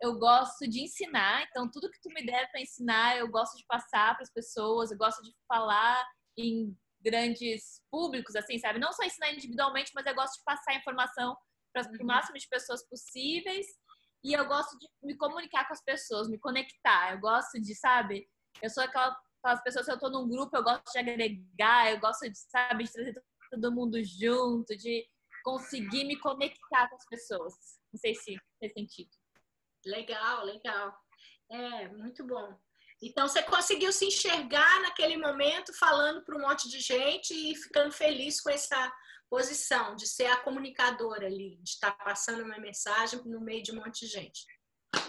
eu 0.00 0.16
gosto 0.20 0.68
de 0.68 0.82
ensinar. 0.82 1.42
Então, 1.50 1.68
tudo 1.68 1.90
que 1.90 2.00
tu 2.00 2.08
me 2.10 2.24
der 2.24 2.48
para 2.52 2.60
ensinar, 2.60 3.16
eu 3.16 3.28
gosto 3.28 3.56
de 3.56 3.66
passar 3.66 4.14
para 4.14 4.22
as 4.22 4.32
pessoas. 4.32 4.92
Eu 4.92 4.98
gosto 4.98 5.20
de 5.20 5.34
falar 5.48 6.06
em 6.38 6.78
grandes 7.00 7.82
públicos, 7.90 8.36
assim, 8.36 8.56
sabe? 8.56 8.78
Não 8.78 8.92
só 8.92 9.02
ensinar 9.02 9.32
individualmente, 9.32 9.90
mas 9.96 10.06
eu 10.06 10.14
gosto 10.14 10.38
de 10.38 10.44
passar 10.44 10.76
informação 10.76 11.36
para 11.72 11.82
o 11.82 11.90
Uhum. 11.98 12.06
máximo 12.06 12.38
de 12.38 12.48
pessoas 12.48 12.88
possíveis. 12.88 13.66
E 14.22 14.32
eu 14.32 14.46
gosto 14.46 14.78
de 14.78 14.86
me 15.02 15.16
comunicar 15.16 15.66
com 15.66 15.72
as 15.72 15.82
pessoas, 15.82 16.28
me 16.28 16.38
conectar. 16.38 17.14
Eu 17.14 17.18
gosto 17.20 17.60
de, 17.60 17.74
sabe? 17.74 18.30
Eu 18.62 18.70
sou 18.70 18.84
aquela, 18.84 19.20
aquelas 19.42 19.60
pessoas, 19.64 19.86
se 19.86 19.90
eu 19.90 19.98
tô 19.98 20.08
num 20.08 20.28
grupo, 20.28 20.56
eu 20.56 20.62
gosto 20.62 20.92
de 20.92 20.98
agregar, 21.00 21.90
eu 21.90 21.98
gosto 21.98 22.30
de, 22.30 22.38
sabe, 22.38 22.84
de 22.84 22.92
trazer 22.92 23.24
todo 23.54 23.72
mundo 23.72 24.02
junto, 24.02 24.76
de 24.76 25.06
conseguir 25.44 26.04
me 26.04 26.18
conectar 26.18 26.88
com 26.88 26.96
as 26.96 27.06
pessoas. 27.06 27.54
Não 27.92 27.98
sei 27.98 28.14
se 28.14 28.36
fez 28.58 28.72
sentido. 28.72 29.10
Legal, 29.86 30.44
legal. 30.44 30.96
É, 31.50 31.88
muito 31.88 32.26
bom. 32.26 32.58
Então, 33.02 33.28
você 33.28 33.42
conseguiu 33.42 33.92
se 33.92 34.06
enxergar 34.06 34.80
naquele 34.80 35.16
momento 35.16 35.72
falando 35.78 36.24
para 36.24 36.36
um 36.36 36.40
monte 36.40 36.68
de 36.70 36.80
gente 36.80 37.34
e 37.34 37.54
ficando 37.54 37.92
feliz 37.92 38.40
com 38.40 38.50
essa 38.50 38.92
posição 39.28 39.94
de 39.96 40.06
ser 40.06 40.26
a 40.26 40.36
comunicadora 40.38 41.26
ali, 41.26 41.56
de 41.56 41.70
estar 41.70 41.92
passando 41.92 42.42
uma 42.42 42.58
mensagem 42.58 43.20
no 43.24 43.40
meio 43.40 43.62
de 43.62 43.72
um 43.72 43.76
monte 43.76 44.00
de 44.00 44.06
gente. 44.06 44.46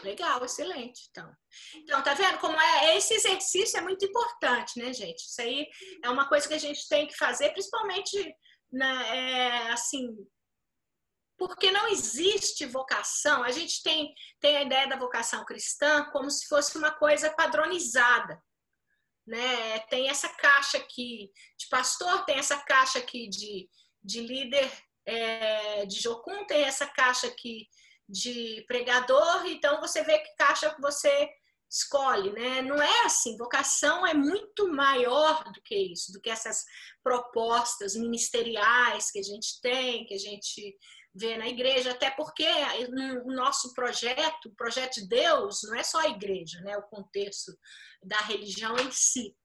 Legal, 0.03 0.43
excelente. 0.45 1.07
Então, 1.09 1.31
então 1.75 2.03
tá 2.03 2.13
vendo 2.13 2.37
como 2.39 2.59
é? 2.59 2.97
Esse 2.97 3.13
exercício 3.13 3.77
é 3.77 3.81
muito 3.81 4.05
importante, 4.05 4.79
né, 4.79 4.93
gente? 4.93 5.19
Isso 5.19 5.41
aí 5.41 5.67
é 6.03 6.09
uma 6.09 6.27
coisa 6.27 6.47
que 6.47 6.53
a 6.53 6.59
gente 6.59 6.87
tem 6.87 7.07
que 7.07 7.17
fazer, 7.17 7.51
principalmente, 7.51 8.33
na, 8.71 9.07
é, 9.07 9.71
assim, 9.71 10.15
porque 11.37 11.71
não 11.71 11.87
existe 11.87 12.65
vocação. 12.65 13.43
A 13.43 13.51
gente 13.51 13.81
tem, 13.83 14.13
tem 14.39 14.57
a 14.57 14.63
ideia 14.63 14.87
da 14.87 14.97
vocação 14.97 15.43
cristã 15.45 16.05
como 16.11 16.29
se 16.29 16.47
fosse 16.47 16.77
uma 16.77 16.91
coisa 16.91 17.33
padronizada. 17.33 18.41
Né? 19.27 19.79
Tem 19.89 20.09
essa 20.09 20.29
caixa 20.29 20.77
aqui 20.77 21.31
de 21.57 21.67
pastor, 21.69 22.25
tem 22.25 22.37
essa 22.37 22.57
caixa 22.57 22.99
aqui 22.99 23.27
de, 23.27 23.67
de 24.03 24.21
líder 24.21 24.71
é, 25.05 25.85
de 25.85 25.99
Jocum, 25.99 26.45
tem 26.45 26.63
essa 26.63 26.85
caixa 26.87 27.27
aqui 27.27 27.67
de 28.07 28.63
pregador, 28.67 29.45
então 29.47 29.79
você 29.81 30.03
vê 30.03 30.19
que 30.19 30.35
caixa 30.35 30.73
que 30.73 30.81
você 30.81 31.29
escolhe, 31.69 32.31
né? 32.31 32.61
Não 32.61 32.81
é 32.81 33.05
assim, 33.05 33.35
vocação 33.37 34.05
é 34.05 34.13
muito 34.13 34.71
maior 34.71 35.43
do 35.51 35.61
que 35.61 35.75
isso, 35.75 36.11
do 36.13 36.21
que 36.21 36.29
essas 36.29 36.63
propostas 37.03 37.95
ministeriais 37.95 39.11
que 39.11 39.19
a 39.19 39.23
gente 39.23 39.59
tem, 39.61 40.05
que 40.05 40.13
a 40.13 40.19
gente 40.19 40.77
vê 41.13 41.37
na 41.37 41.47
igreja, 41.47 41.91
até 41.91 42.11
porque 42.11 42.45
o 43.25 43.31
nosso 43.31 43.73
projeto, 43.73 44.49
o 44.49 44.55
projeto 44.55 44.95
de 44.95 45.07
Deus, 45.07 45.61
não 45.63 45.75
é 45.75 45.83
só 45.83 45.99
a 45.99 46.09
igreja, 46.09 46.59
né? 46.61 46.77
O 46.77 46.83
contexto 46.83 47.51
da 48.03 48.17
religião 48.17 48.75
em 48.77 48.91
si. 48.91 49.35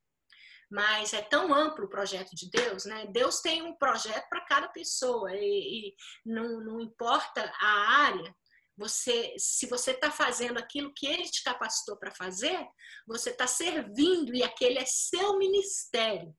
Mas 0.71 1.13
é 1.13 1.23
tão 1.23 1.53
amplo 1.53 1.87
o 1.87 1.91
projeto 1.91 2.31
de 2.35 2.49
Deus, 2.51 2.85
né? 2.85 3.07
Deus 3.07 3.41
tem 3.41 3.63
um 3.63 3.77
projeto 3.77 4.29
para 4.29 4.45
cada 4.45 4.69
pessoa 4.69 5.35
e, 5.35 5.41
e 5.89 5.95
não, 6.25 6.61
não 6.61 6.81
importa 6.81 7.53
a 7.61 8.03
área, 8.03 8.37
você, 8.81 9.35
se 9.37 9.67
você 9.67 9.91
está 9.91 10.11
fazendo 10.11 10.59
aquilo 10.59 10.95
que 10.95 11.07
ele 11.07 11.25
te 11.25 11.45
capacitou 11.45 11.99
para 11.99 12.15
fazer, 12.15 12.59
você 13.07 13.29
está 13.29 13.47
servindo 13.47 14.35
e 14.35 14.43
aquele 14.43 14.79
é 14.79 14.87
seu 14.87 15.37
ministério. 15.37 16.35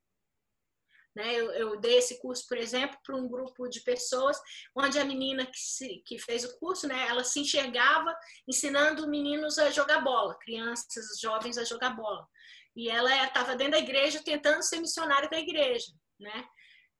Né? 1.16 1.36
Eu, 1.36 1.52
eu, 1.52 1.80
dei 1.80 2.00
esse 2.00 2.20
curso, 2.20 2.48
por 2.48 2.58
exemplo, 2.58 2.98
para 3.04 3.16
um 3.16 3.28
grupo 3.28 3.68
de 3.70 3.82
pessoas, 3.82 4.42
onde 4.76 4.98
a 4.98 5.06
menina 5.06 5.46
que, 5.46 5.60
se, 5.60 6.02
que 6.04 6.18
fez 6.18 6.44
o 6.44 6.58
curso, 6.58 6.88
né, 6.88 7.08
ela 7.08 7.24
se 7.24 7.42
enxergava 7.42 8.12
ensinando 8.48 9.08
meninos 9.08 9.60
a 9.60 9.70
jogar 9.70 10.02
bola, 10.02 10.36
crianças, 10.40 11.20
jovens 11.22 11.60
a 11.60 11.64
jogar 11.64 11.92
bola. 11.92 12.28
E 12.76 12.90
ela 12.90 13.24
estava 13.24 13.56
dentro 13.56 13.74
da 13.74 13.80
igreja 13.80 14.24
tentando 14.24 14.64
ser 14.64 14.80
missionária 14.80 15.30
da 15.30 15.38
igreja. 15.38 15.94
Né? 16.20 16.44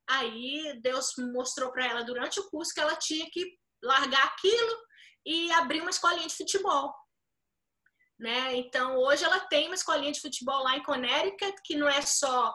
Aí 0.08 0.78
Deus 0.80 1.14
mostrou 1.32 1.72
para 1.72 1.86
ela 1.86 2.04
durante 2.04 2.38
o 2.38 2.48
curso 2.48 2.72
que 2.72 2.80
ela 2.80 2.94
tinha 2.94 3.26
que 3.28 3.58
largar 3.82 4.24
aquilo 4.24 4.91
e 5.24 5.50
abrir 5.52 5.80
uma 5.80 5.90
escolinha 5.90 6.26
de 6.26 6.34
futebol. 6.34 6.94
Né? 8.18 8.56
Então, 8.56 8.96
hoje 8.96 9.24
ela 9.24 9.40
tem 9.40 9.66
uma 9.66 9.74
escolinha 9.74 10.12
de 10.12 10.20
futebol 10.20 10.62
lá 10.62 10.76
em 10.76 10.82
Connecticut, 10.82 11.54
que 11.64 11.76
não 11.76 11.88
é 11.88 12.02
só 12.02 12.54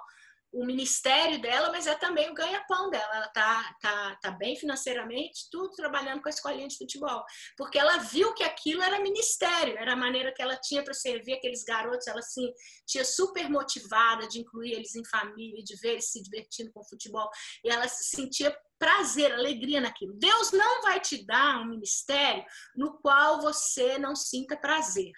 o 0.52 0.66
ministério 0.66 1.42
dela, 1.42 1.72
mas 1.72 1.88
é 1.88 1.96
também 1.96 2.30
o 2.30 2.34
ganha-pão 2.34 2.90
dela. 2.90 3.16
Ela 3.16 3.28
tá, 3.30 3.76
tá, 3.82 4.16
tá 4.22 4.32
bem 4.32 4.56
financeiramente, 4.56 5.48
tudo 5.52 5.76
trabalhando 5.76 6.22
com 6.22 6.30
a 6.30 6.32
escolinha 6.32 6.68
de 6.68 6.78
futebol. 6.78 7.24
Porque 7.58 7.78
ela 7.78 7.98
viu 7.98 8.34
que 8.34 8.44
aquilo 8.44 8.82
era 8.82 9.00
ministério, 9.00 9.78
era 9.78 9.94
a 9.94 9.98
maneira 9.98 10.34
que 10.34 10.42
ela 10.42 10.56
tinha 10.56 10.84
para 10.84 10.94
servir 10.94 11.34
aqueles 11.34 11.64
garotos. 11.64 12.08
Ela 12.08 12.22
se 12.22 12.42
tinha 12.88 13.04
super 13.04 13.50
motivada 13.50 14.28
de 14.28 14.40
incluir 14.40 14.74
eles 14.74 14.96
em 14.96 15.06
família, 15.06 15.64
de 15.64 15.76
ver 15.78 15.94
eles 15.94 16.10
se 16.12 16.22
divertindo 16.22 16.72
com 16.72 16.80
o 16.80 16.88
futebol. 16.88 17.30
E 17.64 17.70
ela 17.70 17.88
se 17.88 18.16
sentia 18.16 18.56
prazer, 18.80 19.34
alegria 19.34 19.82
naquilo. 19.82 20.14
Deus 20.18 20.52
não 20.52 20.82
vai 20.82 21.00
te 21.00 21.26
dar 21.26 21.62
um 21.62 21.70
ministério 21.70 22.44
no 22.76 22.98
qual 23.00 23.42
você 23.42 23.98
não 23.98 24.16
sinta 24.16 24.56
prazer, 24.56 25.12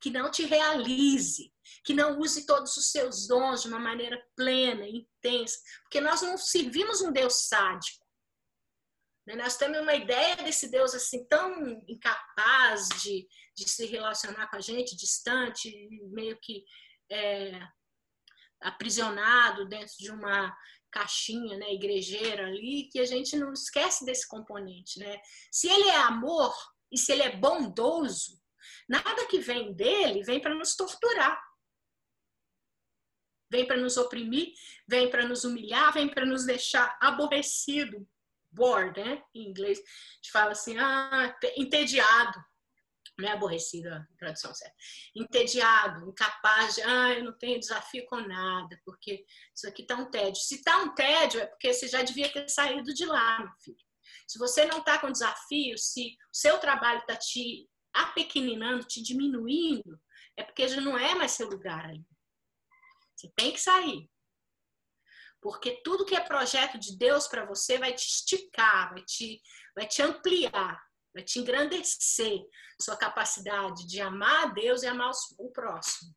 que 0.00 0.10
não 0.10 0.30
te 0.30 0.44
realize, 0.44 1.51
que 1.84 1.94
não 1.94 2.18
use 2.18 2.46
todos 2.46 2.76
os 2.76 2.90
seus 2.90 3.26
dons 3.26 3.62
de 3.62 3.68
uma 3.68 3.78
maneira 3.78 4.22
plena, 4.36 4.86
intensa, 4.86 5.58
porque 5.82 6.00
nós 6.00 6.22
não 6.22 6.36
servimos 6.36 7.00
um 7.00 7.12
Deus 7.12 7.48
sádico. 7.48 8.06
Né? 9.26 9.36
Nós 9.36 9.56
temos 9.56 9.78
uma 9.78 9.94
ideia 9.94 10.36
desse 10.36 10.68
Deus 10.70 10.94
assim 10.94 11.26
tão 11.26 11.82
incapaz 11.88 12.88
de, 13.02 13.26
de 13.56 13.68
se 13.68 13.86
relacionar 13.86 14.48
com 14.48 14.56
a 14.56 14.60
gente, 14.60 14.96
distante, 14.96 15.70
meio 16.10 16.38
que 16.40 16.64
é, 17.10 17.60
aprisionado 18.60 19.68
dentro 19.68 19.94
de 19.98 20.10
uma 20.10 20.54
caixinha, 20.90 21.56
né, 21.56 21.72
igrejeira 21.72 22.46
ali, 22.46 22.88
que 22.90 23.00
a 23.00 23.06
gente 23.06 23.34
não 23.36 23.52
esquece 23.52 24.04
desse 24.04 24.28
componente, 24.28 24.98
né? 24.98 25.18
Se 25.50 25.66
ele 25.66 25.88
é 25.88 25.96
amor 25.96 26.54
e 26.92 26.98
se 26.98 27.12
ele 27.12 27.22
é 27.22 27.34
bondoso, 27.34 28.38
nada 28.86 29.26
que 29.26 29.38
vem 29.38 29.72
dele 29.72 30.22
vem 30.22 30.40
para 30.40 30.54
nos 30.54 30.76
torturar. 30.76 31.40
Vem 33.52 33.66
para 33.66 33.76
nos 33.76 33.98
oprimir, 33.98 34.54
vem 34.88 35.10
para 35.10 35.28
nos 35.28 35.44
humilhar, 35.44 35.92
vem 35.92 36.08
para 36.08 36.24
nos 36.24 36.46
deixar 36.46 36.96
aborrecido, 36.98 38.08
bored, 38.50 38.98
né? 38.98 39.22
Em 39.34 39.46
inglês, 39.46 39.78
a 39.78 39.82
gente 40.16 40.32
fala 40.32 40.52
assim, 40.52 40.78
ah, 40.78 41.38
entediado. 41.54 42.42
Não 43.18 43.28
é 43.28 43.32
aborrecido 43.32 43.88
a 43.90 44.06
tradução 44.18 44.54
certa. 44.54 44.74
Entediado, 45.14 46.08
incapaz 46.08 46.76
de, 46.76 46.82
ah, 46.82 47.12
eu 47.12 47.24
não 47.24 47.36
tenho 47.36 47.60
desafio 47.60 48.06
com 48.06 48.16
nada, 48.16 48.80
porque 48.86 49.22
isso 49.54 49.68
aqui 49.68 49.84
tá 49.84 49.96
um 49.96 50.10
tédio. 50.10 50.40
Se 50.40 50.62
tá 50.62 50.78
um 50.78 50.94
tédio, 50.94 51.40
é 51.42 51.46
porque 51.46 51.74
você 51.74 51.86
já 51.88 52.02
devia 52.02 52.32
ter 52.32 52.48
saído 52.48 52.94
de 52.94 53.04
lá, 53.04 53.38
meu 53.40 53.52
filho. 53.62 53.76
Se 54.26 54.38
você 54.38 54.64
não 54.64 54.82
tá 54.82 54.98
com 54.98 55.12
desafio, 55.12 55.76
se 55.76 56.16
o 56.32 56.34
seu 56.34 56.58
trabalho 56.58 57.04
tá 57.06 57.14
te 57.16 57.68
apequeninando, 57.92 58.86
te 58.86 59.02
diminuindo, 59.02 60.00
é 60.38 60.42
porque 60.42 60.66
já 60.66 60.80
não 60.80 60.98
é 60.98 61.14
mais 61.14 61.32
seu 61.32 61.50
lugar 61.50 61.84
ali. 61.84 62.02
Você 63.22 63.32
tem 63.36 63.52
que 63.52 63.60
sair. 63.60 64.10
Porque 65.40 65.80
tudo 65.84 66.04
que 66.04 66.16
é 66.16 66.20
projeto 66.20 66.78
de 66.78 66.96
Deus 66.98 67.28
para 67.28 67.44
você 67.44 67.78
vai 67.78 67.92
te 67.92 68.04
esticar, 68.04 68.90
vai 68.90 69.04
te, 69.04 69.40
vai 69.76 69.86
te 69.86 70.02
ampliar, 70.02 70.80
vai 71.14 71.22
te 71.22 71.38
engrandecer 71.38 72.40
sua 72.80 72.96
capacidade 72.96 73.86
de 73.86 74.00
amar 74.00 74.46
a 74.46 74.46
Deus 74.46 74.82
e 74.82 74.88
amar 74.88 75.12
o 75.38 75.50
próximo, 75.50 76.12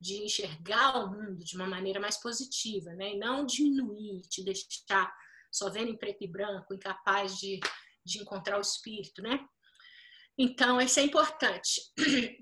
de 0.00 0.22
enxergar 0.22 1.04
o 1.04 1.10
mundo 1.10 1.44
de 1.44 1.54
uma 1.54 1.66
maneira 1.66 2.00
mais 2.00 2.18
positiva, 2.18 2.94
né? 2.94 3.12
E 3.12 3.18
não 3.18 3.44
diminuir, 3.44 4.22
te 4.22 4.42
deixar 4.42 5.12
só 5.50 5.68
vendo 5.68 5.90
em 5.90 5.98
preto 5.98 6.24
e 6.24 6.28
branco, 6.28 6.74
incapaz 6.74 7.38
de, 7.38 7.60
de 8.04 8.20
encontrar 8.20 8.56
o 8.56 8.62
espírito, 8.62 9.20
né? 9.20 9.46
Então, 10.36 10.80
isso 10.80 10.98
é 10.98 11.02
importante. 11.02 11.92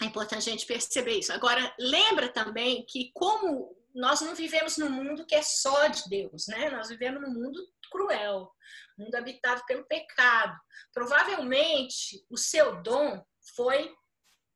É 0.00 0.06
importante 0.06 0.48
a 0.48 0.52
gente 0.52 0.66
perceber 0.66 1.18
isso. 1.18 1.32
Agora, 1.32 1.74
lembra 1.78 2.28
também 2.28 2.84
que 2.86 3.10
como 3.12 3.76
nós 3.94 4.20
não 4.22 4.34
vivemos 4.34 4.78
num 4.78 4.88
mundo 4.88 5.26
que 5.26 5.34
é 5.34 5.42
só 5.42 5.88
de 5.88 6.08
Deus, 6.08 6.46
né? 6.46 6.70
Nós 6.70 6.88
vivemos 6.88 7.20
num 7.20 7.34
mundo 7.34 7.60
cruel, 7.90 8.50
mundo 8.96 9.14
habitado 9.14 9.62
pelo 9.66 9.84
pecado. 9.86 10.58
Provavelmente 10.92 12.24
o 12.30 12.36
seu 12.36 12.80
dom 12.82 13.22
foi 13.54 13.94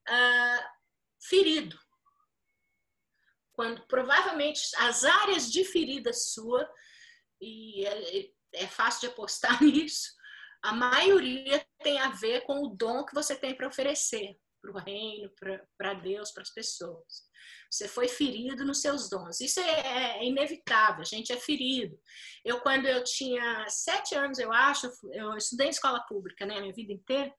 ah, 0.08 0.72
ferido. 1.20 1.78
Quando 3.52 3.86
provavelmente 3.86 4.62
as 4.78 5.04
áreas 5.04 5.52
de 5.52 5.64
ferida 5.64 6.12
sua, 6.12 6.68
e 7.40 7.84
é, 7.86 8.30
é 8.54 8.66
fácil 8.66 9.00
de 9.00 9.06
apostar 9.08 9.60
nisso, 9.62 10.14
a 10.62 10.72
maioria 10.72 11.64
tem 11.82 12.00
a 12.00 12.08
ver 12.10 12.42
com 12.42 12.62
o 12.62 12.68
dom 12.68 13.04
que 13.04 13.14
você 13.14 13.36
tem 13.36 13.54
para 13.54 13.68
oferecer 13.68 14.38
para 14.64 14.80
o 14.80 14.84
reino, 14.84 15.30
para 15.76 15.94
Deus, 15.94 16.30
para 16.30 16.42
as 16.42 16.50
pessoas. 16.50 17.24
Você 17.70 17.86
foi 17.88 18.08
ferido 18.08 18.64
nos 18.64 18.80
seus 18.80 19.10
dons. 19.10 19.40
Isso 19.40 19.60
é, 19.60 20.18
é, 20.18 20.24
inevitável, 20.24 21.02
a 21.02 21.04
gente 21.04 21.32
é 21.32 21.36
ferido. 21.36 21.98
Eu, 22.44 22.60
quando 22.60 22.86
eu 22.86 23.04
tinha 23.04 23.66
sete 23.68 24.14
anos, 24.14 24.38
eu 24.38 24.52
acho, 24.52 24.90
eu 25.12 25.36
estudei 25.36 25.66
em 25.66 25.70
escola 25.70 26.00
pública, 26.08 26.46
né, 26.46 26.60
minha 26.60 26.72
vida 26.72 26.92
inteira. 26.92 27.34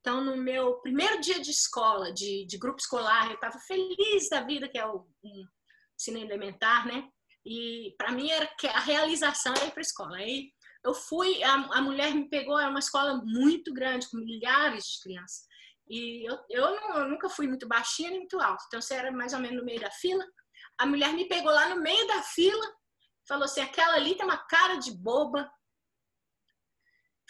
Então, 0.00 0.24
no 0.24 0.36
meu 0.36 0.80
primeiro 0.80 1.20
dia 1.20 1.40
de 1.40 1.50
escola, 1.50 2.12
de, 2.12 2.46
de 2.46 2.56
grupo 2.56 2.78
escolar, 2.78 3.26
eu 3.28 3.34
estava 3.34 3.58
feliz 3.58 4.30
da 4.30 4.40
vida, 4.40 4.68
que 4.68 4.78
é 4.78 4.86
o 4.86 5.06
um 5.22 5.46
ensino 5.94 6.18
elementar, 6.18 6.86
né? 6.86 7.06
E 7.44 7.94
para 7.98 8.12
mim 8.12 8.30
era 8.30 8.46
que 8.58 8.66
a 8.66 8.80
realização 8.80 9.52
era 9.54 9.66
ir 9.66 9.70
para 9.72 9.80
a 9.80 9.82
escola. 9.82 10.16
Aí 10.16 10.50
eu 10.84 10.94
fui, 10.94 11.42
a, 11.42 11.52
a 11.52 11.82
mulher 11.82 12.14
me 12.14 12.28
pegou, 12.28 12.58
era 12.58 12.70
uma 12.70 12.78
escola 12.78 13.22
muito 13.24 13.72
grande, 13.74 14.08
com 14.08 14.16
milhares 14.16 14.84
de 14.84 15.02
crianças. 15.02 15.49
E 15.90 16.24
eu, 16.24 16.38
eu, 16.48 16.70
não, 16.76 16.98
eu 16.98 17.08
nunca 17.08 17.28
fui 17.28 17.48
muito 17.48 17.66
baixinha 17.66 18.10
nem 18.10 18.20
muito 18.20 18.38
alta. 18.40 18.62
Então, 18.68 18.80
você 18.80 18.94
era 18.94 19.10
mais 19.10 19.32
ou 19.32 19.40
menos 19.40 19.56
no 19.56 19.64
meio 19.64 19.80
da 19.80 19.90
fila. 19.90 20.24
A 20.78 20.86
mulher 20.86 21.12
me 21.12 21.26
pegou 21.26 21.50
lá 21.50 21.68
no 21.68 21.82
meio 21.82 22.06
da 22.06 22.22
fila, 22.22 22.74
falou 23.26 23.44
assim: 23.44 23.60
aquela 23.60 23.94
ali 23.94 24.14
tem 24.14 24.24
uma 24.24 24.38
cara 24.38 24.76
de 24.76 24.92
boba. 24.92 25.50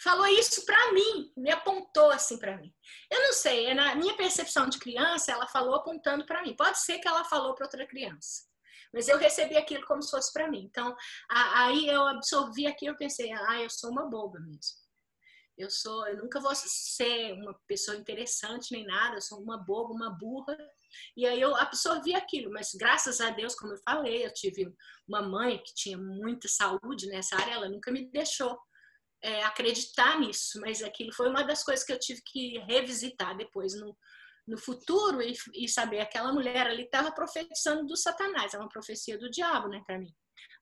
Falou 0.03 0.27
isso 0.27 0.63
para 0.65 0.91
mim, 0.93 1.31
me 1.35 1.51
apontou 1.51 2.11
assim 2.11 2.37
para 2.37 2.57
mim. 2.57 2.73
Eu 3.09 3.21
não 3.21 3.33
sei, 3.33 3.65
é 3.67 3.73
na 3.73 3.95
minha 3.95 4.15
percepção 4.15 4.67
de 4.69 4.79
criança, 4.79 5.31
ela 5.31 5.47
falou 5.47 5.75
apontando 5.75 6.25
para 6.25 6.41
mim. 6.43 6.55
Pode 6.55 6.79
ser 6.79 6.99
que 6.99 7.07
ela 7.07 7.23
falou 7.23 7.55
para 7.55 7.65
outra 7.65 7.85
criança, 7.87 8.43
mas 8.93 9.07
eu 9.07 9.17
recebi 9.17 9.57
aquilo 9.57 9.85
como 9.85 10.01
se 10.03 10.11
fosse 10.11 10.31
para 10.33 10.49
mim. 10.49 10.63
Então, 10.69 10.95
aí 11.29 11.87
eu 11.87 12.07
absorvi 12.07 12.67
aquilo, 12.67 12.93
eu 12.93 12.97
pensei: 12.97 13.31
ah, 13.31 13.61
eu 13.61 13.69
sou 13.71 13.91
uma 13.91 14.07
boba 14.07 14.39
mesmo. 14.39 14.80
Eu 15.61 15.69
sou, 15.69 16.07
eu 16.07 16.17
nunca 16.17 16.39
vou 16.39 16.53
ser 16.55 17.33
uma 17.33 17.53
pessoa 17.67 17.95
interessante 17.95 18.71
nem 18.71 18.85
nada, 18.85 19.15
eu 19.15 19.21
sou 19.21 19.39
uma 19.39 19.57
boba, 19.57 19.93
uma 19.93 20.09
burra. 20.09 20.57
E 21.15 21.25
aí 21.25 21.39
eu 21.39 21.55
absorvi 21.55 22.15
aquilo, 22.15 22.51
mas 22.51 22.71
graças 22.73 23.21
a 23.21 23.29
Deus, 23.29 23.55
como 23.55 23.73
eu 23.73 23.77
falei, 23.85 24.25
eu 24.25 24.33
tive 24.33 24.73
uma 25.07 25.21
mãe 25.21 25.61
que 25.63 25.73
tinha 25.73 25.97
muita 25.97 26.47
saúde 26.47 27.07
nessa 27.07 27.35
área, 27.35 27.53
ela 27.53 27.69
nunca 27.69 27.91
me 27.91 28.09
deixou 28.11 28.59
é, 29.21 29.43
acreditar 29.43 30.19
nisso, 30.19 30.59
mas 30.59 30.81
aquilo 30.81 31.13
foi 31.13 31.29
uma 31.29 31.43
das 31.43 31.63
coisas 31.63 31.85
que 31.85 31.93
eu 31.93 31.99
tive 31.99 32.21
que 32.25 32.57
revisitar 32.59 33.37
depois 33.37 33.79
no, 33.79 33.95
no 34.47 34.57
futuro 34.57 35.21
e, 35.21 35.33
e 35.53 35.69
saber 35.69 35.99
aquela 35.99 36.33
mulher 36.33 36.65
ali 36.67 36.83
estava 36.83 37.11
profetizando 37.11 37.85
do 37.85 37.95
Satanás, 37.95 38.53
é 38.53 38.57
uma 38.57 38.67
profecia 38.67 39.17
do 39.17 39.29
diabo, 39.29 39.67
né, 39.69 39.81
para 39.85 39.99
mim 39.99 40.11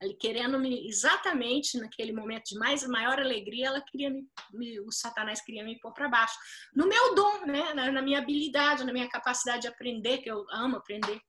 ali 0.02 0.16
querendo 0.16 0.58
me 0.58 0.88
exatamente 0.88 1.78
naquele 1.78 2.12
momento 2.12 2.44
de 2.44 2.58
mais 2.58 2.86
maior 2.86 3.18
alegria, 3.18 3.66
ela 3.66 3.80
queria 3.82 4.10
me, 4.10 4.26
me 4.52 4.80
o 4.80 4.90
Satanás 4.90 5.40
queria 5.42 5.64
me 5.64 5.78
pôr 5.78 5.92
para 5.92 6.08
baixo. 6.08 6.34
No 6.74 6.88
meu 6.88 7.14
dom, 7.14 7.46
né, 7.46 7.74
na, 7.74 7.92
na, 7.92 8.02
minha 8.02 8.18
habilidade, 8.18 8.84
na 8.84 8.92
minha 8.92 9.08
capacidade 9.08 9.62
de 9.62 9.68
aprender, 9.68 10.18
que 10.18 10.30
eu 10.30 10.44
amo 10.50 10.76
aprender. 10.76 11.20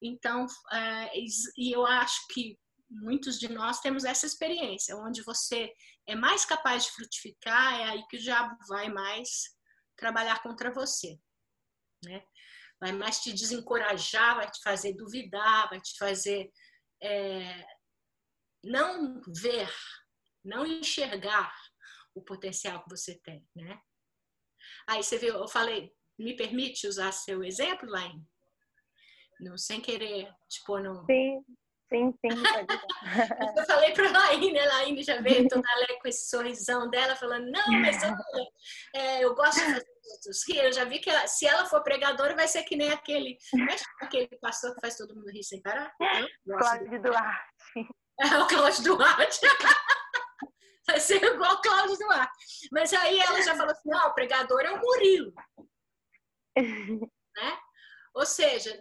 Então, 0.00 0.46
é, 0.72 1.10
e 1.56 1.72
eu 1.74 1.86
acho 1.86 2.26
que 2.32 2.58
muitos 2.90 3.38
de 3.38 3.48
nós 3.48 3.80
temos 3.80 4.04
essa 4.04 4.26
experiência, 4.26 4.96
onde 4.96 5.22
você 5.22 5.72
é 6.06 6.14
mais 6.14 6.44
capaz 6.44 6.84
de 6.84 6.92
frutificar, 6.92 7.80
é 7.80 7.84
aí 7.84 8.06
que 8.08 8.16
o 8.16 8.20
diabo 8.20 8.54
vai 8.68 8.90
mais 8.90 9.28
trabalhar 9.96 10.42
contra 10.42 10.72
você, 10.72 11.18
né? 12.04 12.22
Vai 12.80 12.92
mais 12.92 13.20
te 13.20 13.32
desencorajar, 13.32 14.36
vai 14.36 14.50
te 14.50 14.60
fazer 14.62 14.94
duvidar, 14.94 15.68
vai 15.70 15.80
te 15.80 15.96
fazer 15.96 16.50
é, 17.00 17.64
não 18.62 19.20
ver, 19.26 19.72
não 20.44 20.66
enxergar 20.66 21.52
o 22.14 22.22
potencial 22.22 22.82
que 22.82 22.90
você 22.90 23.18
tem, 23.22 23.46
né? 23.54 23.80
Aí 24.88 25.02
você 25.02 25.18
viu, 25.18 25.34
eu 25.34 25.48
falei, 25.48 25.92
me 26.18 26.36
permite 26.36 26.86
usar 26.86 27.12
seu 27.12 27.42
exemplo, 27.42 27.88
Laine? 27.88 28.24
Não, 29.40 29.58
sem 29.58 29.80
querer, 29.80 30.32
tipo, 30.48 30.78
não... 30.78 31.04
Sim, 31.06 31.44
sim, 31.88 32.12
sim. 32.12 32.28
eu 33.58 33.66
falei 33.66 33.92
para 33.92 34.08
a 34.08 34.12
Laine, 34.12 34.58
a 34.58 34.66
Laine 34.66 35.02
já 35.02 35.20
veio 35.20 35.48
toda 35.48 35.68
alegre 35.72 35.98
com 36.00 36.08
esse 36.08 36.28
sorrisão 36.28 36.88
dela, 36.90 37.16
falando, 37.16 37.50
não, 37.50 37.72
mas 37.80 38.00
eu, 38.02 38.14
é, 38.94 39.24
eu 39.24 39.34
gosto 39.34 39.58
de 39.58 39.72
fazer 39.72 39.86
outros 40.12 40.48
rir. 40.48 40.58
Eu 40.58 40.72
já 40.72 40.84
vi 40.84 41.00
que 41.00 41.10
ela, 41.10 41.26
se 41.26 41.46
ela 41.46 41.66
for 41.66 41.82
pregadora, 41.82 42.36
vai 42.36 42.46
ser 42.46 42.62
que 42.64 42.76
nem 42.76 42.92
aquele, 42.92 43.36
aquele 44.00 44.28
pastor 44.40 44.74
que 44.74 44.80
faz 44.80 44.96
todo 44.96 45.14
mundo 45.14 45.30
rir 45.30 45.42
sem 45.42 45.60
parar. 45.60 45.92
Cláudio 46.46 47.02
Duarte. 47.02 47.88
É 48.22 48.38
o 48.38 48.46
Cláudio 48.46 48.84
Duarte. 48.84 49.40
Vai 50.86 51.00
ser 51.00 51.22
igual 51.22 51.54
o 51.54 51.60
Cláudio 51.60 51.98
Duarte. 51.98 52.68
Mas 52.70 52.92
aí 52.92 53.18
ela 53.18 53.42
já 53.42 53.56
falou 53.56 53.72
assim: 53.72 53.88
não, 53.88 54.08
o 54.08 54.14
pregador 54.14 54.60
é 54.60 54.70
o 54.70 54.80
Murilo. 54.80 55.32
né? 57.36 57.58
Ou 58.14 58.26
seja, 58.26 58.78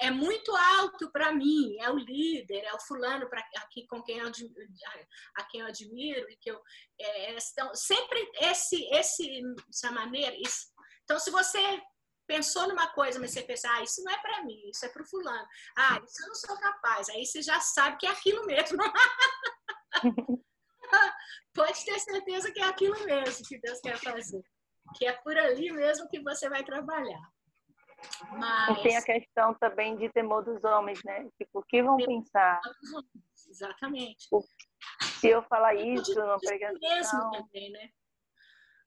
é 0.00 0.10
muito 0.10 0.50
alto 0.56 1.12
para 1.12 1.30
mim, 1.30 1.76
é 1.78 1.90
o 1.90 1.96
líder, 1.96 2.64
é 2.64 2.72
o 2.72 2.80
fulano 2.80 3.28
para 3.28 3.44
aqui 3.58 3.86
com 3.86 4.02
quem 4.02 4.16
eu, 4.16 4.28
a 5.36 5.44
quem 5.44 5.60
eu 5.60 5.66
admiro 5.66 6.30
e 6.30 6.36
que 6.36 6.50
eu 6.50 6.58
é, 6.98 7.36
então, 7.36 7.74
sempre 7.74 8.18
esse 8.40 8.82
esse 8.94 9.42
essa 9.68 9.92
maneira. 9.92 10.34
Isso. 10.40 10.68
Então, 11.04 11.18
se 11.18 11.30
você 11.30 11.82
pensou 12.26 12.68
numa 12.68 12.88
coisa, 12.88 13.18
mas 13.18 13.32
você 13.32 13.42
pensa, 13.42 13.68
ah, 13.70 13.82
isso 13.82 14.02
não 14.04 14.12
é 14.12 14.18
para 14.20 14.44
mim, 14.44 14.70
isso 14.70 14.84
é 14.84 14.88
para 14.88 15.02
o 15.02 15.06
fulano. 15.06 15.46
Ah, 15.76 16.00
isso 16.04 16.22
eu 16.22 16.28
não 16.28 16.34
sou 16.34 16.58
capaz. 16.58 17.08
Aí 17.10 17.24
você 17.24 17.42
já 17.42 17.60
sabe 17.60 17.96
que 17.98 18.06
é 18.06 18.10
aquilo 18.10 18.46
mesmo. 18.46 18.78
Pode 21.54 21.84
ter 21.84 21.98
certeza 21.98 22.50
que 22.52 22.60
é 22.60 22.64
aquilo 22.64 22.98
mesmo 23.04 23.46
que 23.46 23.60
Deus 23.60 23.80
quer 23.80 23.98
fazer. 23.98 24.42
Que 24.96 25.06
é 25.06 25.12
por 25.12 25.36
ali 25.36 25.70
mesmo 25.72 26.08
que 26.08 26.20
você 26.20 26.48
vai 26.48 26.64
trabalhar. 26.64 27.30
Mas... 28.32 28.78
E 28.78 28.82
tem 28.82 28.96
a 28.96 29.02
questão 29.02 29.54
também 29.54 29.96
de 29.96 30.08
temor 30.10 30.44
dos 30.44 30.64
homens, 30.64 31.00
né? 31.04 31.28
Tipo, 31.38 31.60
o 31.60 31.62
que 31.62 31.82
vão 31.82 31.96
pensar? 31.96 32.60
Exatamente. 33.48 34.28
Se 35.20 35.28
eu 35.28 35.42
falar 35.44 35.74
isso 35.74 36.14
numa 36.14 36.38
pregação... 36.38 36.78
Mesmo 36.80 37.30
também, 37.30 37.70
né? 37.70 37.90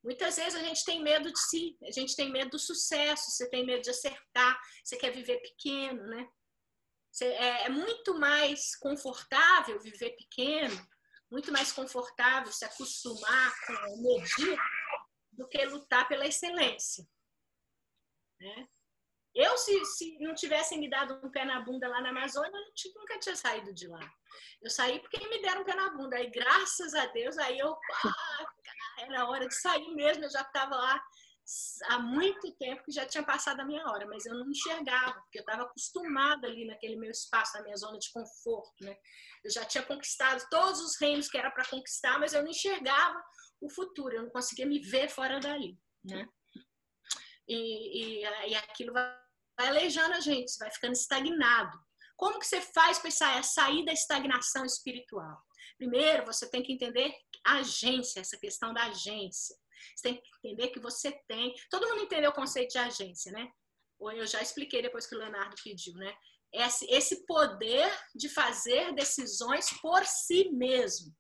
Muitas 0.06 0.36
vezes 0.36 0.54
a 0.54 0.64
gente 0.64 0.86
tem 0.86 1.02
medo 1.02 1.34
de 1.34 1.40
si, 1.40 1.76
a 1.82 1.90
gente 1.90 2.16
tem 2.16 2.32
medo 2.32 2.52
do 2.52 2.60
sucesso, 2.60 3.32
você 3.32 3.50
tem 3.50 3.66
medo 3.66 3.82
de 3.82 3.90
acertar, 3.90 4.62
você 4.84 4.98
quer 4.98 5.12
viver 5.12 5.42
pequeno, 5.42 6.06
né? 6.06 6.30
É, 7.22 7.64
é 7.64 7.70
muito 7.70 8.14
mais 8.20 8.76
confortável 8.76 9.82
viver 9.82 10.12
pequeno, 10.12 10.88
muito 11.32 11.52
mais 11.52 11.72
confortável 11.72 12.52
se 12.52 12.64
acostumar 12.64 13.52
com 13.66 13.74
o 13.74 14.04
medir 14.04 14.60
do 15.32 15.48
que 15.48 15.66
lutar 15.66 16.08
pela 16.08 16.28
excelência. 16.28 17.04
Né? 18.40 18.68
Eu, 19.36 19.58
se, 19.58 19.84
se 19.86 20.18
não 20.20 20.34
tivessem 20.34 20.80
me 20.80 20.90
dado 20.90 21.20
um 21.22 21.30
pé 21.30 21.44
na 21.44 21.60
bunda 21.60 21.90
lá 21.90 22.00
na 22.00 22.10
Amazônia, 22.10 22.50
eu 22.50 22.94
nunca 22.96 23.20
tinha 23.20 23.36
saído 23.36 23.74
de 23.74 23.86
lá. 23.88 24.00
Eu 24.62 24.70
saí 24.70 25.00
porque 25.00 25.28
me 25.28 25.42
deram 25.42 25.62
um 25.62 25.66
pé 25.66 25.76
na 25.76 25.90
bunda. 25.90 26.16
Aí, 26.16 26.30
graças 26.30 26.94
a 26.94 27.06
Deus, 27.08 27.38
aí 27.38 27.60
eu, 27.60 27.78
ah, 28.06 28.46
era 29.00 29.28
hora 29.28 29.46
de 29.46 29.54
sair 29.54 29.94
mesmo. 29.94 30.24
Eu 30.24 30.30
já 30.30 30.42
estava 30.42 30.76
lá 30.76 31.04
há 31.90 32.00
muito 32.00 32.52
tempo 32.54 32.84
que 32.84 32.92
já 32.92 33.06
tinha 33.06 33.24
passado 33.24 33.60
a 33.60 33.66
minha 33.66 33.86
hora, 33.88 34.08
mas 34.08 34.26
eu 34.26 34.34
não 34.34 34.50
enxergava, 34.50 35.20
porque 35.22 35.40
eu 35.40 35.42
estava 35.42 35.64
acostumada 35.64 36.48
ali 36.48 36.66
naquele 36.66 36.96
meu 36.96 37.12
espaço, 37.12 37.58
na 37.58 37.64
minha 37.64 37.76
zona 37.76 38.00
de 38.00 38.12
conforto, 38.12 38.74
né? 38.82 38.98
Eu 39.44 39.52
já 39.52 39.64
tinha 39.66 39.84
conquistado 39.84 40.44
todos 40.50 40.80
os 40.80 41.00
reinos 41.00 41.30
que 41.30 41.38
era 41.38 41.52
para 41.52 41.66
conquistar, 41.66 42.18
mas 42.20 42.34
eu 42.34 42.42
não 42.42 42.50
enxergava 42.50 43.22
o 43.62 43.70
futuro, 43.70 44.16
eu 44.16 44.24
não 44.24 44.30
conseguia 44.30 44.66
me 44.66 44.80
ver 44.80 45.10
fora 45.10 45.40
dali, 45.40 45.78
né? 46.04 46.28
E, 47.48 48.22
e, 48.24 48.24
e 48.24 48.56
aquilo 48.56 48.92
vai, 48.92 49.25
vai 49.58 49.68
aleijando 49.68 50.14
a 50.14 50.20
gente, 50.20 50.58
vai 50.58 50.72
ficando 50.72 50.94
estagnado. 50.94 51.78
Como 52.18 52.40
que 52.40 52.48
você 52.48 52.62
faz 52.62 53.00
para 53.00 53.44
sair 53.44 53.84
da 53.84 53.92
estagnação 53.92 54.66
espiritual? 54.66 55.38
Primeiro, 55.78 56.26
você 56.26 56.50
tem 56.50 56.64
que 56.64 56.72
entender 56.72 57.14
agência, 57.46 58.22
essa 58.22 58.38
questão 58.38 58.74
da 58.74 58.86
agência. 58.86 59.56
Você 59.96 60.10
tem 60.10 60.16
que 60.16 60.48
entender 60.48 60.70
que 60.70 60.80
você 60.80 61.12
tem. 61.28 61.54
Todo 61.70 61.88
mundo 61.88 62.04
entendeu 62.04 62.32
o 62.32 62.36
conceito 62.36 62.72
de 62.72 62.78
agência, 62.78 63.32
né? 63.32 63.50
Ou 64.00 64.12
eu 64.12 64.26
já 64.26 64.42
expliquei 64.42 64.82
depois 64.82 65.06
que 65.06 65.16
o 65.16 65.20
Leonardo 65.20 65.56
pediu, 65.64 65.94
né? 65.96 66.16
Esse, 66.54 66.86
esse 66.90 67.26
poder 67.26 67.92
de 68.16 68.30
fazer 68.30 68.94
decisões 68.94 69.70
por 69.82 70.06
si 70.06 70.50
mesmo. 70.52 71.14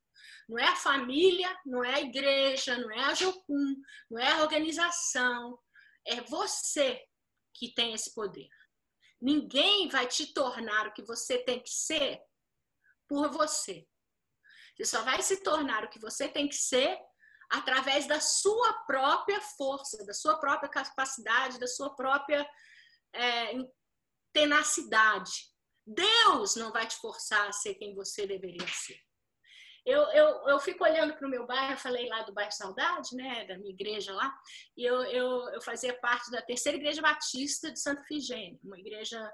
Não 0.47 0.59
é 0.59 0.67
a 0.67 0.75
família, 0.75 1.53
não 1.65 1.83
é 1.83 1.95
a 1.95 2.01
igreja, 2.01 2.77
não 2.77 2.91
é 2.91 3.03
a 3.03 3.13
Jocum, 3.13 3.75
não 4.09 4.21
é 4.21 4.31
a 4.31 4.41
organização. 4.41 5.59
É 6.07 6.21
você 6.21 7.01
que 7.55 7.73
tem 7.73 7.93
esse 7.93 8.13
poder. 8.13 8.49
Ninguém 9.21 9.87
vai 9.87 10.07
te 10.07 10.33
tornar 10.33 10.87
o 10.87 10.93
que 10.93 11.01
você 11.01 11.39
tem 11.39 11.59
que 11.61 11.69
ser 11.69 12.21
por 13.07 13.31
você. 13.31 13.87
Você 14.75 14.85
só 14.85 15.01
vai 15.03 15.21
se 15.21 15.41
tornar 15.41 15.85
o 15.85 15.89
que 15.89 15.99
você 15.99 16.27
tem 16.27 16.47
que 16.47 16.55
ser 16.55 16.99
através 17.49 18.07
da 18.07 18.19
sua 18.19 18.73
própria 18.85 19.39
força, 19.39 20.05
da 20.05 20.13
sua 20.13 20.37
própria 20.39 20.69
capacidade, 20.69 21.59
da 21.59 21.67
sua 21.67 21.95
própria 21.95 22.47
é, 23.13 23.53
tenacidade. 24.33 25.31
Deus 25.85 26.55
não 26.55 26.71
vai 26.71 26.87
te 26.87 26.97
forçar 26.97 27.47
a 27.47 27.53
ser 27.53 27.75
quem 27.75 27.95
você 27.95 28.25
deveria 28.27 28.67
ser. 28.67 28.99
Eu, 29.85 30.01
eu, 30.11 30.47
eu 30.47 30.59
fico 30.59 30.83
olhando 30.83 31.13
para 31.13 31.27
o 31.27 31.29
meu 31.29 31.45
bairro, 31.45 31.77
falei 31.77 32.09
lá 32.09 32.23
do 32.23 32.33
bairro 32.33 32.51
Saudade, 32.51 33.15
né, 33.15 33.45
da 33.45 33.55
minha 33.55 33.69
igreja 33.71 34.11
lá, 34.13 34.35
e 34.75 34.83
eu, 34.83 35.03
eu, 35.03 35.49
eu 35.49 35.61
fazia 35.61 35.93
parte 35.99 36.31
da 36.31 36.41
terceira 36.41 36.77
igreja 36.77 37.03
batista 37.03 37.71
de 37.71 37.79
Santa 37.79 38.03
Figênia, 38.03 38.59
uma 38.63 38.79
igreja 38.79 39.31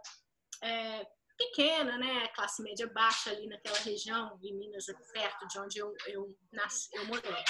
é, 0.62 1.08
pequena, 1.38 1.98
né, 1.98 2.28
classe 2.30 2.62
média 2.62 2.86
baixa 2.88 3.32
ali 3.32 3.48
naquela 3.48 3.78
região, 3.80 4.38
em 4.44 4.54
Minas, 4.54 4.86
perto 5.14 5.48
de 5.48 5.60
onde 5.60 5.80
eu, 5.80 5.96
eu, 6.08 6.38
nasci, 6.52 6.90
eu 6.94 7.06
morei. 7.06 7.44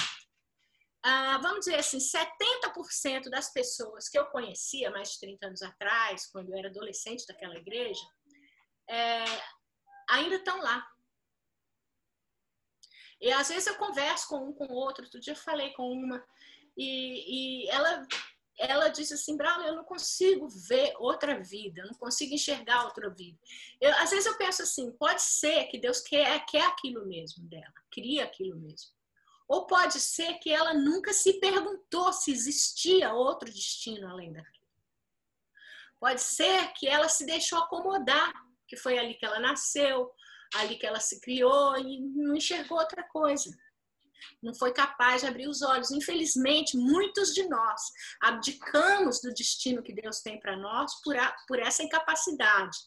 Ah, 1.03 1.39
vamos 1.39 1.65
dizer 1.65 1.77
assim, 1.77 1.97
70% 1.97 3.29
das 3.31 3.51
pessoas 3.51 4.07
que 4.07 4.19
eu 4.19 4.27
conhecia 4.27 4.91
mais 4.91 5.13
de 5.13 5.19
30 5.21 5.47
anos 5.47 5.61
atrás, 5.63 6.27
quando 6.27 6.51
eu 6.51 6.57
era 6.59 6.69
adolescente 6.69 7.25
daquela 7.25 7.57
igreja, 7.57 8.05
é, 8.87 9.23
ainda 10.09 10.35
estão 10.35 10.61
lá. 10.61 10.85
E 13.22 13.32
às 13.32 13.49
vezes 13.49 13.67
eu 13.67 13.76
converso 13.76 14.28
com 14.28 14.49
um, 14.49 14.53
com 14.53 14.65
o 14.65 14.74
outro. 14.74 15.03
Outro 15.05 15.19
dia 15.19 15.34
eu 15.34 15.38
falei 15.38 15.72
com 15.74 15.91
uma 15.91 16.24
e, 16.76 17.65
e 17.65 17.69
ela 17.69 18.07
ela 18.57 18.89
disse 18.89 19.13
assim, 19.15 19.36
Braulio, 19.36 19.69
eu 19.69 19.76
não 19.76 19.84
consigo 19.84 20.47
ver 20.47 20.93
outra 20.99 21.39
vida, 21.41 21.82
eu 21.82 21.88
não 21.88 21.95
consigo 21.95 22.36
enxergar 22.36 22.86
outra 22.86 23.09
vida. 23.09 23.38
Eu, 23.80 23.91
às 23.95 24.11
vezes 24.11 24.26
eu 24.28 24.38
penso 24.38 24.61
assim, 24.61 24.91
pode 24.91 25.22
ser 25.22 25.65
que 25.65 25.80
Deus 25.80 25.99
quer, 26.01 26.45
quer 26.45 26.63
aquilo 26.67 27.05
mesmo 27.07 27.43
dela, 27.47 27.74
cria 27.89 28.24
aquilo 28.24 28.59
mesmo. 28.59 28.91
Ou 29.47 29.65
pode 29.65 29.99
ser 29.99 30.36
que 30.36 30.51
ela 30.51 30.74
nunca 30.74 31.11
se 31.11 31.39
perguntou 31.39 32.13
se 32.13 32.32
existia 32.32 33.13
outro 33.13 33.51
destino 33.51 34.07
além 34.07 34.32
daquilo. 34.32 34.61
Pode 35.99 36.22
ser 36.22 36.72
que 36.74 36.88
ela 36.88 37.09
se 37.09 37.26
deixou 37.26 37.57
acomodar, 37.59 38.32
que 38.67 38.78
foi 38.78 38.97
ali 38.97 39.15
que 39.15 39.26
ela 39.26 39.39
nasceu, 39.39 40.11
ali 40.55 40.75
que 40.77 40.85
ela 40.85 40.99
se 40.99 41.19
criou 41.21 41.77
e 41.77 41.99
não 41.99 42.35
enxergou 42.35 42.77
outra 42.77 43.03
coisa. 43.03 43.49
Não 44.41 44.53
foi 44.53 44.71
capaz 44.71 45.21
de 45.21 45.27
abrir 45.27 45.47
os 45.47 45.61
olhos. 45.61 45.91
Infelizmente, 45.91 46.77
muitos 46.77 47.33
de 47.33 47.47
nós 47.47 47.81
abdicamos 48.21 49.19
do 49.21 49.33
destino 49.33 49.83
que 49.83 49.93
Deus 49.93 50.21
tem 50.21 50.39
para 50.39 50.57
nós 50.57 51.01
por, 51.03 51.17
a, 51.17 51.35
por 51.47 51.59
essa 51.59 51.83
incapacidade 51.83 52.77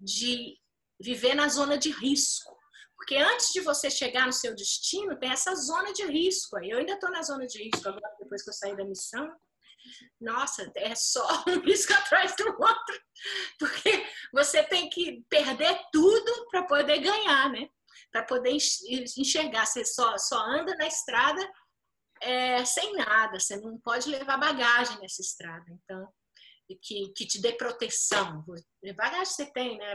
de 0.00 0.56
viver 1.00 1.34
na 1.34 1.48
zona 1.48 1.76
de 1.76 1.90
risco. 1.90 2.56
Porque 2.96 3.16
antes 3.16 3.52
de 3.52 3.60
você 3.60 3.90
chegar 3.90 4.26
no 4.26 4.32
seu 4.32 4.54
destino, 4.54 5.18
tem 5.18 5.30
essa 5.30 5.54
zona 5.54 5.92
de 5.92 6.06
risco. 6.06 6.56
Eu 6.58 6.78
ainda 6.78 6.92
estou 6.92 7.10
na 7.10 7.22
zona 7.22 7.46
de 7.46 7.62
risco 7.62 7.88
agora, 7.88 8.16
depois 8.18 8.42
que 8.42 8.50
eu 8.50 8.54
saí 8.54 8.76
da 8.76 8.84
missão 8.84 9.28
nossa, 10.20 10.70
é 10.76 10.94
só 10.94 11.26
um 11.48 11.60
risco 11.60 11.92
atrás 11.92 12.34
do 12.36 12.46
outro, 12.46 13.00
porque 13.58 14.06
você 14.32 14.62
tem 14.62 14.88
que 14.88 15.24
perder 15.28 15.80
tudo 15.92 16.46
para 16.50 16.64
poder 16.64 17.00
ganhar, 17.00 17.50
né? 17.50 17.68
Para 18.10 18.24
poder 18.24 18.50
enxergar. 18.50 19.66
Você 19.66 19.84
só, 19.84 20.16
só 20.18 20.38
anda 20.44 20.74
na 20.76 20.86
estrada 20.86 21.40
é, 22.20 22.64
sem 22.64 22.92
nada, 22.94 23.40
você 23.40 23.56
não 23.56 23.78
pode 23.78 24.08
levar 24.08 24.38
bagagem 24.38 24.98
nessa 25.00 25.22
estrada. 25.22 25.64
Então, 25.68 26.08
que, 26.80 27.08
que 27.14 27.26
te 27.26 27.40
dê 27.40 27.52
proteção. 27.52 28.44
Bagagem 28.96 29.24
você 29.24 29.46
tem, 29.52 29.76
né? 29.78 29.94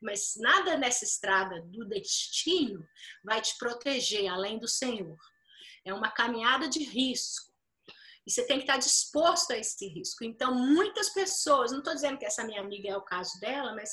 Mas 0.00 0.34
nada 0.36 0.76
nessa 0.76 1.04
estrada 1.04 1.60
do 1.62 1.86
destino 1.86 2.86
vai 3.24 3.40
te 3.40 3.56
proteger 3.58 4.28
além 4.28 4.58
do 4.58 4.68
Senhor. 4.68 5.16
É 5.84 5.92
uma 5.92 6.10
caminhada 6.10 6.68
de 6.68 6.82
risco. 6.82 7.52
E 8.26 8.30
você 8.30 8.46
tem 8.46 8.56
que 8.58 8.64
estar 8.64 8.78
disposto 8.78 9.52
a 9.52 9.58
esse 9.58 9.86
risco. 9.86 10.24
Então, 10.24 10.54
muitas 10.54 11.10
pessoas, 11.10 11.70
não 11.70 11.78
estou 11.78 11.94
dizendo 11.94 12.18
que 12.18 12.24
essa 12.24 12.44
minha 12.44 12.60
amiga 12.60 12.88
é 12.88 12.96
o 12.96 13.02
caso 13.02 13.38
dela, 13.40 13.74
mas 13.74 13.90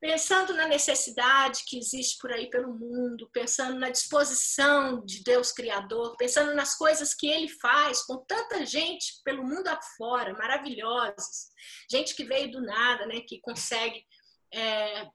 pensando 0.00 0.54
na 0.54 0.66
necessidade 0.66 1.64
que 1.66 1.78
existe 1.78 2.18
por 2.18 2.32
aí 2.32 2.48
pelo 2.48 2.72
mundo, 2.72 3.28
pensando 3.32 3.78
na 3.78 3.90
disposição 3.90 5.04
de 5.04 5.22
Deus 5.24 5.50
Criador, 5.50 6.16
pensando 6.16 6.54
nas 6.54 6.76
coisas 6.76 7.14
que 7.14 7.28
Ele 7.28 7.48
faz 7.48 8.02
com 8.02 8.18
tanta 8.18 8.64
gente 8.64 9.20
pelo 9.24 9.44
mundo 9.44 9.68
afora, 9.68 10.32
maravilhosas, 10.34 11.48
gente 11.90 12.14
que 12.14 12.24
veio 12.24 12.50
do 12.50 12.60
nada, 12.60 13.06
né, 13.06 13.20
que 13.20 13.40
consegue 13.40 14.04
é, 14.54 15.08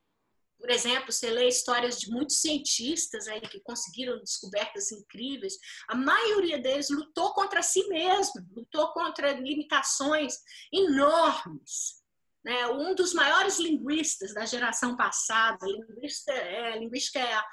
por 0.63 0.71
exemplo, 0.71 1.11
você 1.11 1.29
lê 1.29 1.49
histórias 1.49 1.99
de 1.99 2.09
muitos 2.09 2.39
cientistas 2.39 3.27
aí 3.27 3.41
que 3.41 3.59
conseguiram 3.59 4.17
descobertas 4.19 4.93
incríveis. 4.93 5.57
A 5.89 5.93
maioria 5.93 6.57
deles 6.57 6.89
lutou 6.89 7.33
contra 7.33 7.61
si 7.61 7.85
mesmo, 7.89 8.35
lutou 8.55 8.93
contra 8.93 9.33
limitações 9.33 10.37
enormes. 10.71 12.01
Né? 12.45 12.65
Um 12.67 12.95
dos 12.95 13.13
maiores 13.13 13.59
linguistas 13.59 14.33
da 14.33 14.45
geração 14.45 14.95
passada, 14.95 15.67
linguista, 15.67 16.31
é, 16.31 16.79
linguística 16.79 17.19
é 17.19 17.33
a, 17.33 17.45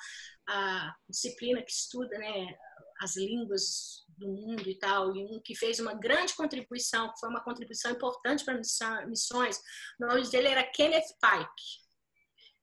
a 0.48 0.96
disciplina 1.08 1.64
que 1.64 1.72
estuda 1.72 2.16
né, 2.16 2.56
as 3.02 3.16
línguas 3.16 4.04
do 4.16 4.28
mundo 4.28 4.68
e 4.68 4.78
tal, 4.78 5.16
e 5.16 5.24
um 5.24 5.40
que 5.44 5.56
fez 5.56 5.80
uma 5.80 5.94
grande 5.94 6.32
contribuição, 6.36 7.08
que 7.12 7.18
foi 7.18 7.28
uma 7.28 7.42
contribuição 7.42 7.90
importante 7.90 8.44
para 8.44 8.60
missões, 9.08 9.58
o 10.00 10.06
nome 10.06 10.30
dele 10.30 10.46
era 10.46 10.62
Kenneth 10.62 11.16
Pike 11.20 11.89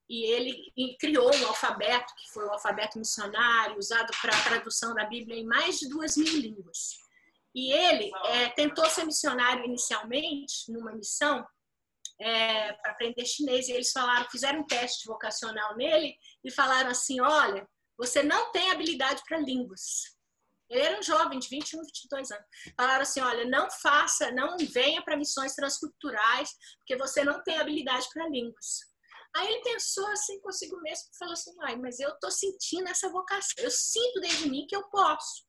e 0.09 0.25
ele 0.25 0.95
criou 0.99 1.33
um 1.35 1.47
alfabeto, 1.47 2.13
que 2.15 2.29
foi 2.31 2.45
o 2.45 2.51
alfabeto 2.51 2.97
missionário, 2.97 3.77
usado 3.77 4.11
para 4.21 4.35
a 4.35 4.43
tradução 4.43 4.93
da 4.93 5.05
Bíblia 5.05 5.37
em 5.37 5.45
mais 5.45 5.79
de 5.79 5.89
duas 5.89 6.15
mil 6.15 6.37
línguas. 6.37 6.97
E 7.53 7.71
ele 7.73 8.11
é, 8.25 8.49
tentou 8.49 8.85
ser 8.89 9.05
missionário 9.05 9.65
inicialmente, 9.65 10.71
numa 10.71 10.93
missão, 10.93 11.45
é, 12.19 12.73
para 12.73 12.91
aprender 12.91 13.25
chinês, 13.25 13.67
e 13.67 13.73
eles 13.73 13.91
falaram, 13.91 14.29
fizeram 14.29 14.59
um 14.61 14.65
teste 14.65 15.05
vocacional 15.05 15.75
nele 15.75 16.15
e 16.43 16.51
falaram 16.51 16.89
assim: 16.89 17.19
olha, 17.19 17.67
você 17.97 18.23
não 18.23 18.51
tem 18.51 18.71
habilidade 18.71 19.21
para 19.27 19.39
línguas. 19.39 20.15
Ele 20.69 20.81
era 20.81 20.99
um 20.99 21.03
jovem 21.03 21.39
de 21.39 21.47
21, 21.47 21.81
22 21.81 22.31
anos. 22.31 22.45
Falaram 22.75 23.01
assim: 23.01 23.21
olha, 23.21 23.45
não 23.45 23.69
faça, 23.69 24.31
não 24.31 24.57
venha 24.57 25.01
para 25.01 25.17
missões 25.17 25.53
transculturais, 25.53 26.49
porque 26.79 26.95
você 26.95 27.23
não 27.23 27.43
tem 27.43 27.57
habilidade 27.57 28.07
para 28.13 28.29
línguas. 28.29 28.79
Aí 29.35 29.47
ele 29.47 29.63
pensou 29.63 30.05
assim 30.07 30.39
consigo 30.41 30.79
mesmo 30.81 31.05
e 31.13 31.17
falou 31.17 31.33
assim: 31.33 31.55
ai, 31.61 31.75
mas 31.75 31.99
eu 31.99 32.17
tô 32.19 32.29
sentindo 32.31 32.87
essa 32.89 33.09
vocação, 33.09 33.63
eu 33.63 33.71
sinto 33.71 34.19
dentro 34.19 34.37
de 34.37 34.49
mim 34.49 34.65
que 34.67 34.75
eu 34.75 34.83
posso. 34.89 35.45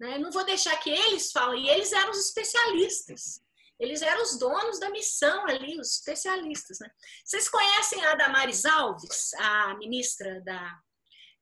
Né? 0.00 0.18
Não 0.18 0.30
vou 0.30 0.44
deixar 0.44 0.76
que 0.78 0.90
eles 0.90 1.30
falem. 1.30 1.66
E 1.66 1.68
eles 1.68 1.92
eram 1.92 2.10
os 2.10 2.18
especialistas. 2.18 3.40
Eles 3.78 4.02
eram 4.02 4.22
os 4.22 4.38
donos 4.38 4.78
da 4.78 4.90
missão 4.90 5.46
ali, 5.46 5.78
os 5.78 5.96
especialistas. 5.96 6.78
Né? 6.80 6.90
Vocês 7.24 7.48
conhecem 7.48 8.04
a 8.04 8.14
Damares 8.14 8.64
Alves, 8.64 9.32
a 9.34 9.74
ministra 9.76 10.40
da, 10.42 10.78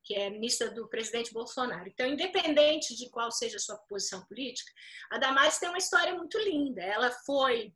que 0.08 0.14
é 0.14 0.30
ministra 0.30 0.70
do 0.70 0.88
presidente 0.88 1.32
Bolsonaro. 1.34 1.86
Então, 1.86 2.06
independente 2.06 2.96
de 2.96 3.10
qual 3.10 3.30
seja 3.30 3.56
a 3.56 3.60
sua 3.60 3.76
posição 3.76 4.24
política, 4.24 4.72
a 5.10 5.18
Damares 5.18 5.58
tem 5.58 5.68
uma 5.68 5.78
história 5.78 6.14
muito 6.14 6.38
linda. 6.38 6.82
Ela 6.82 7.10
foi, 7.26 7.74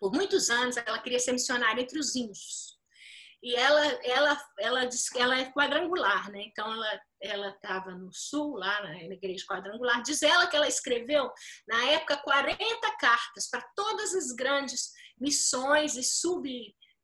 por 0.00 0.12
muitos 0.12 0.50
anos, 0.50 0.76
ela 0.76 0.98
queria 0.98 1.18
ser 1.18 1.32
missionária 1.32 1.82
entre 1.82 1.98
os 1.98 2.14
índios 2.14 2.78
e 3.42 3.54
ela 3.54 3.84
ela 4.02 4.48
ela 4.58 4.84
diz 4.84 5.08
que 5.08 5.18
ela 5.18 5.38
é 5.38 5.52
quadrangular, 5.52 6.30
né? 6.30 6.42
Então 6.42 6.72
ela 6.72 7.00
ela 7.20 7.48
estava 7.50 7.92
no 7.92 8.12
sul 8.12 8.56
lá 8.56 8.82
na 8.82 9.02
igreja 9.02 9.44
quadrangular. 9.48 10.02
Diz 10.02 10.22
ela 10.22 10.46
que 10.46 10.56
ela 10.56 10.68
escreveu 10.68 11.30
na 11.66 11.90
época 11.90 12.16
40 12.16 12.96
cartas 12.98 13.48
para 13.48 13.62
todas 13.74 14.14
as 14.14 14.32
grandes 14.32 14.90
missões 15.20 15.96
e 15.96 16.02
sub 16.02 16.48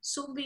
sub 0.01 0.43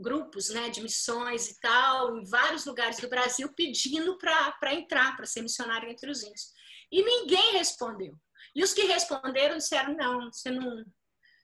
grupos, 0.00 0.50
né, 0.50 0.70
de 0.70 0.80
missões 0.80 1.48
e 1.48 1.58
tal, 1.60 2.16
em 2.16 2.24
vários 2.24 2.64
lugares 2.64 3.00
do 3.00 3.08
Brasil 3.08 3.52
pedindo 3.54 4.16
para 4.16 4.72
entrar, 4.72 5.16
para 5.16 5.26
ser 5.26 5.42
missionário 5.42 5.90
entre 5.90 6.08
os 6.08 6.22
índios. 6.22 6.52
E 6.90 7.02
ninguém 7.02 7.54
respondeu. 7.54 8.16
E 8.54 8.62
os 8.62 8.72
que 8.72 8.82
responderam 8.82 9.56
disseram: 9.56 9.94
não, 9.94 10.32
você 10.32 10.50
não, 10.50 10.84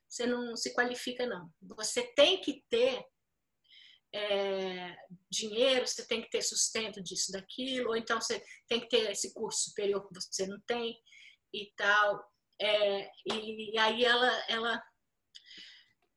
você 0.08 0.26
não 0.26 0.56
se 0.56 0.72
qualifica, 0.74 1.26
não. 1.26 1.50
Você 1.76 2.02
tem 2.14 2.40
que 2.40 2.64
ter 2.68 3.04
é, 4.14 4.96
dinheiro, 5.30 5.86
você 5.86 6.06
tem 6.06 6.22
que 6.22 6.30
ter 6.30 6.42
sustento 6.42 7.02
disso, 7.02 7.32
daquilo, 7.32 7.88
ou 7.88 7.96
então 7.96 8.20
você 8.20 8.42
tem 8.68 8.80
que 8.80 8.88
ter 8.88 9.10
esse 9.10 9.34
curso 9.34 9.70
superior 9.70 10.06
que 10.06 10.14
você 10.14 10.46
não 10.46 10.60
tem 10.66 10.96
e 11.52 11.72
tal. 11.76 12.24
É, 12.60 13.10
e, 13.26 13.74
e, 13.74 13.78
aí 13.78 14.04
ela, 14.04 14.44
ela 14.48 14.82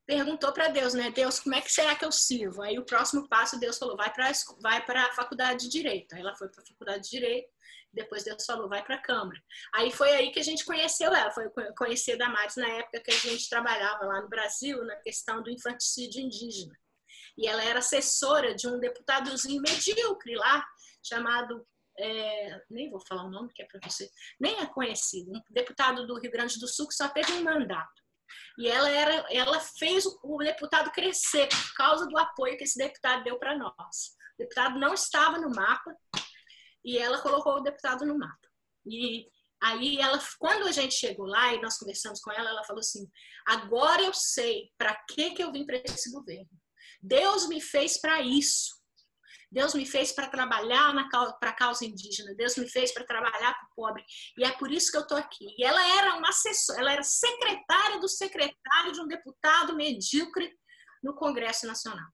perguntou 0.07 0.53
para 0.53 0.69
Deus, 0.69 0.93
né? 0.93 1.11
Deus, 1.11 1.39
como 1.41 1.53
é 1.53 1.61
que 1.61 1.71
será 1.71 1.93
que 1.93 2.05
eu 2.05 2.11
sirvo? 2.11 2.61
Aí 2.61 2.79
o 2.79 2.85
próximo 2.85 3.27
passo, 3.27 3.59
Deus 3.59 3.77
falou, 3.77 3.97
vai 3.97 4.11
para 4.11 4.31
vai 4.61 4.81
a 4.87 5.13
faculdade 5.13 5.65
de 5.65 5.69
Direito. 5.69 6.15
Aí 6.15 6.21
ela 6.21 6.33
foi 6.35 6.47
para 6.47 6.63
a 6.63 6.65
faculdade 6.65 7.03
de 7.03 7.09
Direito, 7.09 7.49
Depois 7.91 8.23
Deus 8.23 8.45
falou, 8.45 8.69
vai 8.69 8.81
para 8.83 8.95
a 8.95 9.01
Câmara. 9.01 9.39
Aí 9.75 9.91
foi 9.91 10.09
aí 10.11 10.31
que 10.31 10.39
a 10.39 10.43
gente 10.43 10.63
conheceu 10.63 11.13
ela, 11.13 11.29
foi 11.31 11.49
conhecer 11.77 12.13
a 12.13 12.17
Damares 12.17 12.55
na 12.55 12.69
época 12.69 13.01
que 13.01 13.11
a 13.11 13.19
gente 13.19 13.49
trabalhava 13.49 14.05
lá 14.05 14.21
no 14.21 14.29
Brasil 14.29 14.81
na 14.85 14.95
questão 14.97 15.43
do 15.43 15.51
infanticídio 15.51 16.21
indígena. 16.21 16.73
E 17.37 17.45
ela 17.45 17.63
era 17.63 17.79
assessora 17.79 18.55
de 18.55 18.67
um 18.67 18.79
deputadozinho 18.79 19.61
medíocre 19.61 20.35
lá, 20.35 20.65
chamado 21.03 21.67
é, 21.99 22.61
nem 22.69 22.89
vou 22.89 23.01
falar 23.05 23.25
o 23.25 23.29
nome 23.29 23.51
que 23.53 23.61
é 23.61 23.65
para 23.65 23.79
você, 23.83 24.09
nem 24.39 24.59
é 24.59 24.65
conhecido, 24.67 25.31
um 25.31 25.41
deputado 25.49 26.05
do 26.05 26.19
Rio 26.19 26.31
Grande 26.31 26.59
do 26.59 26.67
Sul 26.67 26.87
que 26.87 26.93
só 26.93 27.09
teve 27.09 27.33
um 27.33 27.43
mandato. 27.43 28.06
E 28.57 28.67
ela, 28.67 28.89
era, 28.89 29.25
ela 29.31 29.59
fez 29.59 30.05
o 30.05 30.37
deputado 30.37 30.91
crescer 30.91 31.47
por 31.47 31.73
causa 31.75 32.07
do 32.07 32.17
apoio 32.17 32.57
que 32.57 32.63
esse 32.63 32.77
deputado 32.77 33.23
deu 33.23 33.37
para 33.37 33.57
nós. 33.57 34.15
O 34.35 34.37
deputado 34.39 34.79
não 34.79 34.93
estava 34.93 35.37
no 35.37 35.49
mapa 35.49 35.95
e 36.83 36.97
ela 36.97 37.21
colocou 37.21 37.55
o 37.55 37.61
deputado 37.61 38.05
no 38.05 38.17
mapa. 38.17 38.47
E 38.85 39.27
aí 39.61 39.97
ela, 39.97 40.19
quando 40.39 40.67
a 40.67 40.71
gente 40.71 40.93
chegou 40.93 41.25
lá 41.25 41.53
e 41.53 41.61
nós 41.61 41.77
conversamos 41.77 42.21
com 42.21 42.31
ela, 42.31 42.49
ela 42.49 42.63
falou 42.63 42.79
assim: 42.79 43.09
agora 43.45 44.01
eu 44.01 44.13
sei 44.13 44.71
para 44.77 44.95
que 45.09 45.31
que 45.31 45.43
eu 45.43 45.51
vim 45.51 45.65
para 45.65 45.81
esse 45.83 46.11
governo. 46.11 46.49
Deus 47.01 47.47
me 47.47 47.61
fez 47.61 47.99
para 47.99 48.21
isso. 48.21 48.76
Deus 49.51 49.73
me 49.73 49.85
fez 49.85 50.11
para 50.11 50.27
trabalhar 50.27 50.93
para 51.39 51.49
a 51.49 51.53
causa 51.53 51.85
indígena, 51.85 52.35
Deus 52.35 52.57
me 52.57 52.69
fez 52.69 52.93
para 52.93 53.05
trabalhar 53.05 53.53
para 53.53 53.65
o 53.65 53.75
pobre. 53.75 54.03
E 54.37 54.43
é 54.43 54.51
por 54.51 54.71
isso 54.71 54.91
que 54.91 54.97
eu 54.97 55.01
estou 55.01 55.17
aqui. 55.17 55.55
E 55.57 55.63
ela 55.63 55.81
era 55.99 56.15
uma 56.15 56.29
assessora, 56.29 56.79
ela 56.79 56.91
era 56.91 57.03
secretária 57.03 57.99
do 57.99 58.09
secretário 58.09 58.91
de 58.91 59.01
um 59.01 59.07
deputado 59.07 59.75
medíocre 59.75 60.57
no 61.01 61.15
Congresso 61.15 61.65
Nacional. 61.65 62.07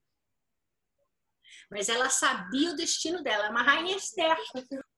Mas 1.72 1.90
ela 1.90 2.10
sabia 2.10 2.72
o 2.72 2.76
destino 2.76 3.24
dela, 3.24 3.48
é 3.48 3.50
uma 3.50 3.64
rainha 3.64 3.96
Esther. 3.96 4.38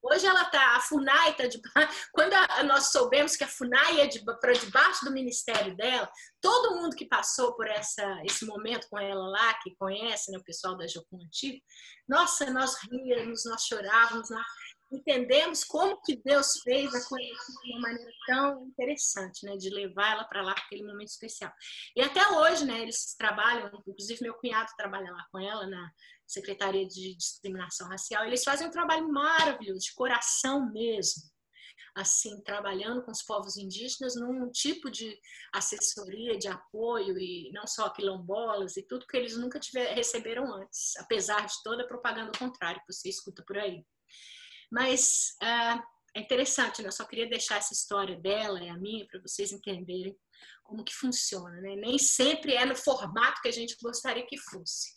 Hoje 0.08 0.28
ela 0.28 0.45
tá, 0.45 0.76
a 0.76 0.82
FUNAI 0.82 1.32
está 1.32 1.47
de 1.47 1.60
quando 2.14 2.34
a, 2.34 2.64
nós 2.64 2.91
soubemos 2.91 3.36
que 3.36 3.43
a 3.43 3.47
FUNAI 3.47 4.01
é 4.01 4.08
de, 4.08 4.24
para 4.24 4.53
debaixo 4.53 5.03
do 5.03 5.12
ministério 5.12 5.76
dela, 5.76 6.08
todo 6.39 6.76
mundo 6.76 6.95
que 6.95 7.08
passou 7.08 7.56
por 7.56 7.68
essa, 7.68 8.22
esse 8.24 8.45
momento 8.45 8.88
com 8.88 8.99
ela 8.99 9.28
lá, 9.28 9.53
que 9.64 9.76
conhece 9.78 10.32
né, 10.32 10.38
o 10.38 10.43
pessoal 10.43 10.78
da 10.78 10.86
Jocum 10.86 11.18
Antigo, 11.26 11.60
nossa, 12.08 12.51
nós 12.51 12.76
ríamos, 12.84 13.45
nós 13.45 13.64
chorávamos, 13.64 14.30
nós 14.30 14.45
entendemos 14.91 15.63
como 15.63 15.99
que 16.01 16.21
Deus 16.23 16.59
fez 16.63 16.93
a 16.93 17.07
coisa 17.07 17.33
de 17.63 17.71
uma 17.71 17.81
maneira 17.81 18.11
tão 18.27 18.65
interessante, 18.67 19.45
né, 19.45 19.57
de 19.57 19.69
levar 19.69 20.13
ela 20.13 20.23
para 20.25 20.41
lá 20.41 20.53
para 20.53 20.63
aquele 20.63 20.86
momento 20.86 21.09
especial. 21.09 21.51
E 21.95 22.01
até 22.01 22.27
hoje, 22.29 22.65
né, 22.65 22.81
eles 22.81 23.15
trabalham, 23.17 23.71
inclusive 23.88 24.21
meu 24.21 24.36
cunhado 24.36 24.71
trabalha 24.77 25.11
lá 25.11 25.25
com 25.31 25.39
ela 25.39 25.67
na 25.67 25.91
Secretaria 26.27 26.88
de 26.88 27.15
Discriminação 27.15 27.88
Racial, 27.88 28.25
eles 28.25 28.43
fazem 28.43 28.67
um 28.67 28.71
trabalho 28.71 29.07
maravilhoso, 29.11 29.79
de 29.79 29.93
coração 29.93 30.71
mesmo, 30.71 31.23
assim, 31.95 32.41
trabalhando 32.41 33.03
com 33.03 33.11
os 33.11 33.23
povos 33.23 33.57
indígenas 33.57 34.15
num 34.15 34.51
tipo 34.51 34.91
de 34.91 35.17
assessoria, 35.53 36.38
de 36.38 36.47
apoio, 36.47 37.17
e 37.17 37.51
não 37.53 37.65
só 37.65 37.89
quilombolas 37.89 38.75
e 38.75 38.83
tudo 38.83 39.07
que 39.07 39.15
eles 39.15 39.38
nunca 39.38 39.59
tiver, 39.59 39.93
receberam 39.93 40.53
antes, 40.53 40.95
apesar 40.97 41.45
de 41.45 41.53
toda 41.63 41.83
a 41.83 41.88
propaganda 41.88 42.38
contrária 42.38 42.81
que 42.86 42.93
você 42.93 43.09
escuta 43.09 43.43
por 43.47 43.57
aí. 43.57 43.86
Mas 44.76 45.38
uh, 45.41 45.82
é 46.13 46.19
interessante, 46.19 46.82
né? 46.82 46.89
Eu 46.89 46.91
só 46.91 47.05
queria 47.05 47.30
deixar 47.30 47.57
essa 47.57 47.73
história 47.73 48.17
dela 48.19 48.61
e 48.61 48.67
a 48.67 48.78
minha 48.78 49.07
para 49.07 49.21
vocês 49.21 49.53
entenderem 49.53 50.13
como 50.63 50.84
que 50.84 50.93
funciona, 50.93 51.61
né? 51.61 51.78
Nem 51.78 51.97
sempre 51.97 52.55
é 52.55 52.65
no 52.65 52.76
formato 52.76 53.41
que 53.41 53.47
a 53.47 53.53
gente 53.53 53.78
gostaria 53.82 54.28
que 54.28 54.38
fosse 54.38 54.93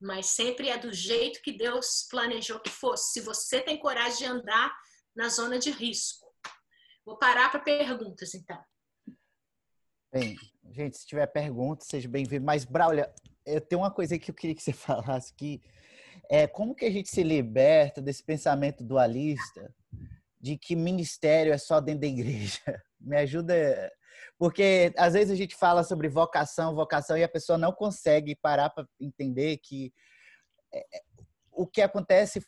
mas 0.00 0.26
sempre 0.26 0.68
é 0.68 0.76
do 0.76 0.92
jeito 0.92 1.40
que 1.40 1.56
Deus 1.56 2.06
planejou 2.10 2.60
que 2.60 2.68
fosse. 2.68 3.12
Se 3.12 3.20
você 3.22 3.62
tem 3.62 3.78
coragem 3.78 4.18
de 4.18 4.24
andar 4.26 4.76
na 5.16 5.28
zona 5.28 5.58
de 5.58 5.70
risco. 5.70 6.26
Vou 7.04 7.16
parar 7.16 7.50
para 7.50 7.60
perguntas, 7.60 8.34
então. 8.34 8.62
Bem, 10.12 10.36
gente, 10.70 10.98
se 10.98 11.06
tiver 11.06 11.26
perguntas, 11.26 11.86
seja 11.88 12.08
bem-vindo. 12.08 12.44
Mas, 12.44 12.64
Braulia, 12.64 13.12
eu 13.46 13.60
tenho 13.60 13.80
uma 13.80 13.90
coisa 13.90 14.18
que 14.18 14.30
eu 14.30 14.34
queria 14.34 14.54
que 14.54 14.62
você 14.62 14.72
falasse 14.74 15.32
que 15.34 15.62
é 16.30 16.46
como 16.46 16.74
que 16.74 16.84
a 16.84 16.90
gente 16.90 17.08
se 17.08 17.22
liberta 17.22 18.00
desse 18.00 18.22
pensamento 18.22 18.84
dualista 18.84 19.72
de 20.40 20.56
que 20.58 20.76
ministério 20.76 21.52
é 21.52 21.58
só 21.58 21.80
dentro 21.80 22.02
da 22.02 22.06
igreja? 22.06 22.60
Me 23.00 23.16
ajuda, 23.16 23.92
porque 24.38 24.92
às 24.96 25.12
vezes 25.12 25.30
a 25.30 25.36
gente 25.36 25.54
fala 25.54 25.84
sobre 25.84 26.08
vocação, 26.08 26.74
vocação, 26.74 27.16
e 27.16 27.22
a 27.22 27.28
pessoa 27.28 27.58
não 27.58 27.72
consegue 27.72 28.34
parar 28.34 28.70
para 28.70 28.86
entender 28.98 29.58
que 29.58 29.92
é, 30.72 30.78
é, 30.78 31.02
o 31.52 31.66
que 31.66 31.82
acontece 31.82 32.42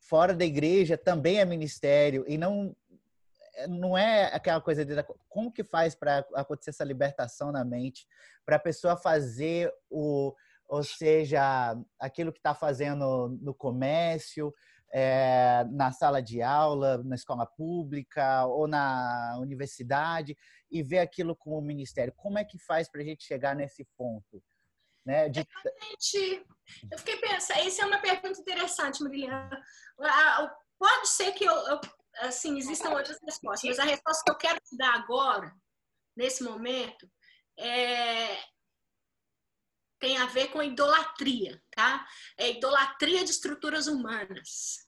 fora 0.00 0.34
da 0.34 0.44
igreja 0.44 0.98
também 0.98 1.38
é 1.38 1.44
ministério, 1.44 2.24
e 2.26 2.36
não 2.36 2.74
é, 3.54 3.66
não 3.68 3.96
é 3.96 4.24
aquela 4.34 4.60
coisa 4.60 4.84
de 4.84 4.94
como 5.28 5.52
que 5.52 5.62
faz 5.62 5.94
para 5.94 6.26
acontecer 6.34 6.70
essa 6.70 6.84
libertação 6.84 7.52
na 7.52 7.64
mente, 7.64 8.06
para 8.44 8.56
a 8.56 8.60
pessoa 8.60 8.96
fazer 8.96 9.72
o, 9.88 10.34
ou 10.68 10.82
seja, 10.82 11.76
aquilo 11.98 12.32
que 12.32 12.38
está 12.38 12.54
fazendo 12.54 13.28
no 13.40 13.54
comércio, 13.54 14.52
é, 14.92 15.64
na 15.72 15.90
sala 15.90 16.22
de 16.22 16.40
aula, 16.40 17.02
na 17.02 17.16
escola 17.16 17.44
pública 17.46 18.46
ou 18.46 18.68
na 18.68 19.36
universidade 19.40 20.36
e 20.70 20.82
ver 20.82 21.00
aquilo 21.00 21.34
como 21.34 21.60
ministério. 21.60 22.14
Como 22.16 22.38
é 22.38 22.44
que 22.44 22.58
faz 22.58 22.88
para 22.88 23.00
a 23.00 23.04
gente 23.04 23.24
chegar 23.24 23.56
nesse 23.56 23.84
ponto? 23.96 24.42
Né? 25.04 25.28
De... 25.28 25.46
Eu 26.90 26.98
fiquei 26.98 27.16
pensando, 27.16 27.58
essa 27.58 27.82
é 27.82 27.86
uma 27.86 27.98
pergunta 28.00 28.40
interessante, 28.40 29.02
Marilena. 29.02 29.50
Pode 30.78 31.08
ser 31.08 31.32
que 31.32 31.44
eu, 31.44 31.52
eu, 31.52 31.80
assim, 32.20 32.56
existam 32.56 32.90
outras 32.90 33.18
respostas, 33.22 33.70
mas 33.70 33.78
a 33.78 33.84
resposta 33.84 34.22
que 34.24 34.30
eu 34.30 34.36
quero 34.36 34.60
te 34.60 34.76
dar 34.76 34.94
agora, 34.94 35.52
nesse 36.16 36.42
momento, 36.44 37.10
é, 37.58 38.36
tem 39.98 40.18
a 40.18 40.26
ver 40.26 40.48
com 40.48 40.62
idolatria, 40.62 41.62
tá? 41.70 42.06
É 42.38 42.50
idolatria 42.50 43.24
de 43.24 43.30
estruturas 43.30 43.86
humanas. 43.86 44.84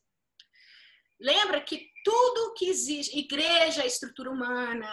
Lembra 1.18 1.62
que 1.62 1.88
tudo 2.04 2.54
que 2.54 2.68
existe, 2.68 3.18
igreja 3.18 3.82
é 3.82 3.86
estrutura 3.86 4.30
humana, 4.30 4.86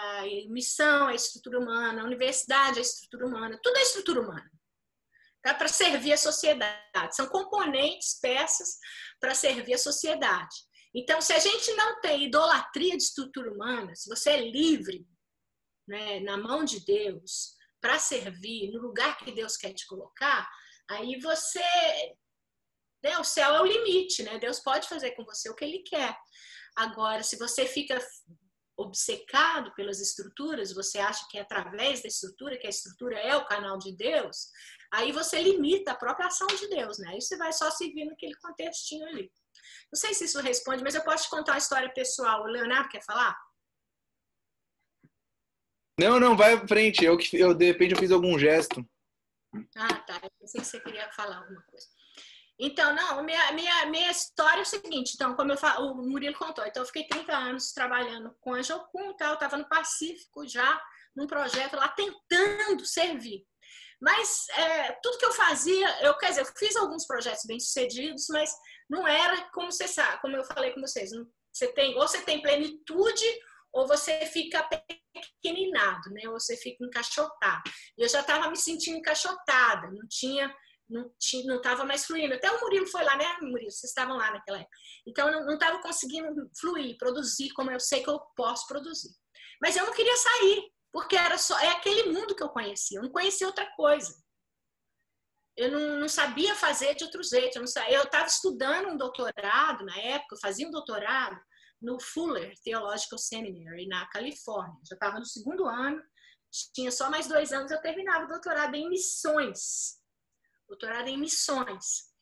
missão 0.48 1.10
é 1.10 1.16
estrutura 1.16 1.60
humana, 1.60 2.04
universidade 2.04 2.80
é 2.80 2.82
estrutura 2.82 3.28
humana, 3.28 3.60
tudo 3.62 3.78
é 3.78 3.82
estrutura 3.82 4.22
humana. 4.22 4.52
Tá? 5.42 5.54
Para 5.54 5.68
servir 5.68 6.14
a 6.14 6.18
sociedade. 6.18 7.16
São 7.16 7.28
componentes, 7.28 8.18
peças 8.22 8.78
para 9.20 9.36
servir 9.36 9.74
a 9.74 9.78
sociedade. 9.78 10.56
Então, 10.96 11.20
se 11.22 11.34
a 11.34 11.40
gente 11.40 11.74
não 11.74 12.00
tem 12.00 12.26
idolatria 12.26 12.96
de 12.96 13.04
estrutura 13.04 13.52
humana, 13.52 13.94
se 13.96 14.08
você 14.08 14.30
é 14.30 14.50
livre, 14.50 15.06
né, 15.88 16.20
na 16.22 16.38
mão 16.38 16.64
de 16.64 16.80
Deus, 16.86 17.56
para 17.84 18.00
servir 18.00 18.72
no 18.72 18.82
lugar 18.82 19.18
que 19.18 19.32
Deus 19.32 19.58
quer 19.58 19.74
te 19.74 19.86
colocar, 19.86 20.50
aí 20.90 21.20
você 21.20 21.62
né? 23.04 23.18
O 23.18 23.24
céu 23.24 23.54
é 23.54 23.62
o 23.62 23.66
limite, 23.66 24.24
né? 24.24 24.40
Deus 24.40 24.60
pode 24.60 24.88
fazer 24.88 25.12
com 25.12 25.26
você 25.26 25.50
o 25.50 25.56
que 25.56 25.66
Ele 25.66 25.80
quer. 25.80 26.18
Agora, 26.76 27.22
se 27.22 27.38
você 27.38 27.66
fica 27.68 28.00
obcecado 28.78 29.74
pelas 29.76 30.00
estruturas, 30.00 30.74
você 30.74 30.98
acha 30.98 31.28
que 31.30 31.38
é 31.38 31.42
através 31.42 32.02
da 32.02 32.08
estrutura, 32.08 32.58
que 32.58 32.66
a 32.66 32.70
estrutura 32.70 33.20
é 33.20 33.36
o 33.36 33.46
canal 33.46 33.78
de 33.78 33.96
Deus, 33.96 34.48
aí 34.92 35.12
você 35.12 35.44
limita 35.44 35.92
a 35.92 35.96
própria 35.96 36.28
ação 36.28 36.48
de 36.48 36.68
Deus, 36.70 36.98
né? 36.98 37.10
Aí 37.10 37.22
você 37.22 37.38
vai 37.38 37.52
só 37.52 37.70
seguir 37.70 38.06
naquele 38.06 38.36
contextinho 38.36 39.06
ali. 39.08 39.30
Não 39.92 40.00
sei 40.00 40.14
se 40.14 40.26
isso 40.26 40.40
responde, 40.40 40.82
mas 40.82 40.96
eu 40.96 41.04
posso 41.04 41.26
te 41.26 41.30
contar 41.30 41.52
uma 41.52 41.58
história 41.60 41.94
pessoal. 41.94 42.42
O 42.42 42.48
Leonardo 42.48 42.90
quer 42.90 43.04
falar? 43.04 43.38
Não, 46.00 46.20
não, 46.20 46.36
vai 46.36 46.54
à 46.54 46.68
frente. 46.68 47.04
Eu, 47.04 47.18
eu, 47.34 47.54
de 47.54 47.66
repente 47.66 47.94
eu 47.94 48.00
fiz 48.00 48.12
algum 48.12 48.38
gesto. 48.38 48.86
Ah, 49.76 49.94
tá. 49.94 50.20
Eu 50.24 50.32
pensei 50.40 50.62
que 50.62 50.68
você 50.68 50.80
queria 50.80 51.12
falar 51.12 51.38
alguma 51.38 51.62
coisa. 51.64 51.86
Então, 52.60 52.96
não, 52.96 53.24
minha, 53.24 53.52
minha, 53.52 53.86
minha 53.88 54.12
história 54.12 54.60
é 54.60 54.62
o 54.62 54.66
seguinte, 54.66 55.14
então, 55.16 55.36
como 55.36 55.52
eu 55.52 55.58
falo, 55.58 55.92
o 55.92 56.08
Murilo 56.08 56.38
contou, 56.38 56.64
então 56.66 56.84
eu 56.84 56.88
fiquei 56.88 57.08
30 57.08 57.36
anos 57.36 57.74
trabalhando 57.74 58.34
com 58.40 58.54
a 58.54 58.62
Jocum 58.62 59.10
e 59.10 59.18
tal, 59.18 59.34
estava 59.34 59.58
no 59.58 59.68
Pacífico 59.68 60.48
já, 60.48 60.80
num 61.16 61.26
projeto 61.26 61.76
lá, 61.76 61.88
tentando 61.90 62.86
servir. 62.86 63.44
Mas 64.00 64.48
é, 64.50 64.92
tudo 65.02 65.18
que 65.18 65.26
eu 65.26 65.34
fazia, 65.34 66.06
eu 66.06 66.16
quer 66.18 66.30
dizer, 66.30 66.42
eu 66.42 66.54
fiz 66.58 66.76
alguns 66.76 67.08
projetos 67.08 67.44
bem 67.46 67.60
sucedidos, 67.60 68.28
mas 68.30 68.54
não 68.88 69.08
era 69.08 69.50
como 69.50 69.72
você 69.72 69.88
sabe, 69.88 70.22
como 70.22 70.36
eu 70.36 70.44
falei 70.44 70.72
com 70.72 70.82
vocês, 70.82 71.10
você 71.52 71.68
tem, 71.74 71.96
ou 71.96 72.08
você 72.08 72.22
tem 72.22 72.42
plenitude 72.42 73.26
ou 73.74 73.88
você 73.88 74.26
fica 74.28 74.64
pequeninado, 75.14 76.12
né? 76.12 76.22
Ou 76.28 76.40
você 76.40 76.56
fica 76.56 76.86
encaixotado. 76.86 77.64
E 77.98 78.04
eu 78.04 78.08
já 78.08 78.22
estava 78.22 78.50
me 78.50 78.56
sentindo 78.56 78.98
encaixotada, 78.98 79.90
não 79.92 80.08
tinha 80.08 80.56
não 80.90 81.56
estava 81.56 81.86
mais 81.86 82.06
fluindo. 82.06 82.36
Até 82.36 82.52
o 82.52 82.60
Murilo 82.60 82.86
foi 82.86 83.04
lá, 83.04 83.16
né, 83.16 83.26
Murilo? 83.42 83.72
Vocês 83.72 83.90
estavam 83.90 84.16
lá 84.16 84.32
naquela 84.32 84.60
época. 84.60 84.78
Então, 85.08 85.28
eu 85.28 85.44
não 85.44 85.56
estava 85.56 85.82
conseguindo 85.82 86.52
fluir, 86.60 86.98
produzir 86.98 87.50
como 87.54 87.72
eu 87.72 87.80
sei 87.80 88.04
que 88.04 88.10
eu 88.10 88.20
posso 88.36 88.68
produzir. 88.68 89.10
Mas 89.60 89.76
eu 89.76 89.88
não 89.88 89.94
queria 89.94 90.16
sair, 90.16 90.72
porque 90.92 91.16
era 91.16 91.38
só 91.38 91.58
é 91.60 91.70
aquele 91.70 92.12
mundo 92.12 92.36
que 92.36 92.44
eu 92.44 92.50
conhecia. 92.50 93.00
Eu 93.00 93.04
não 93.04 93.12
conhecia 93.12 93.48
outra 93.48 93.66
coisa. 93.76 94.14
Eu 95.58 95.72
não, 95.72 96.00
não 96.02 96.10
sabia 96.10 96.54
fazer 96.54 96.94
de 96.96 97.06
outro 97.06 97.24
jeito. 97.24 97.58
Eu 97.58 98.04
estava 98.04 98.28
estudando 98.28 98.90
um 98.90 98.98
doutorado 98.98 99.86
na 99.86 99.98
época, 99.98 100.36
eu 100.36 100.40
fazia 100.40 100.68
um 100.68 100.72
doutorado 100.72 101.40
no 101.84 102.00
Fuller 102.00 102.54
Theological 102.64 103.20
Seminary, 103.20 103.86
na 103.88 104.08
Califórnia. 104.08 104.80
Já 104.90 104.96
estava 104.96 105.20
no 105.20 105.26
segundo 105.26 105.66
ano, 105.66 106.02
tinha 106.74 106.92
só 106.92 107.10
mais 107.10 107.28
dois 107.28 107.52
anos, 107.52 107.72
eu 107.72 107.82
terminava 107.82 108.26
o 108.26 108.28
doutorado 108.30 108.74
em 108.74 108.90
missões. 108.90 110.00
Doutorado 110.68 111.10
em 111.10 111.18
missões. 111.18 112.14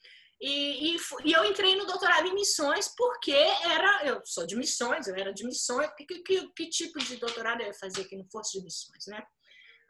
E, 0.41 0.95
e, 0.95 0.97
e, 1.26 1.32
eu 1.32 1.45
entrei 1.45 1.76
no 1.76 1.86
doutorado 1.86 2.28
em 2.28 2.34
missões 2.34 2.91
porque 2.97 3.32
era, 3.32 4.03
eu 4.05 4.20
sou 4.26 4.47
de 4.47 4.55
missões, 4.55 5.07
eu 5.07 5.16
era 5.16 5.32
de 5.32 5.45
missões, 5.45 5.88
que, 5.95 6.03
que, 6.05 6.47
que 6.53 6.70
tipo 6.70 6.97
de 6.97 7.18
doutorado 7.18 7.62
eu 7.62 7.68
ia 7.68 7.74
fazer 7.76 8.05
que 8.05 8.18
não 8.18 8.26
fosse 8.32 8.57
de 8.57 8.64
missões, 8.64 9.05
né? 9.05 9.24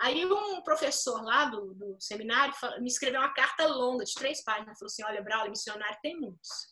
Aí 0.01 0.25
um 0.25 0.61
professor 0.63 1.23
lá 1.23 1.45
do, 1.45 1.73
do 1.75 1.95
seminário 2.01 2.53
me 2.81 2.87
escreveu 2.87 3.21
uma 3.21 3.33
carta 3.33 3.65
longa, 3.67 4.03
de 4.03 4.13
três 4.15 4.43
páginas, 4.43 4.77
falou 4.77 4.87
assim, 4.87 5.03
olha, 5.05 5.23
Braulio, 5.23 5.51
missionário 5.51 5.97
tem 6.01 6.19
muitos. 6.19 6.70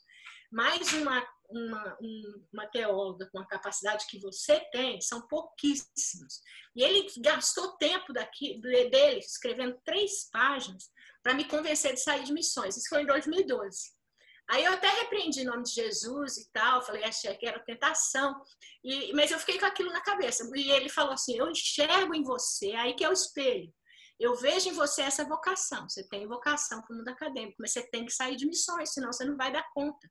Mais 0.51 0.93
uma, 0.93 1.27
uma, 1.49 1.97
uma 2.53 2.67
teóloga 2.67 3.29
com 3.31 3.39
a 3.39 3.47
capacidade 3.47 4.05
que 4.07 4.19
você 4.19 4.59
tem, 4.71 4.99
são 5.01 5.27
pouquíssimos. 5.27 6.41
E 6.75 6.83
ele 6.83 7.07
gastou 7.19 7.77
tempo 7.77 8.13
daqui, 8.13 8.59
dele 8.61 9.19
escrevendo 9.19 9.79
três 9.85 10.29
páginas 10.31 10.89
para 11.21 11.33
me 11.33 11.45
convencer 11.45 11.93
de 11.93 12.01
sair 12.01 12.23
de 12.23 12.33
missões. 12.33 12.77
Isso 12.77 12.89
foi 12.89 13.03
em 13.03 13.07
2012. 13.07 13.99
Aí 14.49 14.65
eu 14.65 14.73
até 14.73 14.89
repreendi 14.89 15.41
em 15.41 15.45
nome 15.45 15.61
de 15.61 15.71
Jesus 15.71 16.37
e 16.37 16.51
tal, 16.51 16.81
falei, 16.81 17.03
achei 17.03 17.35
que 17.35 17.45
era 17.45 17.59
tentação, 17.59 18.41
e, 18.83 19.13
mas 19.13 19.29
eu 19.29 19.37
fiquei 19.37 19.59
com 19.59 19.65
aquilo 19.65 19.91
na 19.91 20.01
cabeça. 20.01 20.49
E 20.55 20.71
ele 20.71 20.89
falou 20.89 21.13
assim: 21.13 21.37
eu 21.37 21.49
enxergo 21.49 22.15
em 22.15 22.23
você, 22.23 22.71
aí 22.73 22.95
que 22.95 23.03
é 23.03 23.09
o 23.09 23.13
espelho. 23.13 23.71
Eu 24.19 24.35
vejo 24.35 24.69
em 24.69 24.73
você 24.73 25.03
essa 25.03 25.23
vocação. 25.23 25.87
Você 25.87 26.05
tem 26.09 26.27
vocação 26.27 26.81
para 26.81 26.93
o 26.93 26.97
mundo 26.97 27.07
acadêmico, 27.07 27.55
mas 27.59 27.71
você 27.71 27.83
tem 27.89 28.05
que 28.05 28.11
sair 28.11 28.35
de 28.35 28.45
missões, 28.45 28.91
senão 28.91 29.13
você 29.13 29.23
não 29.23 29.37
vai 29.37 29.51
dar 29.51 29.65
conta. 29.71 30.09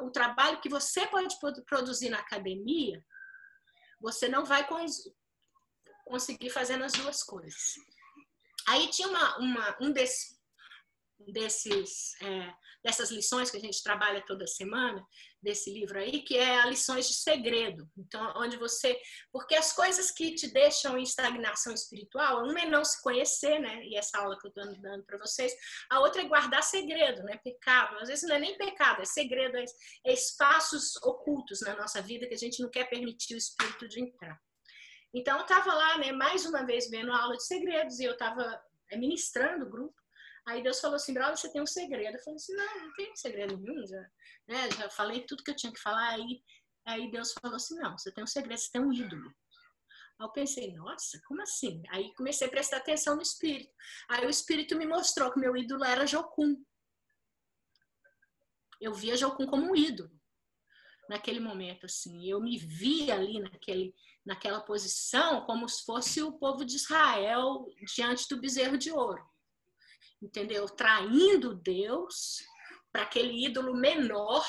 O 0.00 0.10
trabalho 0.10 0.60
que 0.60 0.68
você 0.68 1.06
pode 1.06 1.36
produzir 1.66 2.08
na 2.08 2.18
academia, 2.18 3.04
você 4.00 4.28
não 4.28 4.44
vai 4.44 4.66
conseguir 6.04 6.50
fazer 6.50 6.76
nas 6.76 6.92
duas 6.92 7.22
coisas. 7.22 7.74
Aí 8.66 8.88
tinha 8.88 9.08
uma, 9.08 9.38
uma 9.38 9.76
um 9.80 9.92
desses, 9.92 10.40
desses 11.28 12.20
é, 12.22 12.52
dessas 12.84 13.10
lições 13.10 13.50
que 13.50 13.56
a 13.56 13.60
gente 13.60 13.82
trabalha 13.82 14.24
toda 14.26 14.46
semana, 14.46 15.06
desse 15.40 15.72
livro 15.72 15.98
aí, 15.98 16.22
que 16.22 16.36
é 16.36 16.60
a 16.60 16.66
lições 16.66 17.08
de 17.08 17.14
segredo. 17.14 17.88
Então, 17.96 18.32
onde 18.36 18.56
você. 18.56 18.98
Porque 19.32 19.54
as 19.54 19.72
coisas 19.72 20.10
que 20.10 20.34
te 20.34 20.52
deixam 20.52 20.98
em 20.98 21.02
estagnação 21.02 21.72
espiritual, 21.72 22.44
uma 22.44 22.60
é 22.60 22.66
não 22.66 22.84
se 22.84 23.00
conhecer, 23.02 23.58
né? 23.58 23.84
E 23.84 23.96
essa 23.96 24.18
aula 24.18 24.38
que 24.38 24.46
eu 24.46 24.48
estou 24.48 24.80
dando 24.80 25.04
para 25.04 25.18
vocês. 25.18 25.52
A 25.90 26.00
outra 26.00 26.22
é 26.22 26.28
guardar 26.28 26.62
segredo, 26.62 27.22
né? 27.22 27.38
Pecado. 27.42 27.98
Às 27.98 28.08
vezes 28.08 28.28
não 28.28 28.36
é 28.36 28.40
nem 28.40 28.56
pecado, 28.56 29.02
é 29.02 29.04
segredo, 29.04 29.56
é, 29.56 29.64
é 30.06 30.12
espaços 30.12 30.96
ocultos 31.02 31.60
na 31.60 31.76
nossa 31.76 32.02
vida 32.02 32.26
que 32.26 32.34
a 32.34 32.38
gente 32.38 32.60
não 32.60 32.70
quer 32.70 32.88
permitir 32.88 33.34
o 33.34 33.38
espírito 33.38 33.88
de 33.88 34.00
entrar. 34.00 34.38
Então, 35.14 35.36
eu 35.36 35.42
estava 35.42 35.74
lá, 35.74 35.98
né, 35.98 36.10
mais 36.10 36.46
uma 36.46 36.64
vez, 36.64 36.88
vendo 36.88 37.12
a 37.12 37.20
aula 37.20 37.36
de 37.36 37.44
segredos, 37.44 38.00
e 38.00 38.04
eu 38.04 38.12
estava 38.12 38.60
é, 38.90 38.96
ministrando 38.96 39.66
o 39.66 39.70
grupo. 39.70 40.01
Aí 40.46 40.62
Deus 40.62 40.80
falou 40.80 40.96
assim, 40.96 41.14
Braulio, 41.14 41.36
você 41.36 41.52
tem 41.52 41.62
um 41.62 41.66
segredo. 41.66 42.16
Eu 42.16 42.22
falei 42.22 42.36
assim, 42.36 42.54
não, 42.54 42.86
não 42.86 42.94
tenho 42.94 43.16
segredo 43.16 43.56
nenhum, 43.56 43.86
já, 43.86 44.00
né, 44.48 44.70
já 44.76 44.90
falei 44.90 45.24
tudo 45.24 45.44
que 45.44 45.50
eu 45.50 45.56
tinha 45.56 45.72
que 45.72 45.80
falar. 45.80 46.10
Aí, 46.10 46.42
aí 46.84 47.10
Deus 47.10 47.32
falou 47.32 47.56
assim, 47.56 47.76
não, 47.76 47.96
você 47.96 48.12
tem 48.12 48.24
um 48.24 48.26
segredo, 48.26 48.58
você 48.58 48.70
tem 48.70 48.80
um 48.80 48.92
ídolo. 48.92 49.32
Aí 50.18 50.26
eu 50.26 50.32
pensei, 50.32 50.72
nossa, 50.74 51.20
como 51.26 51.42
assim? 51.42 51.82
Aí 51.90 52.12
comecei 52.14 52.46
a 52.46 52.50
prestar 52.50 52.78
atenção 52.78 53.14
no 53.14 53.22
Espírito. 53.22 53.72
Aí 54.08 54.26
o 54.26 54.30
Espírito 54.30 54.76
me 54.76 54.86
mostrou 54.86 55.32
que 55.32 55.38
meu 55.38 55.56
ídolo 55.56 55.84
era 55.84 56.06
Jocum. 56.06 56.62
Eu 58.80 58.92
via 58.92 59.16
Jocum 59.16 59.46
como 59.46 59.70
um 59.70 59.76
ídolo 59.76 60.10
naquele 61.08 61.38
momento, 61.38 61.86
assim. 61.86 62.28
Eu 62.28 62.40
me 62.40 62.58
via 62.58 63.14
ali 63.14 63.38
naquele, 63.38 63.94
naquela 64.24 64.60
posição 64.60 65.44
como 65.46 65.68
se 65.68 65.84
fosse 65.84 66.20
o 66.20 66.32
povo 66.32 66.64
de 66.64 66.76
Israel 66.76 67.66
diante 67.94 68.28
do 68.28 68.40
bezerro 68.40 68.76
de 68.76 68.90
ouro. 68.90 69.31
Entendeu? 70.22 70.66
Traindo 70.66 71.54
Deus 71.54 72.38
para 72.92 73.02
aquele 73.02 73.44
ídolo 73.44 73.74
menor, 73.74 74.46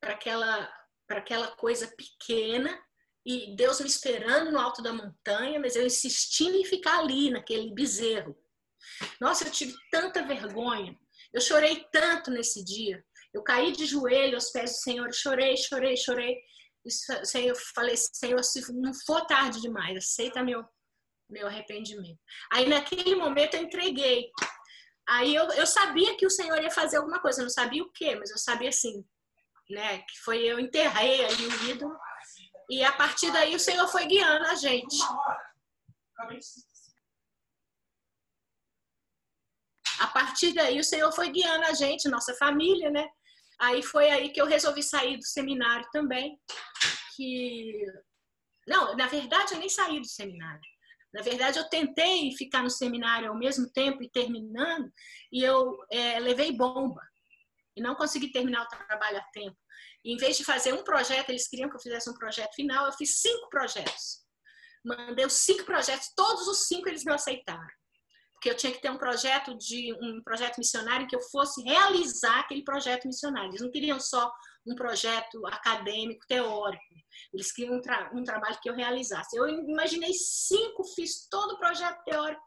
para 0.00 0.14
aquela, 0.14 0.72
para 1.06 1.18
aquela 1.18 1.48
coisa 1.56 1.86
pequena, 1.96 2.82
e 3.24 3.54
Deus 3.56 3.80
me 3.80 3.86
esperando 3.86 4.50
no 4.50 4.58
alto 4.58 4.82
da 4.82 4.92
montanha, 4.92 5.58
mas 5.60 5.76
eu 5.76 5.86
insistindo 5.86 6.56
em 6.56 6.64
ficar 6.64 6.98
ali, 6.98 7.30
naquele 7.30 7.72
bezerro. 7.72 8.36
Nossa, 9.20 9.46
eu 9.46 9.52
tive 9.52 9.74
tanta 9.90 10.26
vergonha. 10.26 10.98
Eu 11.32 11.40
chorei 11.40 11.86
tanto 11.90 12.30
nesse 12.30 12.62
dia. 12.62 13.02
Eu 13.32 13.42
caí 13.42 13.72
de 13.72 13.86
joelho 13.86 14.34
aos 14.34 14.50
pés 14.50 14.72
do 14.72 14.76
Senhor, 14.76 15.12
chorei, 15.12 15.56
chorei, 15.56 15.96
chorei. 15.96 16.36
Senhor, 17.24 17.56
falei, 17.74 17.96
Senhor, 17.96 18.42
se 18.44 18.60
não 18.74 18.92
for 19.06 19.24
tarde 19.26 19.60
demais, 19.60 19.96
aceita 19.96 20.44
meu, 20.44 20.62
meu 21.28 21.46
arrependimento. 21.46 22.20
Aí 22.52 22.68
naquele 22.68 23.14
momento 23.14 23.54
eu 23.54 23.62
entreguei. 23.62 24.30
Aí 25.08 25.34
eu, 25.34 25.44
eu 25.52 25.66
sabia 25.66 26.16
que 26.16 26.26
o 26.26 26.30
Senhor 26.30 26.60
ia 26.62 26.70
fazer 26.70 26.96
alguma 26.96 27.20
coisa, 27.20 27.40
eu 27.40 27.44
não 27.44 27.50
sabia 27.50 27.82
o 27.82 27.92
que, 27.92 28.14
mas 28.16 28.30
eu 28.30 28.38
sabia 28.38 28.70
assim, 28.70 29.04
né? 29.68 29.98
Que 29.98 30.20
foi 30.24 30.38
eu 30.44 30.58
enterrei 30.58 31.24
ali 31.24 31.46
o 31.46 31.70
ídolo. 31.70 31.96
E 32.70 32.82
a 32.82 32.92
partir 32.92 33.30
daí 33.30 33.54
o 33.54 33.60
Senhor 33.60 33.86
foi 33.88 34.06
guiando 34.06 34.46
a 34.46 34.54
gente. 34.54 34.96
A 40.00 40.06
partir 40.08 40.52
daí 40.52 40.80
o 40.80 40.84
Senhor 40.84 41.12
foi 41.12 41.30
guiando 41.30 41.66
a 41.66 41.74
gente, 41.74 42.08
nossa 42.08 42.34
família, 42.34 42.90
né? 42.90 43.06
Aí 43.60 43.82
foi 43.82 44.10
aí 44.10 44.30
que 44.30 44.40
eu 44.40 44.46
resolvi 44.46 44.82
sair 44.82 45.16
do 45.16 45.24
seminário 45.24 45.86
também, 45.92 46.40
que 47.14 47.86
não, 48.66 48.96
na 48.96 49.06
verdade 49.06 49.54
eu 49.54 49.58
nem 49.58 49.68
saí 49.68 50.00
do 50.00 50.08
seminário. 50.08 50.73
Na 51.14 51.22
verdade 51.22 51.60
eu 51.60 51.68
tentei 51.68 52.32
ficar 52.32 52.60
no 52.62 52.68
seminário 52.68 53.30
ao 53.30 53.38
mesmo 53.38 53.70
tempo 53.70 54.02
e 54.02 54.10
terminando, 54.10 54.92
e 55.30 55.44
eu 55.44 55.78
é, 55.88 56.18
levei 56.18 56.50
bomba 56.50 57.00
e 57.76 57.80
não 57.80 57.94
consegui 57.94 58.32
terminar 58.32 58.64
o 58.64 58.68
trabalho 58.68 59.18
a 59.18 59.24
tempo. 59.32 59.56
E, 60.04 60.12
em 60.12 60.16
vez 60.16 60.36
de 60.36 60.44
fazer 60.44 60.74
um 60.74 60.82
projeto, 60.82 61.30
eles 61.30 61.48
queriam 61.48 61.70
que 61.70 61.76
eu 61.76 61.80
fizesse 61.80 62.10
um 62.10 62.14
projeto 62.14 62.54
final, 62.54 62.86
eu 62.86 62.92
fiz 62.92 63.20
cinco 63.20 63.48
projetos. 63.48 64.24
Mandei 64.84 65.24
os 65.24 65.34
cinco 65.34 65.64
projetos, 65.64 66.12
todos 66.16 66.48
os 66.48 66.66
cinco 66.66 66.88
eles 66.88 67.04
me 67.04 67.12
aceitaram 67.12 67.83
que 68.44 68.50
eu 68.50 68.54
tinha 68.54 68.70
que 68.70 68.82
ter 68.82 68.90
um 68.90 68.98
projeto 68.98 69.56
de 69.56 69.94
um 69.94 70.22
projeto 70.22 70.58
missionário 70.58 71.06
que 71.06 71.16
eu 71.16 71.20
fosse 71.22 71.62
realizar 71.62 72.40
aquele 72.40 72.62
projeto 72.62 73.06
missionário. 73.06 73.48
Eles 73.48 73.62
não 73.62 73.70
queriam 73.70 73.98
só 73.98 74.30
um 74.66 74.74
projeto 74.74 75.46
acadêmico, 75.46 76.26
teórico. 76.28 76.84
Eles 77.32 77.50
queriam 77.50 77.78
um, 77.78 77.80
tra 77.80 78.10
um 78.12 78.22
trabalho 78.22 78.58
que 78.62 78.68
eu 78.68 78.74
realizasse. 78.74 79.34
Eu 79.34 79.48
imaginei 79.48 80.12
cinco, 80.12 80.84
fiz 80.94 81.26
todo 81.30 81.52
o 81.52 81.58
projeto 81.58 82.04
teórico 82.04 82.42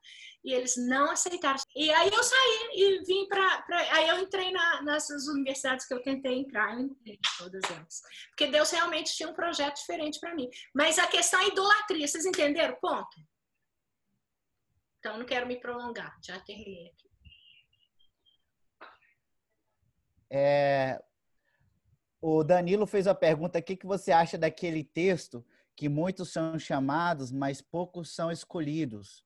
e 0.45 0.53
eles 0.53 0.75
não 0.77 1.09
aceitaram. 1.09 1.59
E 1.75 1.91
aí 1.91 2.11
eu 2.13 2.23
saí 2.23 2.69
e 2.75 3.03
vim 3.03 3.27
para. 3.27 3.65
Aí 3.93 4.07
eu 4.07 4.19
entrei 4.19 4.51
na, 4.51 4.83
nessas 4.83 5.25
universidades 5.27 5.87
que 5.87 5.95
eu 5.95 6.03
tentei 6.03 6.37
entrar, 6.37 6.79
em 6.79 6.95
todas 7.39 7.63
elas. 7.71 8.03
Porque 8.29 8.45
Deus 8.45 8.69
realmente 8.69 9.15
tinha 9.15 9.29
um 9.29 9.33
projeto 9.33 9.77
diferente 9.77 10.19
para 10.19 10.35
mim. 10.35 10.47
Mas 10.75 10.99
a 10.99 11.07
questão 11.07 11.39
é 11.39 11.47
idolatria, 11.47 12.07
vocês 12.07 12.23
entenderam 12.23 12.75
o 12.75 12.79
ponto? 12.79 13.17
Então, 14.99 15.17
não 15.17 15.25
quero 15.25 15.47
me 15.47 15.59
prolongar, 15.59 16.17
já 16.23 16.39
terminei 16.39 16.87
aqui. 16.87 17.07
É, 20.29 21.01
o 22.21 22.43
Danilo 22.43 22.85
fez 22.85 23.07
a 23.07 23.15
pergunta: 23.15 23.59
o 23.59 23.63
que, 23.63 23.75
que 23.75 23.85
você 23.85 24.11
acha 24.11 24.37
daquele 24.37 24.83
texto 24.83 25.45
que 25.75 25.87
muitos 25.87 26.31
são 26.31 26.57
chamados, 26.57 27.31
mas 27.31 27.61
poucos 27.61 28.13
são 28.13 28.31
escolhidos? 28.31 29.25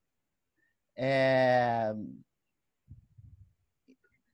É... 0.96 1.94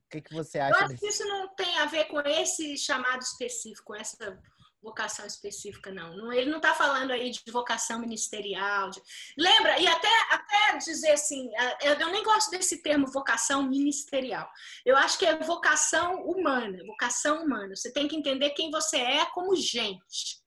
O 0.04 0.10
que, 0.10 0.20
que 0.22 0.34
você 0.34 0.58
acha? 0.58 0.78
Eu 0.80 0.86
acho 0.86 0.96
que 0.96 1.06
isso 1.06 1.24
não 1.24 1.54
tem 1.54 1.78
a 1.78 1.86
ver 1.86 2.06
com 2.06 2.20
esse 2.20 2.76
chamado 2.76 3.20
específico, 3.20 3.84
com 3.86 3.94
essa 3.94 4.42
vocação 4.82 5.26
específica, 5.26 5.92
não. 5.92 6.32
Ele 6.32 6.50
não 6.50 6.58
está 6.58 6.74
falando 6.74 7.10
aí 7.10 7.30
de 7.30 7.42
vocação 7.50 7.98
ministerial. 7.98 8.90
De... 8.90 9.00
Lembra? 9.36 9.78
E 9.78 9.86
até, 9.86 10.08
até 10.30 10.78
dizer 10.78 11.12
assim, 11.12 11.50
eu 11.82 12.10
nem 12.10 12.22
gosto 12.22 12.50
desse 12.50 12.82
termo 12.82 13.06
vocação 13.06 13.62
ministerial. 13.62 14.48
Eu 14.84 14.96
acho 14.96 15.18
que 15.18 15.26
é 15.26 15.36
vocação 15.36 16.22
humana, 16.22 16.78
vocação 16.86 17.44
humana. 17.44 17.74
Você 17.74 17.92
tem 17.92 18.08
que 18.08 18.16
entender 18.16 18.50
quem 18.50 18.70
você 18.70 18.98
é 18.98 19.26
como 19.26 19.56
gente. 19.56 20.40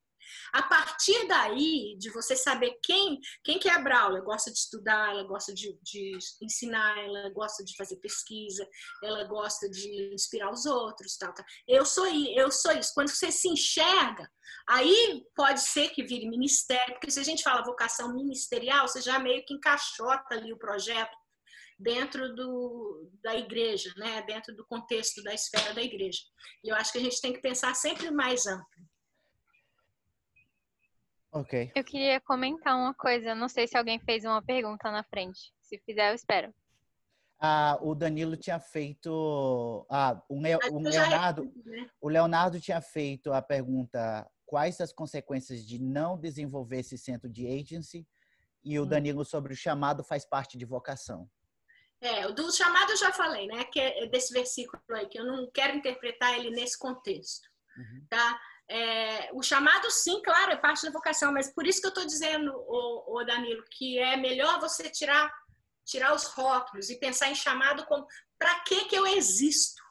A 0.54 0.64
partir 0.64 1.28
daí, 1.28 1.96
de 1.98 2.10
você 2.10 2.36
saber 2.36 2.78
quem, 2.84 3.20
quem 3.44 3.58
que 3.58 3.70
é 3.70 3.74
a 3.74 3.80
Braula, 3.80 4.18
ela 4.18 4.26
gosta 4.26 4.52
de 4.52 4.58
estudar, 4.58 5.12
ela 5.12 5.24
gosta 5.24 5.54
de, 5.54 5.78
de 5.82 6.18
ensinar, 6.42 6.98
ela 6.98 7.30
gosta 7.30 7.64
de 7.64 7.76
fazer 7.76 7.98
pesquisa, 7.98 8.68
ela 9.04 9.24
gosta 9.24 9.70
de 9.70 10.14
inspirar 10.14 10.52
os 10.52 10.66
outros, 10.66 11.18
tal, 11.18 11.34
tal. 11.34 11.46
Eu 11.68 11.86
sou 11.86 12.06
eu 12.08 12.52
sou 12.52 12.72
isso. 12.74 12.92
Quando 12.94 13.10
você 13.10 13.32
se 13.32 13.48
enxerga, 13.48 14.30
aí 14.68 15.24
pode 15.36 15.62
ser 15.62 15.90
que 15.90 16.04
vire 16.04 16.28
ministério, 16.30 16.94
porque 16.96 17.12
se 17.12 17.20
a 17.20 17.24
gente 17.24 17.44
fala 17.44 17.64
vocação 17.64 18.14
ministerial, 18.14 18.88
você 18.88 19.02
já 19.02 19.20
meio 19.20 19.44
que 19.46 19.54
encaixota 19.54 20.36
ali 20.36 20.52
o 20.52 20.58
projeto 20.58 21.16
dentro 21.82 22.34
do, 22.36 23.10
da 23.24 23.36
igreja, 23.36 23.92
né? 23.98 24.22
dentro 24.24 24.56
do 24.56 24.66
contexto 24.66 25.24
da 25.24 25.34
esfera 25.34 25.74
da 25.74 25.82
igreja. 25.82 26.20
E 26.64 26.70
eu 26.70 26.76
acho 26.76 26.92
que 26.92 27.00
a 27.00 27.02
gente 27.02 27.20
tem 27.20 27.34
que 27.34 27.42
pensar 27.42 27.74
sempre 27.74 28.12
mais 28.12 28.46
amplo. 28.46 28.91
Ok. 31.32 31.72
Eu 31.74 31.84
queria 31.84 32.20
comentar 32.20 32.76
uma 32.76 32.94
coisa. 32.94 33.34
Não 33.34 33.48
sei 33.48 33.68
se 33.68 33.78
alguém 33.78 34.00
fez 34.00 34.26
uma 34.26 34.42
pergunta 34.42 34.92
na 34.92 35.04
frente. 35.04 35.54
Se 35.62 35.78
fizer, 35.86 36.12
eu 36.12 36.16
espero. 36.16 36.54
Ah, 37.40 37.78
o 37.82 37.96
Danilo 37.96 38.36
tinha 38.38 38.60
feito. 38.60 39.86
Ah, 39.90 40.22
o, 40.30 40.40
Le- 40.42 40.60
Leonardo, 40.90 41.52
né? 41.66 41.90
o 42.00 42.10
Leonardo 42.10 42.60
tinha 42.60 42.82
feito 42.82 43.32
a 43.34 43.42
pergunta: 43.42 44.30
quais 44.46 44.80
as 44.82 44.92
consequências 44.94 45.66
de 45.66 45.80
não 45.80 46.20
desenvolver 46.20 46.80
esse 46.80 46.98
centro 46.98 47.30
de 47.30 47.48
agency? 47.48 48.06
E 48.64 48.78
o 48.78 48.84
Hum. 48.84 48.88
Danilo 48.88 49.26
sobre 49.26 49.54
o 49.54 49.56
chamado 49.56 50.04
faz 50.04 50.24
parte 50.24 50.56
de 50.58 50.66
vocação. 50.66 51.28
É, 52.00 52.28
o 52.28 52.34
do 52.34 52.52
chamado 52.52 52.92
eu 52.92 52.98
já 52.98 53.12
falei, 53.12 53.48
né? 53.48 53.64
Que 53.64 53.80
é 53.80 54.06
desse 54.08 54.34
versículo 54.34 54.82
aí, 54.90 55.08
que 55.08 55.20
eu 55.20 55.26
não 55.26 55.50
quero 55.52 55.78
interpretar 55.78 56.38
ele 56.38 56.52
nesse 56.52 56.78
contexto, 56.78 57.48
Uhum. 57.78 58.06
tá? 58.10 58.40
É, 58.74 59.30
o 59.34 59.44
chamado, 59.44 59.92
sim, 59.92 60.22
claro, 60.24 60.52
é 60.54 60.56
parte 60.56 60.86
da 60.86 60.92
vocação, 60.92 61.32
mas 61.34 61.54
por 61.54 61.68
isso 61.68 61.82
que 61.82 61.88
eu 61.88 61.90
estou 61.90 62.06
dizendo, 62.06 62.54
o, 62.56 63.18
o 63.20 63.24
Danilo, 63.26 63.64
que 63.70 64.00
é 64.00 64.16
melhor 64.16 64.62
você 64.62 64.90
tirar, 64.90 65.30
tirar 65.86 66.14
os 66.16 66.24
rótulos 66.26 66.90
e 66.90 66.98
pensar 67.00 67.30
em 67.30 67.36
chamado 67.36 67.86
como 67.86 68.06
para 68.40 68.62
que 68.62 68.86
que 68.86 68.96
eu 68.96 69.06
existo? 69.06 69.82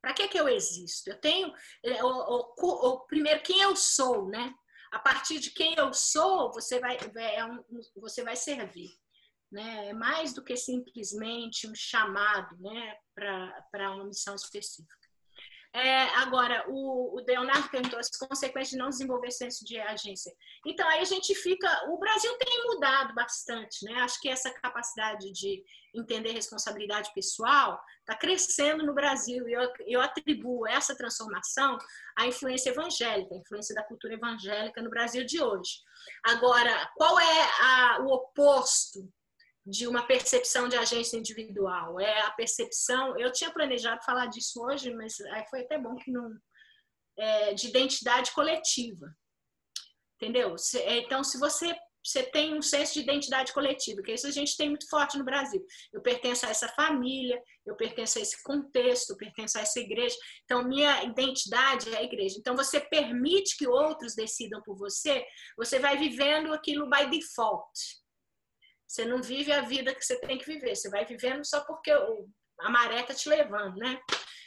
Para 0.00 0.14
que 0.14 0.28
que 0.28 0.38
eu 0.38 0.48
existo? 0.48 1.10
Eu 1.10 1.20
tenho 1.20 1.52
é, 1.84 2.02
o, 2.02 2.08
o- 2.08 2.54
o- 2.88 3.00
primeiro 3.06 3.42
quem 3.42 3.60
eu 3.60 3.74
sou, 3.76 4.28
né? 4.28 4.54
A 4.92 4.98
partir 4.98 5.38
de 5.40 5.50
quem 5.50 5.74
eu 5.76 5.92
sou, 5.92 6.52
você 6.52 6.78
vai 6.80 6.96
é 7.16 7.44
um- 7.44 7.62
você 7.96 8.22
vai 8.24 8.36
servir 8.36 8.90
né? 9.50 9.88
É 9.88 9.92
mais 9.92 10.32
do 10.34 10.42
que 10.44 10.56
simplesmente 10.56 11.68
um 11.68 11.74
chamado, 11.74 12.56
né, 12.58 12.96
para 13.14 13.92
uma 13.94 14.04
missão 14.04 14.34
específica. 14.34 15.05
É, 15.76 16.04
agora, 16.16 16.64
o, 16.68 17.18
o 17.18 17.24
Leonardo 17.26 17.68
perguntou 17.68 17.98
as 17.98 18.08
consequências 18.08 18.70
de 18.70 18.78
não 18.78 18.88
desenvolver 18.88 19.30
senso 19.30 19.62
de 19.62 19.78
agência. 19.78 20.32
Então, 20.64 20.88
aí 20.88 21.00
a 21.00 21.04
gente 21.04 21.34
fica. 21.34 21.68
O 21.90 21.98
Brasil 21.98 22.32
tem 22.38 22.64
mudado 22.64 23.14
bastante, 23.14 23.84
né? 23.84 24.00
Acho 24.00 24.18
que 24.18 24.30
essa 24.30 24.50
capacidade 24.50 25.30
de 25.32 25.62
entender 25.94 26.32
responsabilidade 26.32 27.12
pessoal 27.14 27.78
está 28.00 28.16
crescendo 28.16 28.86
no 28.86 28.94
Brasil 28.94 29.46
e 29.46 29.52
eu, 29.52 29.70
eu 29.86 30.00
atribuo 30.00 30.66
essa 30.66 30.96
transformação 30.96 31.76
à 32.18 32.26
influência 32.26 32.70
evangélica, 32.70 33.34
à 33.34 33.38
influência 33.38 33.74
da 33.74 33.84
cultura 33.84 34.14
evangélica 34.14 34.80
no 34.80 34.88
Brasil 34.88 35.26
de 35.26 35.42
hoje. 35.42 35.72
Agora, 36.24 36.90
qual 36.96 37.20
é 37.20 37.42
a- 37.60 37.98
o 38.00 38.14
oposto 38.14 39.06
de 39.66 39.88
uma 39.88 40.06
percepção 40.06 40.68
de 40.68 40.76
agência 40.76 41.16
individual. 41.16 41.98
É 41.98 42.20
a 42.22 42.30
percepção. 42.30 43.18
Eu 43.18 43.32
tinha 43.32 43.50
planejado 43.50 44.04
falar 44.04 44.26
disso 44.26 44.62
hoje, 44.62 44.94
mas 44.94 45.18
aí 45.32 45.44
foi 45.50 45.62
até 45.62 45.76
bom 45.76 45.96
que 45.96 46.12
não. 46.12 46.30
É, 47.18 47.54
de 47.54 47.68
identidade 47.68 48.30
coletiva. 48.32 49.06
Entendeu? 50.16 50.54
É, 50.84 50.98
Então, 50.98 51.24
se 51.24 51.38
você, 51.38 51.74
você 52.04 52.22
tem 52.22 52.54
um 52.54 52.62
senso 52.62 52.94
de 52.94 53.00
identidade 53.00 53.52
coletiva, 53.52 54.02
que 54.02 54.12
isso 54.12 54.26
a 54.26 54.30
gente 54.30 54.56
tem 54.56 54.68
muito 54.68 54.88
forte 54.88 55.18
no 55.18 55.24
Brasil. 55.24 55.64
Eu 55.92 56.00
pertenço 56.00 56.46
a 56.46 56.50
essa 56.50 56.68
família, 56.68 57.42
eu 57.66 57.74
pertenço 57.74 58.18
a 58.18 58.22
esse 58.22 58.40
contexto, 58.44 59.10
eu 59.10 59.16
pertenço 59.16 59.58
a 59.58 59.62
essa 59.62 59.80
igreja. 59.80 60.16
Então, 60.44 60.62
minha 60.62 61.02
identidade 61.02 61.92
é 61.92 61.98
a 61.98 62.02
igreja. 62.04 62.36
Então, 62.38 62.54
você 62.54 62.78
permite 62.78 63.56
que 63.56 63.66
outros 63.66 64.14
decidam 64.14 64.62
por 64.62 64.76
você, 64.76 65.26
você 65.56 65.80
vai 65.80 65.96
vivendo 65.96 66.52
aquilo 66.52 66.88
by 66.88 67.10
default. 67.10 68.05
Você 68.86 69.04
não 69.04 69.20
vive 69.22 69.52
a 69.52 69.62
vida 69.62 69.94
que 69.94 70.04
você 70.04 70.18
tem 70.20 70.38
que 70.38 70.46
viver. 70.46 70.74
Você 70.76 70.88
vai 70.88 71.04
vivendo 71.04 71.44
só 71.44 71.64
porque 71.64 71.92
o- 71.94 72.28
a 72.60 72.70
maré 72.70 73.02
tá 73.02 73.14
te 73.14 73.28
levando, 73.28 73.76
né? 73.76 74.00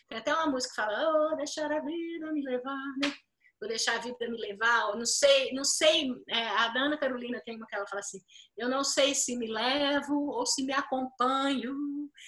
Tem 0.07 0.17
até 0.17 0.33
uma 0.33 0.47
música 0.47 0.73
que 0.73 0.81
fala, 0.81 1.31
oh, 1.31 1.35
deixar 1.35 1.71
a 1.71 1.79
vida 1.81 2.31
me 2.31 2.41
levar, 2.43 2.97
né? 3.03 3.13
Vou 3.61 3.67
deixar 3.67 3.95
a 3.95 3.99
vida 3.99 4.17
me 4.29 4.37
levar. 4.39 4.89
Eu 4.89 4.95
não 4.95 5.05
sei, 5.05 5.51
não 5.53 5.65
sei. 5.65 6.09
é, 6.29 6.47
a 6.47 6.69
Dana 6.69 6.97
Carolina 6.97 7.41
tem 7.45 7.57
uma 7.57 7.67
que 7.67 7.75
ela 7.75 7.85
fala 7.85 7.99
assim: 7.99 8.19
eu 8.57 8.69
não 8.69 8.85
sei 8.85 9.13
se 9.13 9.37
me 9.37 9.47
levo 9.51 10.15
ou 10.29 10.45
se 10.45 10.63
me 10.63 10.71
acompanho. 10.73 11.75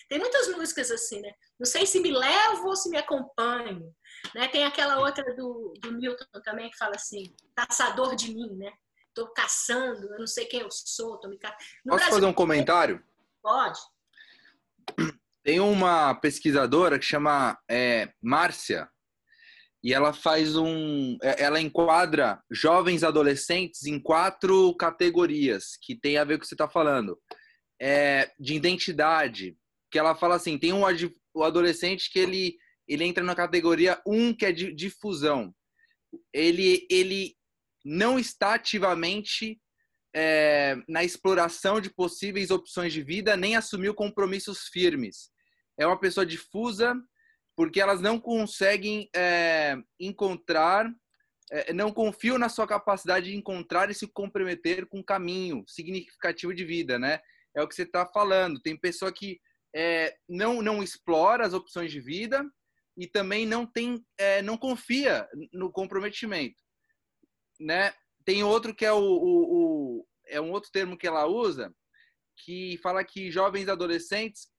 Tem 0.10 0.20
muitas 0.20 0.50
músicas 0.50 0.92
assim, 0.92 1.22
né? 1.22 1.32
Não 1.58 1.66
sei 1.66 1.86
se 1.86 2.02
me 2.02 2.12
levo 2.12 2.68
ou 2.68 2.76
se 2.76 2.90
me 2.90 2.98
acompanho. 2.98 3.94
Né? 4.36 4.48
Tem 4.50 4.66
aquela 4.66 5.00
outra 5.00 5.24
do, 5.36 5.74
do 5.80 5.94
Milton 5.94 6.26
também 6.44 6.70
que 6.70 6.78
fala 6.78 6.96
assim: 6.96 7.34
caçador 7.56 8.14
de 8.16 8.34
mim, 8.36 8.54
né? 8.58 8.72
Tô 9.14 9.28
caçando, 9.34 10.14
eu 10.14 10.20
não 10.20 10.28
sei 10.28 10.46
quem 10.46 10.62
eu 10.62 10.70
sou, 10.72 11.18
tô 11.20 11.28
me 11.28 11.38
ca... 11.38 11.50
No 11.86 11.92
Posso 11.92 11.98
Brasil, 11.98 12.14
fazer 12.14 12.26
um 12.26 12.34
comentário? 12.34 13.04
Pode. 13.42 13.80
Tem 15.44 15.60
uma 15.60 16.14
pesquisadora 16.16 17.00
que 17.00 17.06
chama 17.06 17.58
é, 17.70 18.14
Márcia 18.22 18.90
e 19.84 19.94
ela 19.94 20.14
faz 20.14 20.56
um, 20.56 21.18
é- 21.22 21.44
ela 21.44 21.60
enquadra 21.60 22.42
jovens 22.52 23.04
adolescentes 23.04 23.86
em 23.86 24.00
quatro 24.00 24.76
categorias 24.76 25.76
que 25.82 25.96
tem 25.96 26.18
a 26.18 26.24
ver 26.24 26.36
com 26.36 26.40
o 26.40 26.42
que 26.42 26.48
você 26.48 26.54
está 26.54 26.70
falando, 26.70 27.20
é, 27.82 28.32
de 28.40 28.54
identidade. 28.54 29.58
Que 29.90 29.98
ela 29.98 30.16
fala 30.16 30.36
assim, 30.36 30.58
tem 30.58 30.72
um 30.72 30.84
o 31.34 31.44
adolescente 31.44 32.12
que 32.12 32.20
ele 32.20 32.56
ele 32.88 33.06
entra 33.06 33.24
na 33.24 33.36
categoria 33.36 34.02
1, 34.06 34.34
que 34.36 34.46
é 34.46 34.52
de 34.52 34.74
difusão. 34.74 35.54
Ele 36.34 36.86
ele 36.90 37.36
não 37.84 38.20
está 38.20 38.56
ativamente 38.56 39.60
é, 40.16 40.76
na 40.88 41.04
exploração 41.04 41.80
de 41.80 41.90
possíveis 41.90 42.52
opções 42.52 42.94
de 42.94 43.02
vida, 43.02 43.38
nem 43.38 43.56
assumiu 43.56 43.94
compromissos 43.94 44.68
firmes. 44.68 45.30
É 45.80 45.86
uma 45.86 46.00
pessoa 46.00 46.26
difusa 46.26 46.96
porque 47.56 47.82
elas 47.82 48.02
não 48.02 48.20
conseguem 48.20 49.10
é, 49.16 49.78
encontrar, 50.00 50.92
é, 51.52 51.74
não 51.74 51.92
confiam 51.92 52.38
na 52.38 52.50
sua 52.50 52.68
capacidade 52.68 53.30
de 53.30 53.38
encontrar 53.38 53.90
e 53.90 53.94
se 53.94 54.08
comprometer 54.08 54.88
com 54.88 55.00
um 55.00 55.04
caminho 55.04 55.64
significativo 55.68 56.54
de 56.54 56.66
vida, 56.66 56.98
né? 56.98 57.20
É 57.56 57.62
o 57.62 57.68
que 57.68 57.76
você 57.76 57.84
está 57.84 58.06
falando. 58.06 58.62
Tem 58.62 58.78
pessoa 58.78 59.12
que 59.12 59.40
é, 59.76 60.16
não 60.28 60.62
não 60.62 60.82
explora 60.82 61.46
as 61.46 61.54
opções 61.54 61.92
de 61.92 62.00
vida 62.00 62.44
e 62.98 63.08
também 63.08 63.46
não 63.46 63.66
tem, 63.66 64.04
é, 64.18 64.42
não 64.42 64.58
confia 64.58 65.28
no 65.54 65.72
comprometimento, 65.72 66.56
né? 67.62 67.94
Tem 68.26 68.44
outro 68.44 68.74
que 68.76 68.86
é 68.86 68.92
o, 68.94 69.00
o, 69.00 70.00
o- 70.00 70.08
é 70.28 70.40
um 70.40 70.52
outro 70.52 70.72
termo 70.72 70.98
que 70.98 71.08
ela 71.08 71.26
usa 71.26 71.74
que 72.38 72.78
fala 72.78 73.04
que 73.04 73.30
jovens 73.30 73.68
adolescentes 73.68 74.50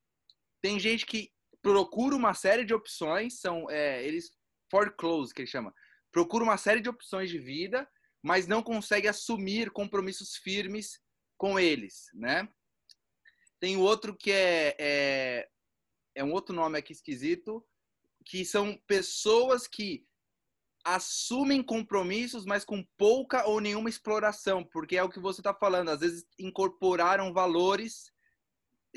tem 0.61 0.79
gente 0.79 1.05
que 1.07 1.31
procura 1.63 2.15
uma 2.15 2.35
série 2.35 2.65
de 2.65 2.75
opções, 2.75 3.41
são 3.41 3.69
é, 3.71 4.05
eles 4.05 4.31
foreclose 4.71 5.33
que 5.35 5.43
ele 5.43 5.49
chama, 5.51 5.75
procura 6.13 6.45
uma 6.45 6.57
série 6.57 6.81
de 6.81 6.89
opções 6.89 7.31
de 7.31 7.39
vida, 7.39 7.89
mas 8.23 8.47
não 8.47 8.63
consegue 8.63 9.09
assumir 9.09 9.71
compromissos 9.71 10.37
firmes 10.37 11.01
com 11.37 11.59
eles, 11.59 12.07
né? 12.15 12.49
Tem 13.59 13.77
outro 13.77 14.17
que 14.17 14.31
é, 14.31 14.77
é 14.79 15.49
é 16.15 16.23
um 16.23 16.33
outro 16.33 16.55
nome 16.55 16.79
aqui 16.79 16.93
esquisito, 16.93 17.67
que 18.27 18.45
são 18.45 18.77
pessoas 18.87 19.67
que 19.67 20.07
assumem 20.85 21.63
compromissos, 21.63 22.45
mas 22.45 22.65
com 22.65 22.85
pouca 22.97 23.47
ou 23.47 23.61
nenhuma 23.61 23.89
exploração, 23.89 24.65
porque 24.65 24.97
é 24.97 25.03
o 25.03 25.09
que 25.09 25.21
você 25.21 25.41
está 25.41 25.55
falando. 25.55 25.91
Às 25.91 26.01
vezes 26.01 26.27
incorporaram 26.39 27.33
valores 27.33 28.13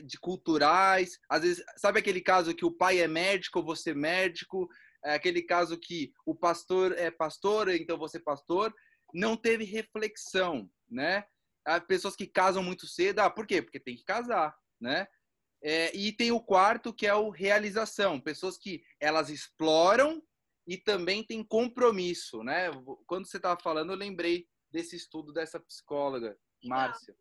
de 0.03 0.19
culturais, 0.19 1.19
às 1.29 1.41
vezes 1.41 1.63
sabe 1.77 1.99
aquele 1.99 2.21
caso 2.21 2.53
que 2.53 2.65
o 2.65 2.71
pai 2.71 2.99
é 2.99 3.07
médico, 3.07 3.63
você 3.63 3.91
é 3.91 3.93
médico, 3.93 4.67
é 5.03 5.13
aquele 5.13 5.41
caso 5.41 5.77
que 5.77 6.11
o 6.25 6.36
pastor 6.36 6.91
é 6.97 7.09
pastor, 7.09 7.69
então 7.69 7.97
você 7.97 8.17
é 8.17 8.21
pastor, 8.21 8.73
não 9.13 9.38
teve 9.38 9.63
reflexão, 9.63 10.69
né? 10.89 11.25
Há 11.63 11.79
pessoas 11.79 12.15
que 12.15 12.27
casam 12.27 12.61
muito 12.61 12.88
cedo, 12.88 13.19
ah, 13.19 13.29
por 13.29 13.47
quê? 13.47 13.61
Porque 13.61 13.79
tem 13.79 13.95
que 13.95 14.03
casar, 14.03 14.55
né? 14.81 15.07
É, 15.63 15.95
e 15.95 16.11
tem 16.11 16.31
o 16.31 16.41
quarto 16.41 16.93
que 16.93 17.07
é 17.07 17.15
o 17.15 17.29
realização, 17.29 18.19
pessoas 18.19 18.57
que 18.57 18.83
elas 18.99 19.29
exploram 19.29 20.21
e 20.68 20.78
também 20.78 21.24
tem 21.24 21.43
compromisso, 21.43 22.43
né? 22.43 22.72
Quando 23.05 23.28
você 23.28 23.38
estava 23.38 23.59
falando, 23.61 23.91
eu 23.91 23.97
lembrei 23.97 24.47
desse 24.72 24.95
estudo 24.95 25.32
dessa 25.32 25.59
psicóloga, 25.59 26.38
Márcia. 26.63 27.16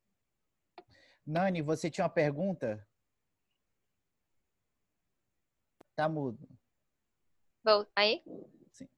Nani, 1.27 1.63
você 1.63 1.91
tinha 1.91 2.05
uma 2.05 2.11
pergunta? 2.13 2.87
Tá 5.95 6.09
mudo. 6.09 6.49
Bom, 7.65 7.87
aí? 7.95 8.23
Sim. 8.73 8.89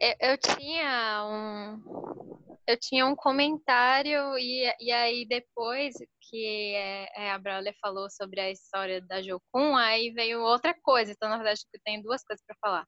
Eu, 0.00 0.30
eu 0.30 0.38
tinha 0.38 1.24
um 1.24 2.38
eu 2.66 2.78
tinha 2.78 3.06
um 3.06 3.16
comentário 3.16 4.36
e, 4.36 4.70
e 4.78 4.92
aí 4.92 5.26
depois 5.26 5.94
que 6.28 6.74
é, 6.74 7.08
é, 7.16 7.30
a 7.30 7.38
Brawler 7.38 7.74
falou 7.80 8.10
sobre 8.10 8.40
a 8.40 8.50
história 8.50 9.00
da 9.00 9.22
Jocum, 9.22 9.74
aí 9.74 10.10
veio 10.10 10.42
outra 10.42 10.74
coisa. 10.82 11.12
Então, 11.12 11.30
na 11.30 11.36
verdade, 11.36 11.62
eu 11.72 11.80
tenho 11.82 12.02
duas 12.02 12.22
coisas 12.22 12.44
para 12.46 12.56
falar. 12.60 12.86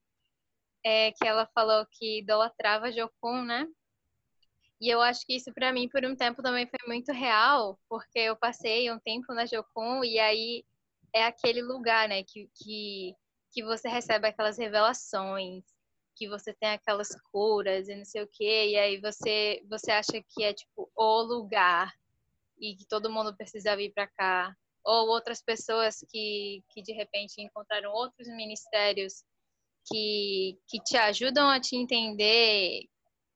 É 0.85 1.12
que 1.12 1.26
ela 1.26 1.47
falou 1.55 1.87
que 1.91 2.20
idolatrava 2.20 2.87
a 2.87 2.91
Jocum, 2.91 3.45
né? 3.45 3.66
E 4.81 4.89
eu 4.89 5.01
acho 5.03 5.26
que 5.26 5.37
isso 5.37 5.53
para 5.53 5.72
mim 5.72 5.89
por 5.89 6.05
um 6.07 6.16
tempo 6.16 6.43
também 6.43 6.66
foi 6.66 6.78
muito 6.89 7.12
real, 7.12 7.78
porque 7.89 8.18
eu 8.18 8.37
passei 8.37 8.91
um 8.91 8.99
tempo 8.99 9.35
na 9.35 9.45
Jocum 9.45 10.03
e 10.03 10.18
aí 10.18 10.64
é 11.12 11.24
aquele 11.24 11.61
lugar, 11.61 12.09
né, 12.09 12.22
que, 12.22 12.49
que, 12.55 13.14
que 13.53 13.62
você 13.62 13.89
recebe 13.89 14.28
aquelas 14.28 14.57
revelações, 14.57 15.64
que 16.16 16.28
você 16.28 16.55
tem 16.55 16.70
aquelas 16.70 17.09
curas 17.31 17.89
e 17.89 17.95
não 17.95 18.05
sei 18.05 18.22
o 18.22 18.28
quê, 18.28 18.70
e 18.70 18.78
aí 18.78 19.01
você, 19.01 19.62
você 19.68 19.91
acha 19.91 20.22
que 20.28 20.45
é 20.45 20.55
tipo 20.55 20.91
o 20.95 21.22
lugar 21.22 21.93
e 22.59 22.76
que 22.76 22.87
todo 22.87 23.11
mundo 23.11 23.37
precisa 23.37 23.76
vir 23.76 23.93
para 23.93 24.07
cá, 24.07 24.55
ou 24.85 25.09
outras 25.09 25.43
pessoas 25.43 25.99
que, 26.11 26.62
que 26.70 26.83
de 26.83 26.93
repente 26.93 27.41
encontraram 27.43 27.91
outros 27.93 28.28
ministérios 28.28 29.24
que, 29.87 30.59
que 30.68 30.81
te 30.83 30.97
ajudam 30.97 31.49
a 31.49 31.61
te 31.61 31.76
entender 31.76 32.89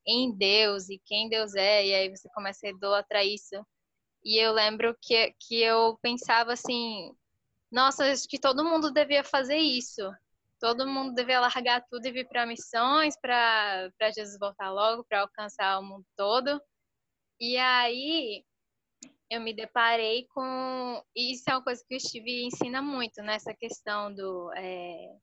em 0.07 0.37
Deus 0.37 0.89
e 0.89 1.01
quem 1.05 1.29
Deus 1.29 1.55
é, 1.55 1.87
e 1.87 1.95
aí 1.95 2.11
você 2.11 2.29
começa 2.35 2.67
a 2.67 2.71
idolatrar 2.71 3.25
isso. 3.25 3.55
E 4.25 4.39
eu 4.39 4.53
lembro 4.53 4.97
que, 5.01 5.35
que 5.39 5.61
eu 5.63 5.99
pensava 6.03 6.53
assim, 6.53 7.15
nossa, 7.71 8.11
acho 8.11 8.29
que 8.29 8.39
todo 8.39 8.65
mundo 8.65 8.91
devia 8.91 9.25
fazer 9.25 9.59
isso. 9.59 10.03
Todo 10.61 10.87
mundo 10.87 11.15
devia 11.15 11.41
largar 11.41 11.85
tudo 11.91 12.07
e 12.07 12.13
vir 12.13 12.29
para 12.29 12.47
missões, 12.47 13.19
para 13.21 13.91
Jesus 14.15 14.39
voltar 14.39 14.71
logo, 14.71 15.05
para 15.05 15.21
alcançar 15.21 15.79
o 15.79 15.83
mundo 15.83 16.07
todo. 16.17 16.61
E 17.39 17.57
aí 17.59 18.45
eu 19.29 19.41
me 19.41 19.53
deparei 19.53 20.27
com. 20.29 21.03
Isso 21.15 21.45
é 21.49 21.55
uma 21.55 21.63
coisa 21.63 21.85
que 21.87 21.97
o 21.97 22.01
Steve 22.01 22.45
ensina 22.45 22.81
muito 22.81 23.23
nessa 23.23 23.53
questão 23.53 24.15
do. 24.15 24.53
É... 24.55 25.17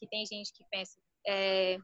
que 0.00 0.08
tem 0.08 0.24
gente 0.26 0.52
que 0.52 0.64
pensa 0.70 0.98
é... 1.26 1.76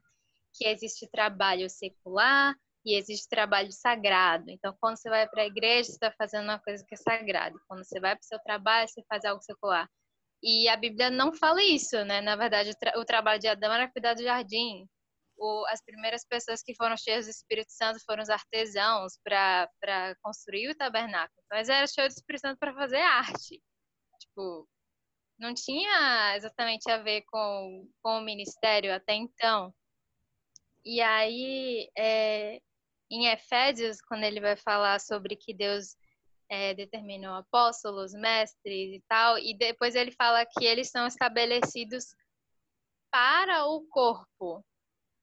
que 0.55 0.67
existe 0.67 1.09
trabalho 1.11 1.69
secular 1.71 2.57
e 2.85 2.95
existe 2.95 3.29
trabalho 3.29 3.71
sagrado. 3.73 4.51
Então, 4.51 4.77
quando 4.81 4.97
você 4.97 5.11
vai 5.11 5.29
para 5.29 5.43
a 5.43 5.47
igreja, 5.47 5.91
você 5.91 5.93
está 5.93 6.13
fazendo 6.13 6.45
uma 6.45 6.59
coisa 6.59 6.85
que 6.87 6.95
é 6.95 6.97
sagrada. 6.97 7.57
Quando 7.69 7.85
você 7.85 8.01
vai 8.01 8.15
para 8.15 8.23
o 8.23 8.27
seu 8.27 8.39
trabalho, 8.41 8.89
você 8.89 9.03
faz 9.09 9.25
algo 9.25 9.43
secular. 9.43 9.89
E 10.43 10.69
a 10.69 10.77
Bíblia 10.77 11.11
não 11.11 11.33
fala 11.33 11.63
isso, 11.63 12.05
né? 12.05 12.21
Na 12.21 12.37
verdade, 12.37 12.71
o, 12.71 12.75
tra 12.75 12.99
o 12.99 13.05
trabalho 13.05 13.41
de 13.41 13.49
Adão 13.49 13.73
era 13.73 13.91
cuidar 13.91 14.15
do 14.15 14.23
jardim 14.23 14.87
o, 15.39 15.67
as 15.69 15.83
primeiras 15.83 16.25
pessoas 16.25 16.63
que 16.63 16.75
foram 16.75 16.97
cheias 16.97 17.27
do 17.27 17.31
Espírito 17.31 17.73
Santo 17.73 18.01
foram 18.05 18.23
os 18.23 18.31
artesãos 18.31 19.19
para 19.23 20.17
construir 20.23 20.71
o 20.71 20.77
tabernáculo. 20.77 21.43
Mas 21.51 21.69
era 21.69 21.87
cheio 21.87 22.09
do 22.09 22.13
Espírito 22.13 22.43
Santo 22.43 22.59
para 22.59 22.75
fazer 22.75 23.01
arte. 23.01 23.63
Tipo, 24.21 24.69
não 25.39 25.55
tinha 25.55 26.35
exatamente 26.37 26.91
a 26.91 26.99
ver 26.99 27.23
com, 27.23 27.89
com 28.03 28.19
o 28.19 28.25
ministério 28.25 28.95
até 28.95 29.15
então. 29.15 29.75
E 30.85 31.01
aí, 31.01 31.91
é, 31.97 32.61
em 33.11 33.27
Efésios, 33.27 34.01
quando 34.01 34.25
ele 34.25 34.41
vai 34.41 34.57
falar 34.57 35.01
sobre 35.01 35.37
que 35.37 35.53
Deus 35.53 35.97
é, 36.49 36.75
determinou 36.75 37.35
apóstolos, 37.35 38.13
mestres 38.13 38.95
e 38.95 39.03
tal, 39.09 39.39
e 39.39 39.57
depois 39.57 39.95
ele 39.95 40.13
fala 40.13 40.47
que 40.47 40.65
eles 40.65 40.91
são 40.91 41.07
estabelecidos 41.07 42.05
para 43.11 43.67
o 43.67 43.87
corpo, 43.89 44.65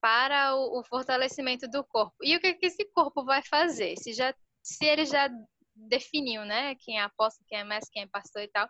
para 0.00 0.54
o, 0.56 0.80
o 0.80 0.84
fortalecimento 0.84 1.68
do 1.68 1.84
corpo. 1.84 2.14
E 2.22 2.36
o 2.36 2.40
que, 2.40 2.54
que 2.54 2.66
esse 2.66 2.84
corpo 2.92 3.24
vai 3.24 3.42
fazer? 3.42 3.96
Se, 3.96 4.12
já, 4.12 4.34
se 4.62 4.84
ele 4.84 5.06
já 5.06 5.30
definiu, 5.74 6.44
né? 6.44 6.74
Quem 6.76 6.98
é 6.98 7.02
apóstolo, 7.02 7.46
quem 7.48 7.58
é 7.58 7.64
mestre, 7.64 7.90
quem 7.92 8.02
é 8.02 8.06
pastor 8.06 8.42
e 8.42 8.48
tal. 8.48 8.68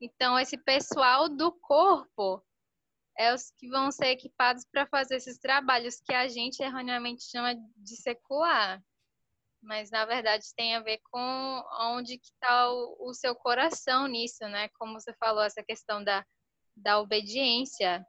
Então, 0.00 0.38
esse 0.38 0.56
pessoal 0.56 1.28
do 1.28 1.52
corpo 1.52 2.42
é 3.18 3.34
os 3.34 3.50
que 3.50 3.68
vão 3.68 3.90
ser 3.90 4.06
equipados 4.06 4.64
para 4.64 4.86
fazer 4.86 5.16
esses 5.16 5.38
trabalhos 5.38 6.00
que 6.00 6.14
a 6.14 6.26
gente 6.26 6.62
erroneamente 6.62 7.24
chama 7.24 7.54
de 7.76 7.96
secular. 7.96 8.82
Mas, 9.62 9.90
na 9.90 10.06
verdade, 10.06 10.44
tem 10.56 10.74
a 10.74 10.80
ver 10.80 11.00
com 11.10 11.64
onde 11.80 12.14
está 12.14 12.72
o, 12.72 12.96
o 13.10 13.14
seu 13.14 13.34
coração 13.34 14.06
nisso, 14.06 14.42
né? 14.48 14.68
Como 14.78 14.98
você 14.98 15.12
falou, 15.14 15.42
essa 15.42 15.62
questão 15.62 16.02
da, 16.02 16.24
da 16.74 16.98
obediência 16.98 18.04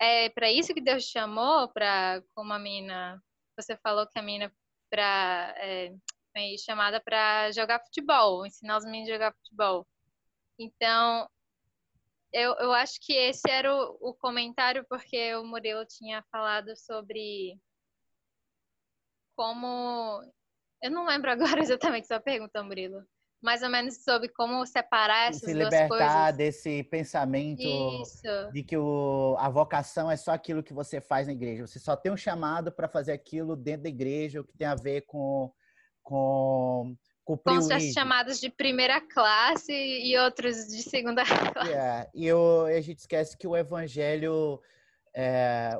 é 0.00 0.28
para 0.30 0.52
isso 0.52 0.74
que 0.74 0.80
Deus 0.80 1.04
chamou, 1.04 1.68
para 1.68 2.22
como 2.34 2.52
a 2.52 2.58
mina, 2.58 3.20
você 3.56 3.76
falou 3.78 4.06
que 4.06 4.18
a 4.18 4.22
mina 4.22 4.52
para 4.90 5.54
é, 5.56 5.94
foi 6.32 6.56
chamada 6.58 7.00
para 7.00 7.50
jogar 7.52 7.80
futebol, 7.80 8.46
ensinar 8.46 8.78
os 8.78 8.84
meninos 8.84 9.08
a 9.08 9.12
jogar 9.14 9.34
futebol. 9.34 9.86
Então, 10.62 11.28
eu, 12.32 12.54
eu 12.58 12.72
acho 12.72 12.98
que 13.00 13.12
esse 13.12 13.50
era 13.50 13.74
o, 13.74 13.98
o 14.00 14.14
comentário 14.14 14.84
porque 14.88 15.34
o 15.36 15.44
Murilo 15.44 15.84
tinha 15.86 16.22
falado 16.30 16.76
sobre 16.76 17.58
como 19.36 20.22
eu 20.82 20.90
não 20.90 21.06
lembro 21.06 21.30
agora 21.30 21.60
exatamente 21.62 22.06
sua 22.06 22.20
pergunta, 22.20 22.62
Murilo 22.62 23.04
mais 23.42 23.60
ou 23.60 23.68
menos 23.68 24.04
sobre 24.04 24.28
como 24.28 24.64
separar 24.64 25.30
essas 25.30 25.40
se 25.40 25.52
duas 25.52 25.64
libertar 25.64 25.88
coisas. 25.88 26.36
desse 26.36 26.84
pensamento 26.84 27.60
Isso. 27.60 28.52
de 28.52 28.62
que 28.62 28.76
o, 28.76 29.36
a 29.38 29.48
vocação 29.48 30.08
é 30.08 30.16
só 30.16 30.30
aquilo 30.30 30.62
que 30.62 30.72
você 30.72 31.00
faz 31.00 31.26
na 31.26 31.32
igreja. 31.32 31.66
Você 31.66 31.80
só 31.80 31.96
tem 31.96 32.12
um 32.12 32.16
chamado 32.16 32.70
para 32.70 32.88
fazer 32.88 33.10
aquilo 33.10 33.56
dentro 33.56 33.82
da 33.82 33.88
igreja, 33.88 34.40
o 34.40 34.44
que 34.44 34.56
tem 34.56 34.66
a 34.66 34.76
ver 34.76 35.02
com 35.02 35.52
com 36.04 36.96
com, 37.36 37.58
com 37.58 37.58
os 37.58 37.92
chamados 37.92 38.40
de 38.40 38.50
primeira 38.50 39.00
classe 39.00 39.72
e 39.72 40.16
outros 40.18 40.68
de 40.68 40.82
segunda 40.82 41.24
classe. 41.54 41.68
Yeah. 41.68 42.10
E 42.14 42.26
eu, 42.26 42.66
a 42.66 42.80
gente 42.80 42.98
esquece 42.98 43.36
que 43.36 43.46
o 43.46 43.56
evangelho 43.56 44.60
é, 45.14 45.78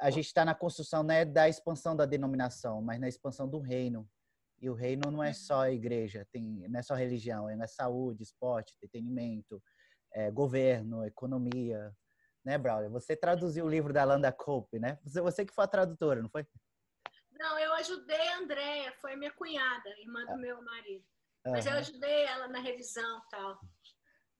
a 0.00 0.10
gente 0.10 0.26
está 0.26 0.44
na 0.44 0.54
construção 0.54 1.02
né, 1.02 1.24
da 1.24 1.48
expansão 1.48 1.94
da 1.94 2.06
denominação, 2.06 2.80
mas 2.80 3.00
na 3.00 3.08
expansão 3.08 3.48
do 3.48 3.58
reino. 3.58 4.08
E 4.60 4.70
o 4.70 4.74
reino 4.74 5.10
não 5.10 5.22
é 5.22 5.28
uhum. 5.28 5.34
só 5.34 5.68
igreja, 5.68 6.26
tem, 6.32 6.66
não 6.68 6.80
é 6.80 6.82
só 6.82 6.94
religião, 6.94 7.48
é 7.48 7.66
saúde, 7.66 8.22
esporte, 8.22 8.74
entretenimento, 8.76 9.62
é, 10.12 10.30
governo, 10.30 11.04
economia. 11.04 11.92
Né, 12.44 12.58
Braulio? 12.58 12.90
Você 12.90 13.16
traduziu 13.16 13.64
o 13.64 13.68
livro 13.68 13.92
da 13.92 14.04
Landa 14.04 14.30
Cope, 14.30 14.78
né? 14.78 14.98
Você, 15.02 15.20
você 15.20 15.44
que 15.44 15.54
foi 15.54 15.64
a 15.64 15.68
tradutora, 15.68 16.22
não 16.22 16.28
foi? 16.28 16.46
Não, 17.38 17.58
eu 17.58 17.72
ajudei 17.74 18.28
a 18.28 18.38
Andrea, 18.38 18.92
foi 19.00 19.16
minha 19.16 19.32
cunhada, 19.32 19.88
irmã 20.00 20.24
do 20.24 20.32
ah. 20.32 20.36
meu 20.36 20.62
marido. 20.62 21.04
Mas 21.46 21.66
eu 21.66 21.72
ajudei 21.72 22.24
ela 22.24 22.48
na 22.48 22.58
revisão 22.58 23.18
e 23.18 23.28
tal. 23.30 23.60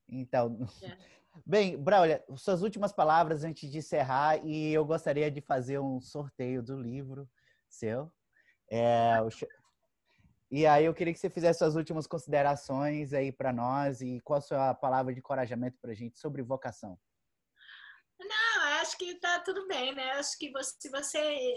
Então, 0.09 0.59
é. 0.83 0.97
bem, 1.45 1.77
Braulio, 1.77 2.23
suas 2.37 2.63
últimas 2.63 2.93
palavras 2.93 3.45
antes 3.45 3.71
de 3.71 3.79
encerrar 3.79 4.39
e 4.45 4.73
eu 4.73 4.85
gostaria 4.85 5.31
de 5.31 5.41
fazer 5.41 5.79
um 5.79 6.01
sorteio 6.01 6.63
do 6.63 6.81
livro 6.81 7.29
seu. 7.69 8.11
É, 8.71 9.21
o, 9.21 9.29
e 10.51 10.67
aí 10.67 10.85
eu 10.85 10.95
queria 10.95 11.13
que 11.13 11.19
você 11.19 11.29
fizesse 11.29 11.59
suas 11.59 11.75
últimas 11.75 12.07
considerações 12.07 13.13
aí 13.13 13.33
para 13.33 13.53
nós 13.53 14.01
e 14.01 14.21
qual 14.21 14.39
a 14.39 14.43
sua 14.43 14.75
palavra 14.75 15.13
de 15.13 15.19
encorajamento 15.19 15.77
para 15.81 15.91
a 15.91 15.95
gente 15.95 16.19
sobre 16.19 16.43
vocação. 16.43 16.99
Não, 18.21 18.64
acho 18.85 18.99
que 18.99 19.07
está 19.07 19.41
tudo 19.41 19.67
bem, 19.67 19.95
né? 19.95 20.13
Acho 20.13 20.39
que 20.39 20.51
você, 20.51 20.75
se 20.79 20.91
você 20.91 21.57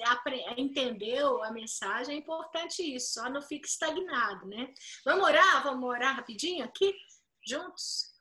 entendeu 0.55 1.43
a 1.43 1.51
mensagem, 1.51 2.15
é 2.15 2.17
importante 2.17 2.81
isso, 2.81 3.15
só 3.15 3.29
não 3.29 3.41
fique 3.41 3.67
estagnado, 3.67 4.47
né? 4.47 4.73
Vamos 5.05 5.25
orar? 5.25 5.63
Vamos 5.63 5.89
orar 5.89 6.15
rapidinho 6.15 6.63
aqui, 6.63 6.95
juntos, 7.45 8.13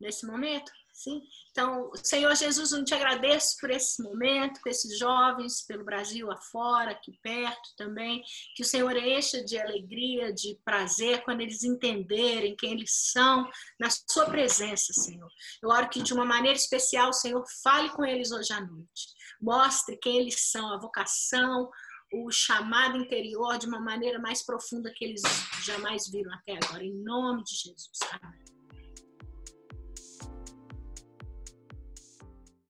nesse 0.00 0.26
momento? 0.26 0.72
Sim. 0.96 1.22
Então, 1.50 1.90
Senhor 2.02 2.34
Jesus, 2.34 2.72
eu 2.72 2.82
te 2.82 2.94
agradeço 2.94 3.58
por 3.60 3.70
esse 3.70 4.02
momento, 4.02 4.62
por 4.62 4.70
esses 4.70 4.98
jovens 4.98 5.60
pelo 5.66 5.84
Brasil 5.84 6.32
afora, 6.32 6.92
aqui 6.92 7.12
perto 7.22 7.76
também. 7.76 8.24
Que 8.54 8.62
o 8.62 8.64
Senhor 8.64 8.96
encha 8.96 9.44
de 9.44 9.58
alegria, 9.58 10.32
de 10.32 10.58
prazer 10.64 11.22
quando 11.22 11.42
eles 11.42 11.62
entenderem 11.62 12.56
quem 12.56 12.72
eles 12.72 13.10
são 13.12 13.46
na 13.78 13.88
Sua 13.90 14.24
presença, 14.24 14.94
Senhor. 14.94 15.28
Eu 15.62 15.68
oro 15.68 15.90
que 15.90 16.02
de 16.02 16.14
uma 16.14 16.24
maneira 16.24 16.56
especial 16.56 17.10
o 17.10 17.12
Senhor 17.12 17.44
fale 17.62 17.90
com 17.90 18.02
eles 18.02 18.32
hoje 18.32 18.54
à 18.54 18.60
noite. 18.62 19.14
Mostre 19.38 19.98
quem 19.98 20.16
eles 20.16 20.50
são, 20.50 20.72
a 20.72 20.80
vocação, 20.80 21.70
o 22.10 22.30
chamado 22.30 22.96
interior 22.96 23.58
de 23.58 23.66
uma 23.66 23.80
maneira 23.80 24.18
mais 24.18 24.42
profunda 24.42 24.90
que 24.96 25.04
eles 25.04 25.20
jamais 25.62 26.08
viram 26.08 26.32
até 26.32 26.54
agora. 26.54 26.82
Em 26.82 26.94
nome 27.04 27.44
de 27.44 27.54
Jesus. 27.54 27.98
Amém. 28.22 28.45